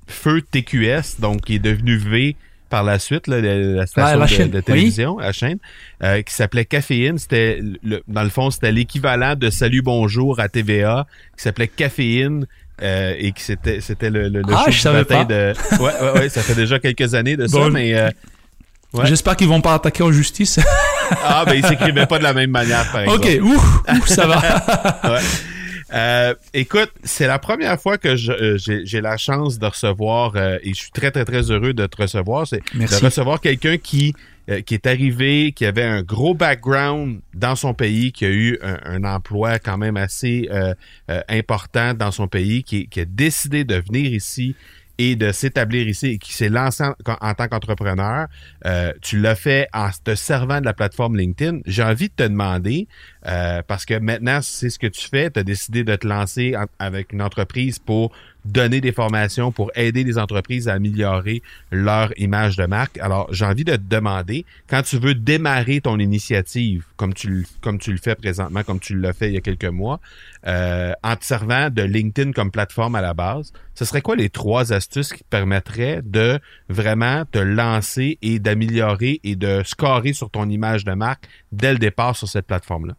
Feu 0.07 0.43
TQS, 0.43 1.21
donc 1.21 1.43
qui 1.43 1.55
est 1.55 1.61
devenu 1.61 1.97
V 1.97 2.37
par 2.69 2.83
la 2.85 2.99
suite, 2.99 3.27
là, 3.27 3.41
la, 3.41 3.87
station 3.87 4.19
la 4.19 4.27
de, 4.27 4.45
de 4.53 4.57
oui. 4.59 4.63
télévision, 4.63 5.19
la 5.19 5.33
chaîne, 5.33 5.59
euh, 6.03 6.23
qui 6.23 6.35
s'appelait 6.35 6.65
Caféine. 6.65 7.19
C'était, 7.19 7.61
le- 7.83 8.03
dans 8.09 8.23
le 8.23 8.29
fond, 8.31 8.51
c'était 8.51 8.73
l'équivalent 8.73 9.35
de 9.37 9.51
Salut 9.51 9.83
Bonjour 9.83 10.41
à 10.41 10.49
TVA, 10.49 11.07
qui 11.37 11.43
s'appelait 11.45 11.69
Caféine. 11.69 12.47
euh, 12.83 13.15
et 13.19 13.33
qui 13.33 13.43
c'était 13.43 13.81
c'était 13.81 14.11
le, 14.11 14.29
le, 14.29 14.41
le 14.43 14.53
Ah, 14.55 14.65
show 14.67 14.71
je 14.73 14.81
savais 14.81 14.99
matin 14.99 15.25
pas. 15.25 15.33
de 15.35 15.55
ouais, 15.81 15.93
ouais 16.03 16.21
ouais 16.21 16.29
ça 16.29 16.43
fait 16.43 16.55
déjà 16.55 16.79
quelques 16.79 17.15
années 17.15 17.35
de 17.37 17.47
ça 17.47 17.71
mais 17.71 17.95
euh, 17.95 18.11
Ouais. 18.93 19.05
J'espère 19.07 19.35
qu'ils 19.37 19.49
vont 19.49 19.61
pas 19.61 19.75
attaquer 19.75 20.03
en 20.05 20.13
justice. 20.13 20.59
ah 21.25 21.45
ben 21.47 21.55
il 21.55 21.65
s'écrivait 21.67 22.07
pas 22.07 22.19
de 22.19 22.23
la 22.23 22.33
même 22.35 22.51
manière 22.51 22.91
par 22.93 23.01
exemple 23.03 23.27
ok, 23.27 23.39
ouf, 23.43 23.83
ouf, 23.99 24.07
ça 24.09 24.27
va. 24.27 24.41
Ouais. 25.11 25.21
Euh, 25.93 26.35
écoute, 26.53 26.91
c'est 27.05 27.27
la 27.27 27.39
première 27.39 27.81
fois 27.81 27.97
que 27.99 28.09
euh, 28.09 28.59
j'ai 28.59 29.01
la 29.01 29.17
chance 29.17 29.59
de 29.59 29.67
recevoir, 29.67 30.33
euh, 30.37 30.59
et 30.63 30.71
je 30.71 30.81
suis 30.81 30.91
très, 30.91 31.11
très, 31.11 31.25
très 31.25 31.51
heureux 31.51 31.75
de 31.75 31.87
te 31.87 32.03
recevoir, 32.03 32.47
c'est 32.47 32.63
de 32.75 33.05
recevoir 33.05 33.41
quelqu'un 33.41 33.77
qui, 33.77 34.15
euh, 34.51 34.63
qui 34.63 34.75
est 34.75 34.87
arrivé, 34.87 35.53
qui 35.53 35.65
avait 35.65 35.85
un 35.85 36.03
gros 36.03 36.35
background 36.35 37.21
dans 37.35 37.55
son 37.55 37.73
pays, 37.73 38.13
qui 38.13 38.25
a 38.25 38.31
eu 38.31 38.59
un, 38.63 38.79
un 38.85 39.05
emploi 39.05 39.59
quand 39.59 39.79
même 39.79 39.97
assez 39.97 40.49
euh, 40.51 40.75
euh, 41.11 41.21
important 41.29 41.95
dans 41.95 42.11
son 42.11 42.27
pays, 42.27 42.65
qui, 42.65 42.89
qui 42.89 43.01
a 43.01 43.05
décidé 43.05 43.65
de 43.65 43.77
venir 43.77 44.13
ici 44.13 44.57
et 44.99 45.17
de 45.17 45.33
s'établir 45.33 45.89
ici 45.89 46.07
et 46.07 46.19
qui 46.19 46.33
s'est 46.33 46.49
lancé 46.49 46.85
en, 46.85 47.35
tant 47.35 47.49
qu'entrepreneur. 47.49 48.29
Euh, 48.65 48.93
tu 49.03 49.21
l'as 49.21 49.35
fait 49.35 49.69
en 49.73 49.91
te 50.05 50.15
servant 50.15 50.61
de 50.61 50.65
la 50.65 50.75
plateforme 50.75 51.17
LinkedIn. 51.17 51.61
J'ai 51.67 51.83
envie 51.83 52.09
de 52.09 52.15
te 52.15 52.23
demander, 52.23 52.89
euh, 53.27 53.63
parce 53.67 53.85
que 53.85 53.99
maintenant, 53.99 54.41
c'est 54.43 54.71
ce 54.71 54.79
que 54.79 54.87
tu 54.87 55.09
fais, 55.09 55.31
tu 55.31 55.41
as 55.41 55.45
décidé 55.45 55.85
de 55.85 55.97
te 55.97 56.07
lancer 56.07 56.55
avec 56.79 57.13
une 57.13 57.23
entreprise 57.23 57.79
pour 57.79 58.13
donner 58.47 58.81
des 58.81 58.93
formations, 58.93 59.53
pour 59.53 59.71
aider 59.75 60.05
les 60.05 60.19
entreprises 60.19 60.69
à 60.69 60.75
améliorer 60.75 61.43
leur 61.71 62.13
image 62.19 62.57
de 62.57 62.65
marque. 62.67 62.99
Alors, 62.99 63.29
j'ai 63.33 63.45
envie 63.45 63.65
de 63.65 63.77
te 63.77 63.83
demander, 63.89 64.45
quand 64.69 64.83
tu 64.83 64.99
veux 64.99 65.15
démarrer 65.15 65.81
ton 65.81 65.99
initiative, 65.99 66.85
comme 66.97 67.13
tu, 67.13 67.29
le- 67.29 67.97
fais 67.99 68.15
présentement, 68.15 68.63
comme 68.63 68.81
tu 68.81 68.99
l'as 68.99 69.13
fait 69.13 69.29
il 69.29 69.35
y 69.35 69.37
a 69.37 69.41
quelques 69.41 69.65
mois, 69.65 70.01
euh, 70.47 70.93
en 71.03 71.17
te 71.17 71.25
servant 71.25 71.71
de 71.71 71.83
LinkedIn 71.83 72.33
comme 72.33 72.51
plateforme 72.51 72.95
à 72.95 73.01
la 73.01 73.15
base, 73.15 73.53
ce 73.75 73.85
serait 73.85 74.01
quoi 74.01 74.17
les 74.17 74.31
trois 74.31 74.73
astuces 74.73 75.13
qui 75.13 75.25
te 75.25 75.29
permettraient 75.29 76.01
de 76.05 76.39
vraiment 76.69 77.25
te 77.31 77.39
lancer 77.39 78.19
et 78.23 78.39
d'améliorer 78.39 79.21
et 79.25 79.37
de 79.37 79.63
scorer 79.65 80.13
sur 80.13 80.31
ton 80.31 80.49
image 80.49 80.85
de 80.85 80.93
marque 80.93 81.25
dès 81.53 81.73
le 81.73 81.79
départ 81.79 82.17
sur 82.17 82.29
cette 82.29 82.47
plateforme-là? 82.47 82.95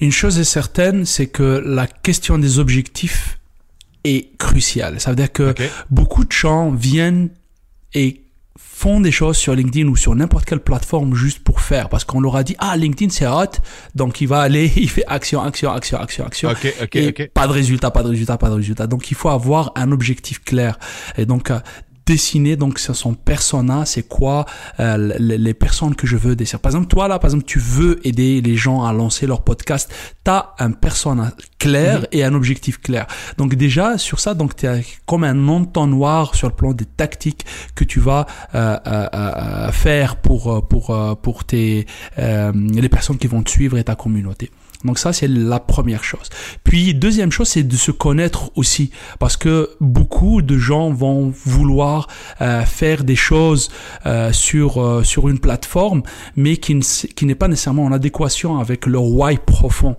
Une 0.00 0.12
chose 0.12 0.38
est 0.38 0.44
certaine, 0.44 1.04
c'est 1.06 1.28
que 1.28 1.62
la 1.64 1.86
question 1.86 2.38
des 2.38 2.58
objectifs 2.58 3.38
est 4.04 4.36
cruciale. 4.38 5.00
Ça 5.00 5.10
veut 5.10 5.16
dire 5.16 5.32
que 5.32 5.54
beaucoup 5.90 6.24
de 6.24 6.32
gens 6.32 6.70
viennent 6.70 7.30
et 7.94 8.24
font 8.78 9.00
des 9.00 9.10
choses 9.12 9.36
sur 9.36 9.54
LinkedIn 9.54 9.88
ou 9.88 9.96
sur 9.96 10.14
n'importe 10.14 10.44
quelle 10.44 10.60
plateforme 10.60 11.14
juste 11.14 11.40
pour 11.40 11.60
faire. 11.60 11.88
Parce 11.88 12.04
qu'on 12.04 12.20
leur 12.20 12.36
a 12.36 12.44
dit 12.44 12.56
ah 12.58 12.76
LinkedIn 12.76 13.10
c'est 13.10 13.26
hot. 13.26 13.58
Donc 13.94 14.20
il 14.20 14.28
va 14.28 14.40
aller 14.40 14.72
il 14.76 14.88
fait 14.88 15.04
action 15.06 15.42
action 15.42 15.72
action 15.72 15.98
action 15.98 16.24
action. 16.24 16.50
OK, 16.50 16.74
OK, 16.82 16.96
et 16.96 17.12
pas 17.28 17.46
de 17.46 17.52
résultat 17.52 17.90
pas 17.90 18.02
de 18.02 18.08
résultat 18.08 18.38
pas 18.38 18.50
de 18.50 18.54
résultat. 18.54 18.86
Donc 18.86 19.10
il 19.10 19.16
faut 19.16 19.28
avoir 19.28 19.72
un 19.76 19.92
objectif 19.92 20.42
clair. 20.44 20.78
Et 21.16 21.26
donc 21.26 21.50
euh, 21.50 21.58
dessiner 22.08 22.56
donc 22.56 22.78
son 22.78 23.12
persona 23.12 23.84
c'est 23.84 24.08
quoi 24.08 24.46
euh, 24.80 25.14
les, 25.18 25.54
personnes 25.54 25.94
que 25.94 26.06
je 26.06 26.16
veux 26.16 26.34
dessiner 26.34 26.58
par 26.58 26.70
exemple 26.70 26.86
toi 26.86 27.06
là 27.06 27.18
par 27.18 27.28
exemple 27.28 27.44
tu 27.44 27.58
veux 27.58 28.00
aider 28.06 28.40
les 28.40 28.56
gens 28.56 28.82
à 28.82 28.94
lancer 28.94 29.26
leur 29.26 29.42
podcast 29.42 29.92
t'as 30.24 30.54
un 30.58 30.72
persona 30.72 31.32
clair 31.58 32.06
et 32.12 32.24
un 32.24 32.34
objectif 32.34 32.80
clair. 32.80 33.06
Donc 33.36 33.54
déjà 33.54 33.98
sur 33.98 34.20
ça 34.20 34.34
donc 34.34 34.56
tu 34.56 34.66
comme 35.06 35.24
un 35.24 35.48
entonnoir 35.48 36.34
sur 36.34 36.48
le 36.48 36.54
plan 36.54 36.72
des 36.72 36.84
tactiques 36.84 37.44
que 37.74 37.84
tu 37.84 38.00
vas 38.00 38.26
euh, 38.54 38.76
euh, 38.86 39.08
euh, 39.14 39.72
faire 39.72 40.16
pour 40.16 40.52
euh, 40.52 40.60
pour 40.60 40.90
euh, 40.90 41.14
pour 41.14 41.44
tes 41.44 41.86
euh, 42.18 42.52
les 42.54 42.88
personnes 42.88 43.18
qui 43.18 43.26
vont 43.26 43.42
te 43.42 43.50
suivre 43.50 43.78
et 43.78 43.84
ta 43.84 43.94
communauté 43.94 44.50
donc 44.84 44.98
ça, 44.98 45.12
c'est 45.12 45.28
la 45.28 45.58
première 45.58 46.04
chose. 46.04 46.28
Puis, 46.62 46.94
deuxième 46.94 47.32
chose, 47.32 47.48
c'est 47.48 47.64
de 47.64 47.76
se 47.76 47.90
connaître 47.90 48.50
aussi. 48.56 48.90
Parce 49.18 49.36
que 49.36 49.70
beaucoup 49.80 50.40
de 50.40 50.56
gens 50.56 50.90
vont 50.90 51.32
vouloir 51.44 52.06
euh, 52.40 52.64
faire 52.64 53.02
des 53.02 53.16
choses 53.16 53.70
euh, 54.06 54.32
sur, 54.32 54.80
euh, 54.80 55.02
sur 55.02 55.28
une 55.28 55.40
plateforme, 55.40 56.02
mais 56.36 56.56
qui, 56.58 56.74
ne 56.74 56.82
qui 56.82 57.26
n'est 57.26 57.34
pas 57.34 57.48
nécessairement 57.48 57.84
en 57.84 57.92
adéquation 57.92 58.58
avec 58.58 58.86
leur 58.86 59.04
why 59.04 59.38
profond. 59.44 59.96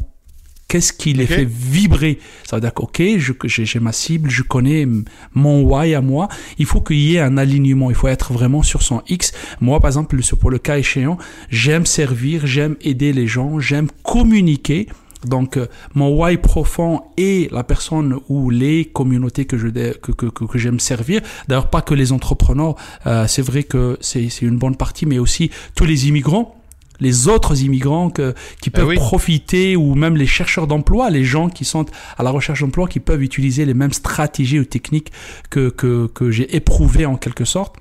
Qu'est-ce 0.69 0.93
qui 0.93 1.13
les 1.13 1.25
fait 1.25 1.47
vibrer? 1.49 2.19
Ça 2.43 2.55
veut 2.55 2.61
dire 2.61 2.75
que, 2.75 2.83
ok, 2.83 3.01
j'ai 3.47 3.79
ma 3.79 3.91
cible, 3.91 4.29
je 4.29 4.43
connais 4.43 4.87
mon 5.33 5.63
why 5.63 5.95
à 5.95 6.01
moi. 6.01 6.29
Il 6.59 6.67
faut 6.67 6.79
qu'il 6.79 6.99
y 6.99 7.15
ait 7.15 7.21
un 7.21 7.37
alignement. 7.37 7.89
Il 7.89 7.95
faut 7.95 8.07
être 8.07 8.33
vraiment 8.33 8.61
sur 8.61 8.83
son 8.83 9.01
X. 9.09 9.33
Moi, 9.61 9.79
par 9.79 9.89
exemple, 9.89 10.15
pour 10.39 10.51
le 10.51 10.59
cas 10.59 10.77
échéant, 10.77 11.17
j'aime 11.49 11.87
servir, 11.87 12.45
j'aime 12.45 12.75
aider 12.81 13.13
les 13.13 13.25
gens, 13.25 13.59
j'aime 13.59 13.87
communiquer. 14.03 14.87
Donc, 15.25 15.57
euh, 15.57 15.65
mon 15.95 16.15
why 16.15 16.37
profond 16.37 17.01
et 17.17 17.49
la 17.51 17.63
personne 17.63 18.17
ou 18.29 18.51
les 18.51 18.85
communautés 18.85 19.45
que 19.45 19.57
je 19.57 19.67
que, 19.67 20.11
que, 20.11 20.27
que, 20.27 20.45
que 20.45 20.57
j'aime 20.59 20.79
servir. 20.79 21.21
D'ailleurs, 21.47 21.71
pas 21.71 21.81
que 21.81 21.95
les 21.95 22.11
entrepreneurs. 22.11 22.75
euh, 23.07 23.25
c'est 23.27 23.41
vrai 23.41 23.63
que 23.63 23.97
c'est 24.01 24.29
c'est 24.29 24.45
une 24.45 24.57
bonne 24.57 24.75
partie, 24.75 25.05
mais 25.07 25.17
aussi 25.17 25.49
tous 25.75 25.85
les 25.85 26.07
immigrants 26.07 26.55
les 26.99 27.27
autres 27.27 27.61
immigrants 27.63 28.09
que, 28.09 28.33
qui 28.61 28.69
peuvent 28.69 28.87
oui. 28.87 28.95
profiter 28.95 29.75
ou 29.75 29.95
même 29.95 30.15
les 30.17 30.27
chercheurs 30.27 30.67
d'emploi, 30.67 31.09
les 31.09 31.23
gens 31.23 31.49
qui 31.49 31.65
sont 31.65 31.85
à 32.17 32.23
la 32.23 32.31
recherche 32.31 32.61
d'emploi, 32.61 32.87
qui 32.87 32.99
peuvent 32.99 33.23
utiliser 33.23 33.65
les 33.65 33.73
mêmes 33.73 33.93
stratégies 33.93 34.59
ou 34.59 34.65
techniques 34.65 35.11
que, 35.49 35.69
que, 35.69 36.07
que 36.07 36.31
j'ai 36.31 36.55
éprouvées 36.55 37.05
en 37.05 37.15
quelque 37.15 37.45
sorte. 37.45 37.75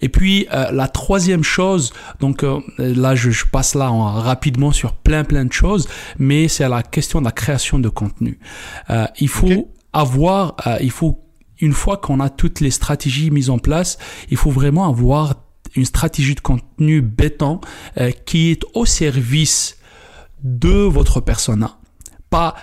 Et 0.00 0.08
puis 0.08 0.46
euh, 0.52 0.70
la 0.70 0.86
troisième 0.86 1.42
chose, 1.42 1.92
donc 2.20 2.44
euh, 2.44 2.60
là 2.78 3.14
je, 3.16 3.30
je 3.30 3.46
passe 3.46 3.74
là 3.74 3.90
en- 3.90 4.12
rapidement 4.12 4.70
sur 4.70 4.92
plein 4.92 5.24
plein 5.24 5.44
de 5.44 5.52
choses, 5.52 5.88
mais 6.18 6.46
c'est 6.46 6.68
la 6.68 6.82
question 6.82 7.20
de 7.20 7.24
la 7.24 7.32
création 7.32 7.78
de 7.78 7.88
contenu. 7.88 8.38
Euh, 8.90 9.06
il 9.18 9.28
faut 9.28 9.72
avoir, 9.92 10.56
il 10.80 10.90
faut 10.90 11.22
une 11.58 11.72
fois 11.72 11.96
qu'on 11.96 12.20
a 12.20 12.28
toutes 12.28 12.60
les 12.60 12.70
stratégies 12.70 13.30
mises 13.30 13.50
en 13.50 13.58
place, 13.58 13.98
il 14.30 14.36
faut 14.36 14.50
vraiment 14.50 14.86
avoir 14.88 15.34
une 15.76 15.84
stratégie 15.84 16.34
de 16.34 16.40
contenu 16.40 17.00
béton 17.00 17.60
euh, 17.98 18.10
qui 18.24 18.50
est 18.50 18.62
au 18.74 18.84
service 18.84 19.76
de 20.42 20.68
votre 20.68 21.20
persona, 21.20 21.78
pas 22.30 22.54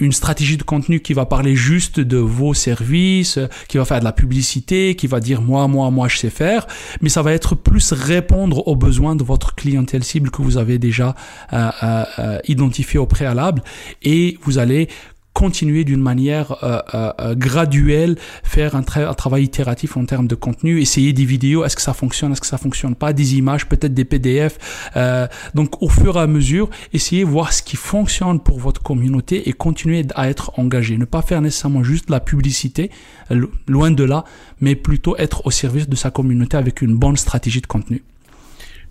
une 0.00 0.10
stratégie 0.10 0.56
de 0.56 0.64
contenu 0.64 1.00
qui 1.00 1.12
va 1.12 1.24
parler 1.24 1.54
juste 1.54 2.00
de 2.00 2.16
vos 2.16 2.52
services, 2.52 3.38
euh, 3.38 3.46
qui 3.68 3.78
va 3.78 3.84
faire 3.84 4.00
de 4.00 4.04
la 4.04 4.12
publicité, 4.12 4.96
qui 4.96 5.06
va 5.06 5.20
dire 5.20 5.40
moi, 5.40 5.68
moi, 5.68 5.90
moi, 5.90 6.08
je 6.08 6.18
sais 6.18 6.30
faire, 6.30 6.66
mais 7.00 7.08
ça 7.08 7.22
va 7.22 7.32
être 7.32 7.54
plus 7.54 7.92
répondre 7.92 8.66
aux 8.66 8.76
besoins 8.76 9.14
de 9.14 9.22
votre 9.22 9.54
clientèle 9.54 10.02
cible 10.02 10.30
que 10.30 10.42
vous 10.42 10.56
avez 10.56 10.78
déjà 10.78 11.14
euh, 11.52 12.38
identifié 12.48 12.98
au 12.98 13.06
préalable. 13.06 13.62
Et 14.02 14.36
vous 14.42 14.58
allez 14.58 14.88
continuer 15.34 15.84
d'une 15.84 16.00
manière 16.00 16.64
euh, 16.64 16.80
euh, 16.94 17.12
euh, 17.20 17.34
graduelle, 17.34 18.16
faire 18.44 18.74
un, 18.76 18.80
tra- 18.80 19.06
un 19.06 19.12
travail 19.14 19.42
itératif 19.44 19.96
en 19.98 20.06
termes 20.06 20.26
de 20.28 20.34
contenu, 20.36 20.80
essayer 20.80 21.12
des 21.12 21.24
vidéos, 21.26 21.64
est-ce 21.64 21.76
que 21.76 21.82
ça 21.82 21.92
fonctionne, 21.92 22.32
est-ce 22.32 22.40
que 22.40 22.46
ça 22.46 22.56
fonctionne 22.56 22.94
pas, 22.94 23.12
des 23.12 23.36
images, 23.36 23.66
peut-être 23.66 23.92
des 23.92 24.04
PDF. 24.06 24.58
euh, 24.96 25.26
donc 25.54 25.82
au 25.82 25.88
fur 25.90 26.16
et 26.16 26.20
à 26.20 26.26
mesure, 26.26 26.70
essayez 26.92 27.24
voir 27.24 27.52
ce 27.52 27.62
qui 27.62 27.76
fonctionne 27.76 28.40
pour 28.40 28.58
votre 28.60 28.82
communauté 28.82 29.48
et 29.48 29.52
continuer 29.52 30.06
à 30.14 30.30
être 30.30 30.58
engagé. 30.58 30.96
Ne 30.96 31.04
pas 31.04 31.20
faire 31.20 31.42
nécessairement 31.42 31.82
juste 31.84 32.08
la 32.10 32.20
publicité, 32.20 32.90
lo- 33.28 33.50
loin 33.66 33.90
de 33.90 34.04
là, 34.04 34.24
mais 34.60 34.76
plutôt 34.76 35.16
être 35.18 35.46
au 35.46 35.50
service 35.50 35.88
de 35.88 35.96
sa 35.96 36.10
communauté 36.10 36.56
avec 36.56 36.80
une 36.80 36.96
bonne 36.96 37.16
stratégie 37.16 37.60
de 37.60 37.66
contenu. 37.66 38.02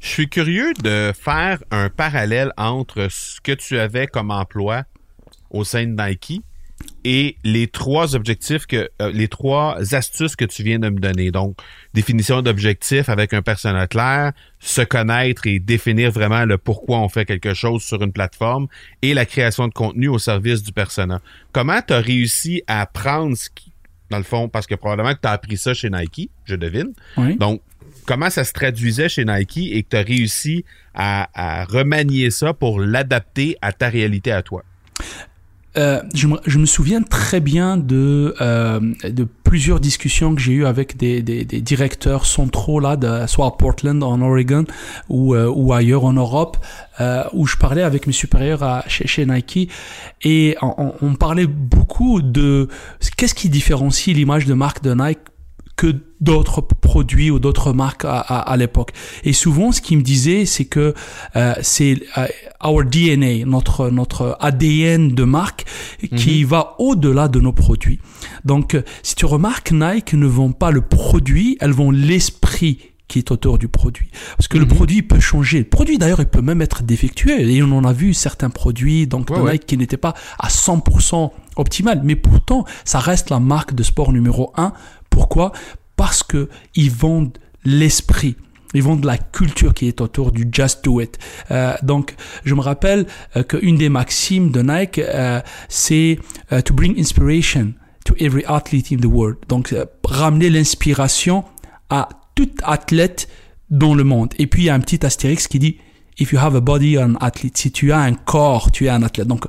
Je 0.01 0.09
suis 0.09 0.27
curieux 0.27 0.73
de 0.83 1.13
faire 1.17 1.63
un 1.71 1.89
parallèle 1.89 2.51
entre 2.57 3.07
ce 3.09 3.39
que 3.39 3.53
tu 3.53 3.79
avais 3.79 4.05
comme 4.07 4.31
emploi 4.31 4.83
au 5.53 5.63
sein 5.63 5.85
de 5.85 5.95
Nike 6.01 6.41
et 7.05 7.37
les 7.43 7.67
trois 7.67 8.15
objectifs 8.15 8.65
que 8.65 8.89
euh, 9.01 9.11
les 9.11 9.27
trois 9.27 9.77
astuces 9.93 10.35
que 10.35 10.45
tu 10.45 10.63
viens 10.63 10.79
de 10.79 10.89
me 10.89 10.99
donner. 10.99 11.31
Donc, 11.31 11.57
définition 11.93 12.41
d'objectifs 12.41 13.09
avec 13.09 13.33
un 13.33 13.41
personnel 13.41 13.87
clair, 13.87 14.31
se 14.59 14.81
connaître 14.81 15.45
et 15.47 15.59
définir 15.59 16.11
vraiment 16.11 16.45
le 16.45 16.57
pourquoi 16.57 16.99
on 16.99 17.09
fait 17.09 17.25
quelque 17.25 17.53
chose 17.53 17.83
sur 17.83 18.01
une 18.01 18.13
plateforme 18.13 18.67
et 19.01 19.13
la 19.13 19.25
création 19.25 19.67
de 19.67 19.73
contenu 19.73 20.07
au 20.07 20.19
service 20.19 20.63
du 20.63 20.71
persona. 20.71 21.21
Comment 21.51 21.81
tu 21.85 21.93
as 21.93 21.99
réussi 21.99 22.63
à 22.67 22.85
prendre 22.85 23.35
ce 23.35 23.49
qui, 23.49 23.71
dans 24.09 24.17
le 24.17 24.23
fond, 24.23 24.47
parce 24.47 24.67
que 24.67 24.75
probablement 24.75 25.13
que 25.13 25.21
tu 25.21 25.27
as 25.27 25.31
appris 25.31 25.57
ça 25.57 25.73
chez 25.73 25.89
Nike, 25.89 26.29
je 26.45 26.55
devine. 26.55 26.93
Oui. 27.17 27.35
Donc, 27.35 27.61
comment 28.05 28.29
ça 28.29 28.43
se 28.43 28.53
traduisait 28.53 29.09
chez 29.09 29.25
Nike 29.25 29.57
et 29.71 29.83
que 29.83 29.89
tu 29.89 29.97
as 29.97 30.03
réussi 30.03 30.65
à, 30.93 31.29
à 31.33 31.65
remanier 31.65 32.31
ça 32.31 32.53
pour 32.53 32.79
l'adapter 32.79 33.57
à 33.61 33.73
ta 33.73 33.89
réalité 33.89 34.31
à 34.31 34.41
toi? 34.41 34.63
Euh, 35.75 36.01
je, 36.13 36.27
me, 36.27 36.37
je, 36.45 36.59
me, 36.59 36.67
souviens 36.67 37.01
très 37.01 37.39
bien 37.39 37.77
de, 37.77 38.35
euh, 38.41 38.79
de 39.03 39.27
plusieurs 39.43 39.79
discussions 39.79 40.35
que 40.35 40.41
j'ai 40.41 40.53
eues 40.53 40.65
avec 40.67 40.97
des, 40.97 41.23
des, 41.23 41.45
des, 41.45 41.61
directeurs 41.61 42.27
centraux 42.27 42.79
là, 42.79 42.95
de, 42.95 43.25
soit 43.25 43.47
à 43.47 43.51
Portland 43.51 44.03
en 44.03 44.21
Oregon 44.21 44.65
ou, 45.09 45.33
euh, 45.33 45.51
ou 45.53 45.73
ailleurs 45.73 46.05
en 46.05 46.13
Europe, 46.13 46.57
euh, 47.01 47.23
où 47.33 47.47
je 47.47 47.57
parlais 47.57 47.81
avec 47.81 48.05
mes 48.05 48.13
supérieurs 48.13 48.61
à, 48.61 48.83
chez, 48.87 49.07
chez 49.07 49.25
Nike 49.25 49.71
et 50.21 50.55
on, 50.61 50.93
on 51.01 51.15
parlait 51.15 51.47
beaucoup 51.47 52.21
de 52.21 52.67
qu'est-ce 53.17 53.33
qui 53.33 53.49
différencie 53.49 54.15
l'image 54.15 54.45
de 54.45 54.53
marque 54.53 54.83
de 54.83 54.93
Nike 54.93 55.19
que 55.75 55.95
d'autres 56.21 56.61
produits 56.61 57.31
ou 57.31 57.39
d'autres 57.39 57.73
marques 57.73 58.05
à, 58.05 58.19
à, 58.19 58.39
à 58.39 58.57
l'époque. 58.57 58.91
Et 59.23 59.33
souvent, 59.33 59.71
ce 59.71 59.81
qu'il 59.81 59.97
me 59.97 60.03
disait, 60.03 60.45
c'est 60.45 60.65
que 60.65 60.93
euh, 61.35 61.53
c'est 61.61 61.99
euh, 62.17 62.27
our 62.63 62.83
DNA, 62.85 63.45
notre 63.45 63.89
notre 63.89 64.37
ADN 64.39 65.09
de 65.09 65.23
marque, 65.23 65.65
qui 66.15 66.41
mm 66.41 66.43
-hmm. 66.43 66.45
va 66.45 66.75
au-delà 66.79 67.27
de 67.27 67.39
nos 67.39 67.53
produits. 67.53 67.99
Donc, 68.45 68.77
si 69.01 69.15
tu 69.15 69.25
remarques, 69.25 69.71
Nike 69.71 70.13
ne 70.13 70.27
vend 70.27 70.51
pas 70.51 70.71
le 70.71 70.81
produit, 70.81 71.57
elles 71.59 71.73
vendent 71.73 71.95
l'esprit 71.95 72.77
qui 73.09 73.19
est 73.19 73.31
autour 73.31 73.57
du 73.57 73.67
produit. 73.67 74.09
Parce 74.37 74.47
que 74.47 74.57
mm 74.57 74.61
-hmm. 74.61 74.69
le 74.69 74.75
produit 74.75 75.01
peut 75.03 75.19
changer. 75.19 75.59
Le 75.59 75.69
produit 75.77 75.97
d'ailleurs, 75.97 76.21
il 76.27 76.31
peut 76.35 76.41
même 76.41 76.61
être 76.61 76.81
défectueux. 76.83 77.39
Et 77.41 77.61
on 77.61 77.71
en 77.79 77.83
a 77.83 77.93
vu 77.93 78.13
certains 78.13 78.49
produits 78.61 79.05
donc 79.07 79.29
ouais, 79.29 79.37
de 79.37 79.41
Nike 79.41 79.51
ouais. 79.51 79.59
qui 79.67 79.77
n'étaient 79.77 80.03
pas 80.07 80.13
à 80.39 80.49
100% 80.49 81.31
optimal. 81.55 82.01
Mais 82.03 82.15
pourtant, 82.15 82.65
ça 82.85 82.99
reste 83.09 83.29
la 83.29 83.39
marque 83.39 83.73
de 83.79 83.83
sport 83.83 84.11
numéro 84.17 84.43
un. 84.65 84.71
Pourquoi? 85.13 85.51
Parce 85.95 86.23
que 86.23 86.49
ils 86.75 86.89
vendent 86.89 87.37
l'esprit. 87.63 88.35
Ils 88.73 88.81
vendent 88.81 89.05
la 89.05 89.19
culture 89.19 89.75
qui 89.75 89.87
est 89.87 90.01
autour 90.01 90.31
du 90.31 90.47
just 90.51 90.83
do 90.83 90.99
it. 90.99 91.19
Euh, 91.51 91.75
donc, 91.83 92.15
je 92.43 92.55
me 92.55 92.61
rappelle 92.61 93.05
euh, 93.37 93.43
qu'une 93.43 93.77
des 93.77 93.89
maximes 93.89 94.49
de 94.49 94.63
Nike, 94.63 94.97
euh, 94.97 95.39
c'est 95.69 96.17
to 96.65 96.73
bring 96.73 96.99
inspiration 96.99 97.73
to 98.05 98.15
every 98.19 98.43
athlete 98.47 98.91
in 98.91 98.97
the 98.97 99.05
world. 99.05 99.37
Donc, 99.47 99.75
ramener 100.03 100.49
l'inspiration 100.49 101.45
à 101.91 102.09
tout 102.33 102.49
athlète 102.63 103.29
dans 103.69 103.93
le 103.93 104.03
monde. 104.03 104.33
Et 104.39 104.47
puis, 104.47 104.63
il 104.63 104.65
y 104.65 104.69
a 104.69 104.73
un 104.73 104.79
petit 104.79 105.05
astérix 105.05 105.47
qui 105.47 105.59
dit, 105.59 105.77
if 106.17 106.31
you 106.31 106.39
have 106.39 106.55
a 106.55 106.59
body, 106.59 106.93
you're 106.93 107.03
an 107.03 107.17
athlete. 107.21 107.55
Si 107.55 107.71
tu 107.71 107.91
as 107.91 107.99
un 107.99 108.15
corps, 108.15 108.71
tu 108.71 108.87
es 108.87 108.89
un 108.89 109.03
athlète. 109.03 109.27
Donc, 109.27 109.45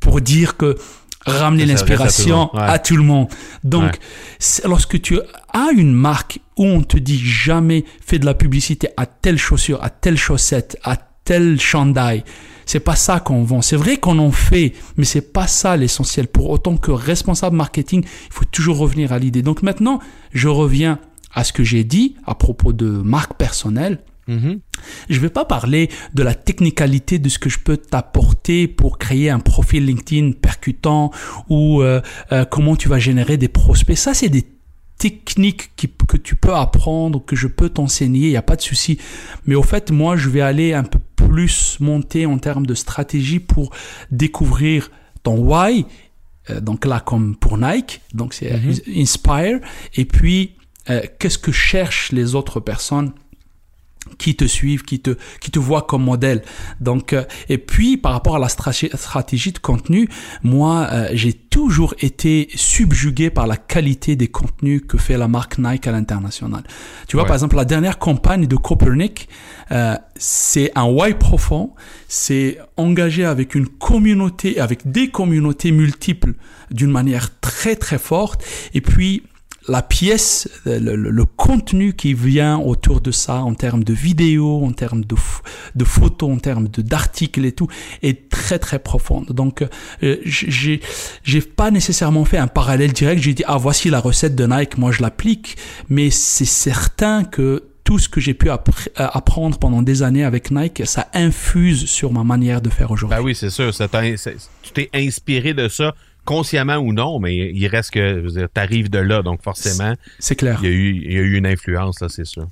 pour 0.00 0.20
dire 0.20 0.58
que 0.58 0.76
ramener 1.26 1.66
l'inspiration 1.66 2.52
à, 2.52 2.56
ouais. 2.56 2.72
à, 2.74 2.78
tout 2.78 2.96
le 2.96 3.02
monde. 3.02 3.28
Donc, 3.64 3.84
ouais. 3.92 4.68
lorsque 4.68 5.00
tu 5.00 5.18
as 5.52 5.70
une 5.72 5.92
marque 5.92 6.40
où 6.56 6.64
on 6.64 6.82
te 6.82 6.96
dit 6.96 7.18
jamais 7.18 7.84
fais 8.04 8.18
de 8.18 8.26
la 8.26 8.34
publicité 8.34 8.88
à 8.96 9.06
telle 9.06 9.38
chaussure, 9.38 9.82
à 9.82 9.90
telle 9.90 10.16
chaussette, 10.16 10.76
à 10.84 10.96
tel 11.24 11.60
chandail, 11.60 12.24
c'est 12.66 12.80
pas 12.80 12.96
ça 12.96 13.20
qu'on 13.20 13.42
vend. 13.42 13.62
C'est 13.62 13.76
vrai 13.76 13.96
qu'on 13.96 14.18
en 14.18 14.30
fait, 14.30 14.72
mais 14.96 15.04
c'est 15.04 15.32
pas 15.32 15.46
ça 15.46 15.76
l'essentiel. 15.76 16.28
Pour 16.28 16.50
autant 16.50 16.76
que 16.76 16.90
responsable 16.90 17.56
marketing, 17.56 18.02
il 18.04 18.32
faut 18.32 18.44
toujours 18.44 18.78
revenir 18.78 19.12
à 19.12 19.18
l'idée. 19.18 19.42
Donc 19.42 19.62
maintenant, 19.62 20.00
je 20.32 20.48
reviens 20.48 20.98
à 21.34 21.44
ce 21.44 21.52
que 21.52 21.64
j'ai 21.64 21.84
dit 21.84 22.16
à 22.26 22.34
propos 22.34 22.72
de 22.72 22.86
marque 22.86 23.34
personnelle. 23.34 23.98
-hmm. 24.28 24.58
Je 25.08 25.16
ne 25.16 25.20
vais 25.20 25.30
pas 25.30 25.44
parler 25.44 25.88
de 26.14 26.22
la 26.22 26.34
technicalité 26.34 27.18
de 27.18 27.28
ce 27.28 27.38
que 27.38 27.50
je 27.50 27.58
peux 27.58 27.76
t'apporter 27.76 28.68
pour 28.68 28.98
créer 28.98 29.30
un 29.30 29.40
profil 29.40 29.86
LinkedIn 29.86 30.32
percutant 30.32 31.10
ou 31.48 31.82
euh, 31.82 32.00
euh, 32.32 32.44
comment 32.44 32.76
tu 32.76 32.88
vas 32.88 32.98
générer 32.98 33.36
des 33.36 33.48
prospects. 33.48 33.96
Ça, 33.96 34.14
c'est 34.14 34.28
des 34.28 34.46
techniques 34.98 35.74
qui, 35.76 35.90
que 36.08 36.16
tu 36.16 36.36
peux 36.36 36.54
apprendre, 36.54 37.24
que 37.24 37.34
je 37.34 37.48
peux 37.48 37.68
t'enseigner, 37.68 38.26
il 38.26 38.30
n'y 38.30 38.36
a 38.36 38.42
pas 38.42 38.56
de 38.56 38.62
souci. 38.62 38.98
Mais 39.46 39.56
au 39.56 39.62
fait, 39.62 39.90
moi, 39.90 40.16
je 40.16 40.28
vais 40.28 40.40
aller 40.40 40.72
un 40.74 40.84
peu 40.84 41.00
plus 41.16 41.78
monter 41.80 42.26
en 42.26 42.38
termes 42.38 42.66
de 42.66 42.74
stratégie 42.74 43.40
pour 43.40 43.70
découvrir 44.10 44.90
ton 45.24 45.38
why. 45.38 45.86
Euh, 46.50 46.60
donc 46.60 46.84
là, 46.84 47.00
comme 47.00 47.36
pour 47.36 47.58
Nike, 47.58 48.00
donc 48.14 48.34
c'est 48.34 48.50
-hmm. 48.50 49.00
Inspire. 49.02 49.58
Et 49.94 50.04
puis, 50.04 50.54
qu'est-ce 51.18 51.38
que 51.38 51.52
cherchent 51.52 52.10
les 52.12 52.34
autres 52.34 52.60
personnes 52.60 53.12
qui 54.18 54.36
te 54.36 54.44
suivent, 54.44 54.82
qui 54.82 55.00
te, 55.00 55.16
qui 55.40 55.50
te 55.50 55.58
voient 55.58 55.82
comme 55.82 56.04
modèle. 56.04 56.42
Donc, 56.80 57.12
euh, 57.12 57.24
et 57.48 57.58
puis 57.58 57.96
par 57.96 58.12
rapport 58.12 58.36
à 58.36 58.38
la 58.38 58.48
stratégie 58.48 59.52
de 59.52 59.58
contenu, 59.58 60.08
moi, 60.42 60.88
euh, 60.90 61.08
j'ai 61.12 61.32
toujours 61.32 61.94
été 62.00 62.48
subjugué 62.54 63.30
par 63.30 63.46
la 63.46 63.56
qualité 63.56 64.16
des 64.16 64.28
contenus 64.28 64.82
que 64.86 64.98
fait 64.98 65.16
la 65.16 65.28
marque 65.28 65.58
Nike 65.58 65.86
à 65.86 65.92
l'international. 65.92 66.62
Tu 67.08 67.16
vois, 67.16 67.24
ouais. 67.24 67.28
par 67.28 67.36
exemple, 67.36 67.56
la 67.56 67.64
dernière 67.64 67.98
campagne 67.98 68.46
de 68.46 68.56
Copernic, 68.56 69.28
euh, 69.70 69.96
c'est 70.16 70.70
un 70.74 70.84
why 70.84 71.14
profond, 71.14 71.74
c'est 72.08 72.58
engagé 72.76 73.24
avec 73.24 73.54
une 73.54 73.68
communauté, 73.68 74.60
avec 74.60 74.90
des 74.90 75.08
communautés 75.08 75.72
multiples 75.72 76.34
d'une 76.70 76.90
manière 76.90 77.40
très 77.40 77.76
très 77.76 77.98
forte, 77.98 78.44
et 78.74 78.80
puis 78.80 79.22
la 79.68 79.82
pièce, 79.82 80.48
le, 80.64 80.78
le, 80.78 81.10
le, 81.10 81.24
contenu 81.24 81.94
qui 81.94 82.14
vient 82.14 82.58
autour 82.58 83.00
de 83.00 83.10
ça 83.10 83.36
en 83.36 83.54
termes 83.54 83.84
de 83.84 83.92
vidéos, 83.92 84.64
en 84.64 84.72
termes 84.72 85.04
de, 85.04 85.16
de 85.74 85.84
photos, 85.84 86.30
en 86.30 86.38
termes 86.38 86.68
d'articles 86.68 87.44
et 87.44 87.52
tout, 87.52 87.68
est 88.02 88.28
très 88.28 88.58
très 88.58 88.78
profonde. 88.78 89.26
Donc, 89.32 89.64
euh, 90.02 90.16
j'ai 90.24 91.40
pas 91.40 91.70
nécessairement 91.70 92.24
fait 92.24 92.38
un 92.38 92.48
parallèle 92.48 92.92
direct. 92.92 93.22
J'ai 93.22 93.34
dit 93.34 93.44
ah 93.46 93.56
voici 93.56 93.90
la 93.90 94.00
recette 94.00 94.34
de 94.34 94.46
Nike, 94.46 94.78
moi 94.78 94.90
je 94.90 95.02
l'applique, 95.02 95.56
mais 95.88 96.10
c'est 96.10 96.44
certain 96.44 97.24
que 97.24 97.64
tout 97.84 97.98
ce 97.98 98.08
que 98.08 98.20
j'ai 98.20 98.34
pu 98.34 98.48
apprendre 98.96 99.58
pendant 99.58 99.82
des 99.82 100.02
années 100.02 100.24
avec 100.24 100.50
Nike, 100.50 100.82
ça 100.86 101.08
infuse 101.14 101.86
sur 101.86 102.12
ma 102.12 102.22
manière 102.22 102.60
de 102.60 102.70
faire 102.70 102.90
aujourd'hui. 102.92 103.18
Ben 103.18 103.24
oui, 103.24 103.34
c'est 103.34 103.50
sûr. 103.50 103.74
Ça 103.74 103.88
tu 103.88 104.72
t'es 104.72 104.88
inspiré 104.94 105.52
de 105.52 105.68
ça 105.68 105.94
consciemment 106.24 106.76
ou 106.76 106.92
non, 106.92 107.18
mais 107.18 107.34
il 107.34 107.66
reste 107.66 107.90
que, 107.90 108.26
tu 108.30 108.60
arrives 108.60 108.90
de 108.90 108.98
là, 108.98 109.22
donc 109.22 109.42
forcément. 109.42 109.94
C'est 110.18 110.36
clair. 110.36 110.58
Il 110.62 110.68
y, 110.68 110.72
a 110.72 110.74
eu, 110.74 111.02
il 111.04 111.12
y 111.12 111.16
a 111.16 111.20
eu 111.20 111.36
une 111.36 111.46
influence, 111.46 112.00
là, 112.00 112.08
c'est 112.08 112.26
sûr. 112.26 112.46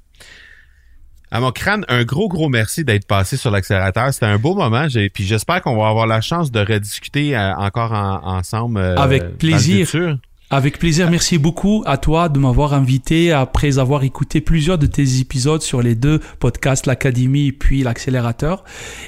À 1.32 1.40
mon 1.40 1.52
crâne, 1.52 1.84
un 1.88 2.02
gros, 2.02 2.28
gros 2.28 2.48
merci 2.48 2.84
d'être 2.84 3.06
passé 3.06 3.36
sur 3.36 3.52
l'accélérateur. 3.52 4.12
C'était 4.12 4.26
un 4.26 4.38
beau 4.38 4.54
moment. 4.54 4.88
Puis 5.14 5.24
j'espère 5.24 5.62
qu'on 5.62 5.76
va 5.76 5.88
avoir 5.88 6.08
la 6.08 6.20
chance 6.20 6.50
de 6.50 6.58
rediscuter 6.58 7.36
euh, 7.36 7.54
encore 7.54 7.92
en, 7.92 8.36
ensemble. 8.38 8.80
Euh, 8.80 8.96
Avec 8.96 9.38
plaisir. 9.38 9.86
Avec 10.52 10.80
plaisir, 10.80 11.08
merci 11.12 11.38
beaucoup 11.38 11.84
à 11.86 11.96
toi 11.96 12.28
de 12.28 12.40
m'avoir 12.40 12.74
invité 12.74 13.30
après 13.30 13.78
avoir 13.78 14.02
écouté 14.02 14.40
plusieurs 14.40 14.78
de 14.78 14.86
tes 14.86 15.20
épisodes 15.20 15.62
sur 15.62 15.80
les 15.80 15.94
deux 15.94 16.18
podcasts, 16.40 16.86
l'Académie 16.86 17.52
puis 17.52 17.84
l'accélérateur. 17.84 18.64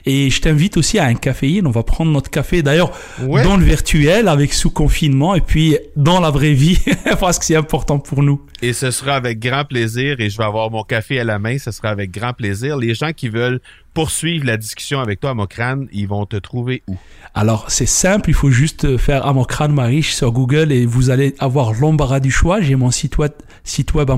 Et 0.07 0.31
je 0.31 0.41
t'invite 0.41 0.77
aussi 0.77 1.01
à 1.01 1.07
un 1.07 1.15
caféine. 1.15 1.67
On 1.67 1.73
va 1.73 1.83
prendre 1.83 2.13
notre 2.13 2.31
café 2.31 2.63
d'ailleurs 2.63 2.93
ouais. 3.23 3.43
dans 3.43 3.57
le 3.57 3.65
virtuel 3.65 4.29
avec 4.29 4.55
sous 4.55 4.71
confinement 4.71 5.35
et 5.35 5.41
puis 5.41 5.77
dans 5.97 6.21
la 6.21 6.31
vraie 6.31 6.53
vie 6.53 6.79
parce 7.19 7.41
que 7.41 7.45
c'est 7.45 7.57
important 7.57 7.99
pour 7.99 8.23
nous. 8.23 8.41
Et 8.63 8.73
ce 8.73 8.93
sera 8.93 9.17
avec 9.17 9.41
grand 9.41 9.65
plaisir 9.65 10.21
et 10.21 10.31
je 10.31 10.39
vais 10.39 10.45
avoir 10.45 10.71
mon 10.71 10.85
café 10.85 11.19
à 11.19 11.25
la 11.25 11.41
main. 11.41 11.59
Ce 11.59 11.73
sera 11.73 11.89
avec 11.89 12.13
grand 12.13 12.35
plaisir. 12.35 12.77
Les 12.77 12.95
gens 12.95 13.13
qui 13.13 13.29
veulent 13.29 13.61
poursuivre 13.95 14.47
la 14.47 14.57
discussion 14.57 15.01
avec 15.01 15.21
toi, 15.21 15.31
Amocrane, 15.31 15.89
ils 15.93 16.09
vont 16.09 16.27
te 16.27 16.37
trouver 16.37 16.83
où? 16.89 16.97
Alors, 17.35 17.71
c'est 17.71 17.87
simple, 17.87 18.31
il 18.31 18.35
faut 18.35 18.51
juste 18.51 18.97
faire 18.99 19.27
Amocrane 19.27 19.73
Mariche 19.73 20.15
sur 20.15 20.33
Google 20.33 20.71
et 20.73 20.85
vous 20.85 21.11
allez 21.11 21.35
avoir 21.39 21.73
l'embarras 21.73 22.21
du 22.21 22.31
choix. 22.31 22.61
J'ai 22.61 22.75
mon 22.75 22.91
site 22.91 23.19
web, 23.19 23.33
site 23.65 23.95
web. 23.95 24.11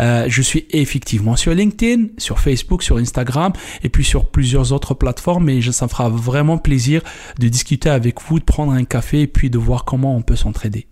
Euh, 0.00 0.24
je 0.28 0.42
suis 0.42 0.66
effectivement 0.70 1.36
sur 1.36 1.52
LinkedIn, 1.52 2.06
sur 2.18 2.40
Facebook, 2.40 2.82
sur 2.82 2.96
Instagram 2.96 3.52
et 3.82 3.88
puis 3.88 4.04
sur 4.04 4.26
plusieurs 4.26 4.72
autres 4.72 4.94
plateformes 4.94 5.48
et 5.48 5.60
ça 5.62 5.86
me 5.86 5.90
fera 5.90 6.08
vraiment 6.08 6.58
plaisir 6.58 7.02
de 7.38 7.48
discuter 7.48 7.90
avec 7.90 8.20
vous, 8.22 8.38
de 8.38 8.44
prendre 8.44 8.72
un 8.72 8.84
café 8.84 9.22
et 9.22 9.26
puis 9.26 9.50
de 9.50 9.58
voir 9.58 9.84
comment 9.84 10.16
on 10.16 10.22
peut 10.22 10.36
s'entraider 10.36 10.86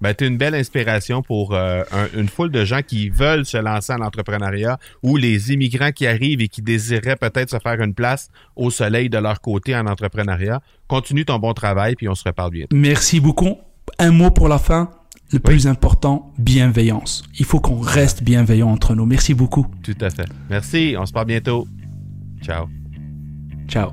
ben, 0.00 0.14
tu 0.14 0.24
es 0.24 0.28
une 0.28 0.36
belle 0.36 0.54
inspiration 0.54 1.22
pour 1.22 1.54
euh, 1.54 1.82
un, 1.92 2.18
une 2.18 2.28
foule 2.28 2.50
de 2.50 2.64
gens 2.64 2.80
qui 2.86 3.08
veulent 3.08 3.46
se 3.46 3.56
lancer 3.56 3.92
en 3.92 4.00
entrepreneuriat 4.00 4.78
ou 5.02 5.16
les 5.16 5.52
immigrants 5.52 5.92
qui 5.92 6.06
arrivent 6.06 6.40
et 6.40 6.48
qui 6.48 6.62
désiraient 6.62 7.16
peut-être 7.16 7.50
se 7.50 7.58
faire 7.58 7.80
une 7.80 7.94
place 7.94 8.30
au 8.56 8.70
soleil 8.70 9.08
de 9.08 9.18
leur 9.18 9.40
côté 9.40 9.74
en 9.76 9.86
entrepreneuriat. 9.86 10.60
Continue 10.86 11.24
ton 11.24 11.38
bon 11.38 11.52
travail, 11.52 11.94
puis 11.94 12.08
on 12.08 12.14
se 12.14 12.24
reparle 12.24 12.50
bientôt. 12.50 12.76
Merci 12.76 13.20
beaucoup. 13.20 13.56
Un 13.98 14.10
mot 14.10 14.30
pour 14.30 14.48
la 14.48 14.58
fin. 14.58 14.90
Le 15.30 15.36
oui. 15.36 15.40
plus 15.40 15.66
important, 15.66 16.32
bienveillance. 16.38 17.22
Il 17.38 17.44
faut 17.44 17.60
qu'on 17.60 17.80
reste 17.80 18.22
bienveillant 18.22 18.70
entre 18.70 18.94
nous. 18.94 19.04
Merci 19.04 19.34
beaucoup. 19.34 19.66
Tout 19.82 19.96
à 20.00 20.08
fait. 20.08 20.26
Merci. 20.48 20.94
On 20.98 21.04
se 21.04 21.12
parle 21.12 21.26
bientôt. 21.26 21.66
Ciao. 22.42 22.66
Ciao. 23.68 23.90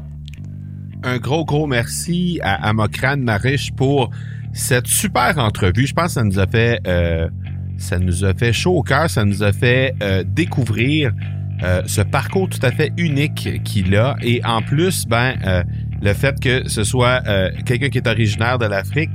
un 1.04 1.18
gros, 1.18 1.44
gros 1.44 1.68
merci 1.68 2.40
à, 2.42 2.68
à 2.68 2.72
Mokran 2.72 3.18
Marish 3.18 3.72
pour 3.74 4.10
cette 4.56 4.88
super 4.88 5.38
entrevue. 5.38 5.86
Je 5.86 5.94
pense 5.94 6.08
que 6.08 6.12
ça 6.14 6.24
nous 6.24 6.40
a 6.40 6.48
fait, 6.48 6.80
euh, 6.88 7.28
ça 7.78 8.00
nous 8.00 8.24
a 8.24 8.34
fait 8.34 8.54
chaud 8.54 8.78
au 8.78 8.84
cœur, 8.84 9.10
ça 9.10 9.26
nous 9.26 9.44
a 9.44 9.52
fait 9.52 9.94
euh, 10.02 10.24
découvrir 10.26 11.12
euh, 11.62 11.84
ce 11.86 12.02
parcours 12.02 12.50
tout 12.50 12.60
à 12.64 12.72
fait 12.72 12.92
unique 12.98 13.62
qu'il 13.64 13.96
a. 13.96 14.16
Et 14.22 14.44
en 14.46 14.62
plus, 14.62 15.06
ben, 15.08 15.36
le 16.06 16.14
fait 16.14 16.40
que 16.40 16.70
ce 16.70 16.84
soit 16.84 17.24
euh, 17.28 17.50
quelqu'un 17.66 17.90
qui 17.90 17.98
est 17.98 18.08
originaire 18.08 18.60
de 18.60 18.66
l'Afrique, 18.66 19.10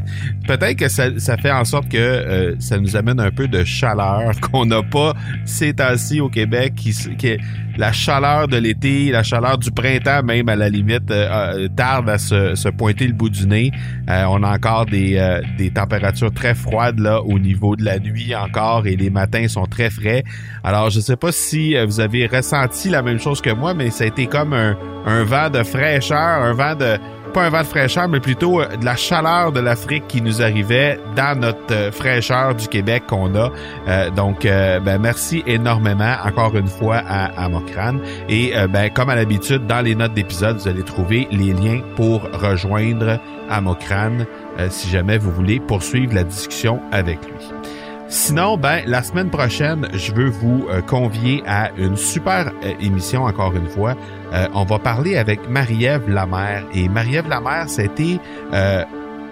peut-être 0.46 0.76
que 0.76 0.88
ça, 0.88 1.18
ça, 1.18 1.36
fait 1.36 1.50
en 1.50 1.64
sorte 1.64 1.88
que 1.88 1.96
euh, 1.98 2.54
ça 2.60 2.78
nous 2.78 2.94
amène 2.94 3.18
un 3.18 3.32
peu 3.32 3.48
de 3.48 3.64
chaleur 3.64 4.30
qu'on 4.40 4.64
n'a 4.64 4.82
pas 4.84 5.14
ces 5.44 5.74
temps-ci 5.74 6.20
au 6.20 6.28
Québec, 6.28 6.74
qui, 6.76 6.94
qui 7.18 7.26
est 7.26 7.40
la 7.76 7.90
chaleur 7.90 8.46
de 8.46 8.56
l'été, 8.56 9.10
la 9.10 9.24
chaleur 9.24 9.58
du 9.58 9.72
printemps 9.72 10.22
même 10.22 10.48
à 10.48 10.54
la 10.54 10.68
limite 10.68 11.10
euh, 11.10 11.66
tarde 11.76 12.08
à 12.08 12.16
se, 12.16 12.54
se, 12.54 12.68
pointer 12.68 13.08
le 13.08 13.12
bout 13.12 13.28
du 13.28 13.46
nez. 13.46 13.72
on 14.08 14.42
a 14.42 14.54
encore 14.54 14.86
des, 14.86 15.40
des 15.58 15.70
températures 15.70 16.32
très 16.32 16.54
froides 16.54 17.00
là 17.00 17.22
au 17.22 17.38
niveau 17.38 17.74
de 17.74 17.84
la 17.84 17.98
nuit 17.98 18.34
encore 18.34 18.86
et 18.86 18.96
les 18.96 19.10
matins 19.10 19.48
sont 19.48 19.66
très 19.66 19.90
frais. 19.90 20.22
Alors 20.62 20.90
je 20.90 21.00
sais 21.00 21.16
pas 21.16 21.32
si 21.32 21.76
vous 21.84 22.00
avez 22.00 22.26
ressenti 22.26 22.88
la 22.88 23.02
même 23.02 23.18
chose 23.18 23.40
que 23.40 23.50
moi, 23.50 23.74
mais 23.74 23.90
ça 23.90 24.04
a 24.04 24.06
été 24.06 24.26
comme 24.26 24.52
un, 24.52 24.76
un 25.06 25.22
vent 25.22 25.50
de 25.50 25.62
fraîcheur, 25.62 26.35
un 26.36 26.52
vent 26.52 26.74
de 26.74 26.98
pas 27.36 27.44
un 27.44 27.50
vent 27.50 27.60
de 27.60 27.66
fraîcheur, 27.66 28.08
mais 28.08 28.18
plutôt 28.18 28.62
de 28.62 28.82
la 28.84 28.96
chaleur 28.96 29.52
de 29.52 29.60
l'Afrique 29.60 30.08
qui 30.08 30.22
nous 30.22 30.40
arrivait 30.40 30.98
dans 31.16 31.38
notre 31.38 31.92
fraîcheur 31.92 32.54
du 32.54 32.66
Québec 32.66 33.02
qu'on 33.06 33.34
a. 33.34 33.50
Euh, 33.88 34.10
donc, 34.10 34.46
euh, 34.46 34.80
ben, 34.80 34.98
merci 34.98 35.42
énormément 35.46 36.14
encore 36.24 36.56
une 36.56 36.66
fois 36.66 37.02
à, 37.06 37.26
à 37.44 37.48
Mokran. 37.50 37.98
Et 38.30 38.56
euh, 38.56 38.68
ben, 38.68 38.88
comme 38.90 39.10
à 39.10 39.16
l'habitude, 39.16 39.66
dans 39.66 39.82
les 39.82 39.94
notes 39.94 40.14
d'épisode, 40.14 40.56
vous 40.56 40.68
allez 40.68 40.82
trouver 40.82 41.28
les 41.30 41.52
liens 41.52 41.82
pour 41.94 42.22
rejoindre 42.32 43.20
Amokran 43.50 44.24
si 44.70 44.88
jamais 44.88 45.18
vous 45.18 45.30
voulez 45.30 45.60
poursuivre 45.60 46.14
la 46.14 46.24
discussion 46.24 46.80
avec 46.90 47.18
lui. 47.26 47.75
Sinon, 48.08 48.56
ben, 48.56 48.82
la 48.86 49.02
semaine 49.02 49.30
prochaine, 49.30 49.88
je 49.92 50.12
veux 50.12 50.28
vous 50.28 50.66
euh, 50.70 50.80
convier 50.80 51.42
à 51.44 51.72
une 51.76 51.96
super 51.96 52.52
euh, 52.62 52.72
émission, 52.80 53.24
encore 53.24 53.52
une 53.56 53.66
fois. 53.66 53.96
Euh, 54.32 54.46
on 54.54 54.64
va 54.64 54.78
parler 54.78 55.16
avec 55.16 55.48
Marie-Ève 55.50 56.08
Lamère. 56.08 56.64
Et 56.72 56.88
Marie-Ève 56.88 57.28
Lamère, 57.28 57.68
c'était 57.68 58.20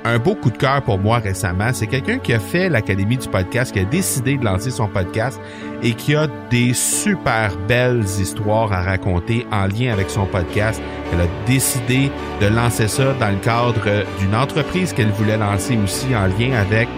un 0.07 0.19
beau 0.19 0.35
coup 0.35 0.51
de 0.51 0.59
cœur 0.59 0.83
pour 0.83 0.99
moi 0.99 1.19
récemment. 1.19 1.71
C'est 1.73 1.87
quelqu'un 1.87 2.19
qui 2.19 2.35
a 2.35 2.41
fait 2.41 2.69
l'Académie 2.69 3.17
du 3.17 3.29
podcast, 3.29 3.73
qui 3.73 3.79
a 3.79 3.85
décidé 3.85 4.37
de 4.37 4.45
lancer 4.45 4.71
son 4.71 4.89
podcast 4.89 5.41
et 5.83 5.93
qui 5.93 6.15
a 6.17 6.27
des 6.51 6.75
super 6.75 7.57
belles 7.69 8.05
histoires 8.05 8.73
à 8.73 8.83
raconter 8.83 9.47
en 9.53 9.67
lien 9.67 9.93
avec 9.93 10.11
son 10.11 10.27
podcast. 10.27 10.83
Elle 11.13 11.21
a 11.21 11.29
décidé 11.47 12.11
de 12.41 12.47
lancer 12.49 12.89
ça 12.89 13.15
dans 13.15 13.31
le 13.31 13.39
cadre 13.39 14.05
d'une 14.19 14.35
entreprise 14.35 14.93
qu'elle 14.93 15.13
voulait 15.13 15.39
lancer 15.39 15.79
aussi 15.83 16.15
en 16.15 16.27
lien 16.27 16.53
avec 16.55 16.89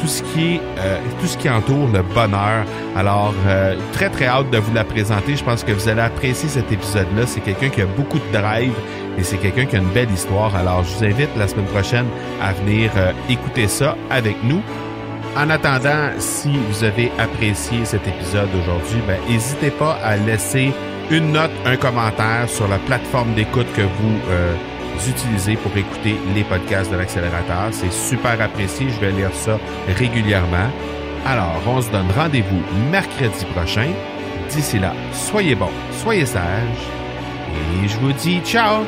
tout 0.00 0.06
ce 0.06 0.22
qui 0.22 0.54
est 0.54 0.60
euh, 0.78 0.98
tout 1.20 1.26
ce 1.26 1.36
qui 1.36 1.48
entoure 1.48 1.88
le 1.92 2.02
bonheur. 2.02 2.64
Alors 2.96 3.34
euh, 3.46 3.76
très 3.92 4.08
très 4.08 4.26
hâte 4.26 4.50
de 4.50 4.58
vous 4.58 4.74
la 4.74 4.84
présenter. 4.84 5.36
Je 5.36 5.44
pense 5.44 5.64
que 5.64 5.72
vous 5.72 5.88
allez 5.88 6.00
apprécier 6.00 6.48
cet 6.48 6.70
épisode-là. 6.70 7.26
C'est 7.26 7.40
quelqu'un 7.40 7.68
qui 7.68 7.82
a 7.82 7.86
beaucoup 7.86 8.18
de 8.18 8.32
drive 8.32 8.74
et 9.18 9.22
c'est 9.22 9.38
quelqu'un 9.38 9.66
qui 9.66 9.76
a 9.76 9.78
une 9.78 9.90
belle 9.90 10.10
histoire. 10.10 10.54
Alors 10.54 10.84
je 10.84 10.96
vous 10.96 11.04
invite 11.04 11.30
la 11.36 11.48
semaine 11.48 11.66
prochaine 11.66 12.06
à 12.42 12.52
venir 12.52 12.90
euh, 12.96 13.12
écouter 13.28 13.68
ça 13.68 13.96
avec 14.10 14.36
nous. 14.44 14.60
En 15.36 15.50
attendant, 15.50 16.12
si 16.18 16.50
vous 16.70 16.84
avez 16.84 17.12
apprécié 17.18 17.84
cet 17.84 18.06
épisode 18.08 18.48
aujourd'hui, 18.62 19.02
ben 19.06 19.18
n'hésitez 19.28 19.70
pas 19.70 19.98
à 20.02 20.16
laisser 20.16 20.72
une 21.10 21.32
note, 21.32 21.50
un 21.66 21.76
commentaire 21.76 22.48
sur 22.48 22.66
la 22.68 22.78
plateforme 22.78 23.34
d'écoute 23.34 23.66
que 23.76 23.82
vous 23.82 24.18
utiliser 25.08 25.56
pour 25.56 25.76
écouter 25.76 26.16
les 26.34 26.44
podcasts 26.44 26.90
de 26.90 26.96
l'accélérateur. 26.96 27.68
C'est 27.72 27.92
super 27.92 28.40
apprécié. 28.40 28.88
Je 28.90 29.00
vais 29.00 29.12
lire 29.12 29.34
ça 29.34 29.58
régulièrement. 29.96 30.70
Alors, 31.26 31.60
on 31.66 31.80
se 31.80 31.90
donne 31.90 32.10
rendez-vous 32.16 32.62
mercredi 32.90 33.44
prochain. 33.54 33.88
D'ici 34.50 34.78
là, 34.78 34.92
soyez 35.12 35.54
bons, 35.56 35.70
soyez 35.90 36.24
sages 36.24 36.86
et 37.84 37.88
je 37.88 37.96
vous 37.98 38.12
dis 38.12 38.40
ciao 38.44 38.84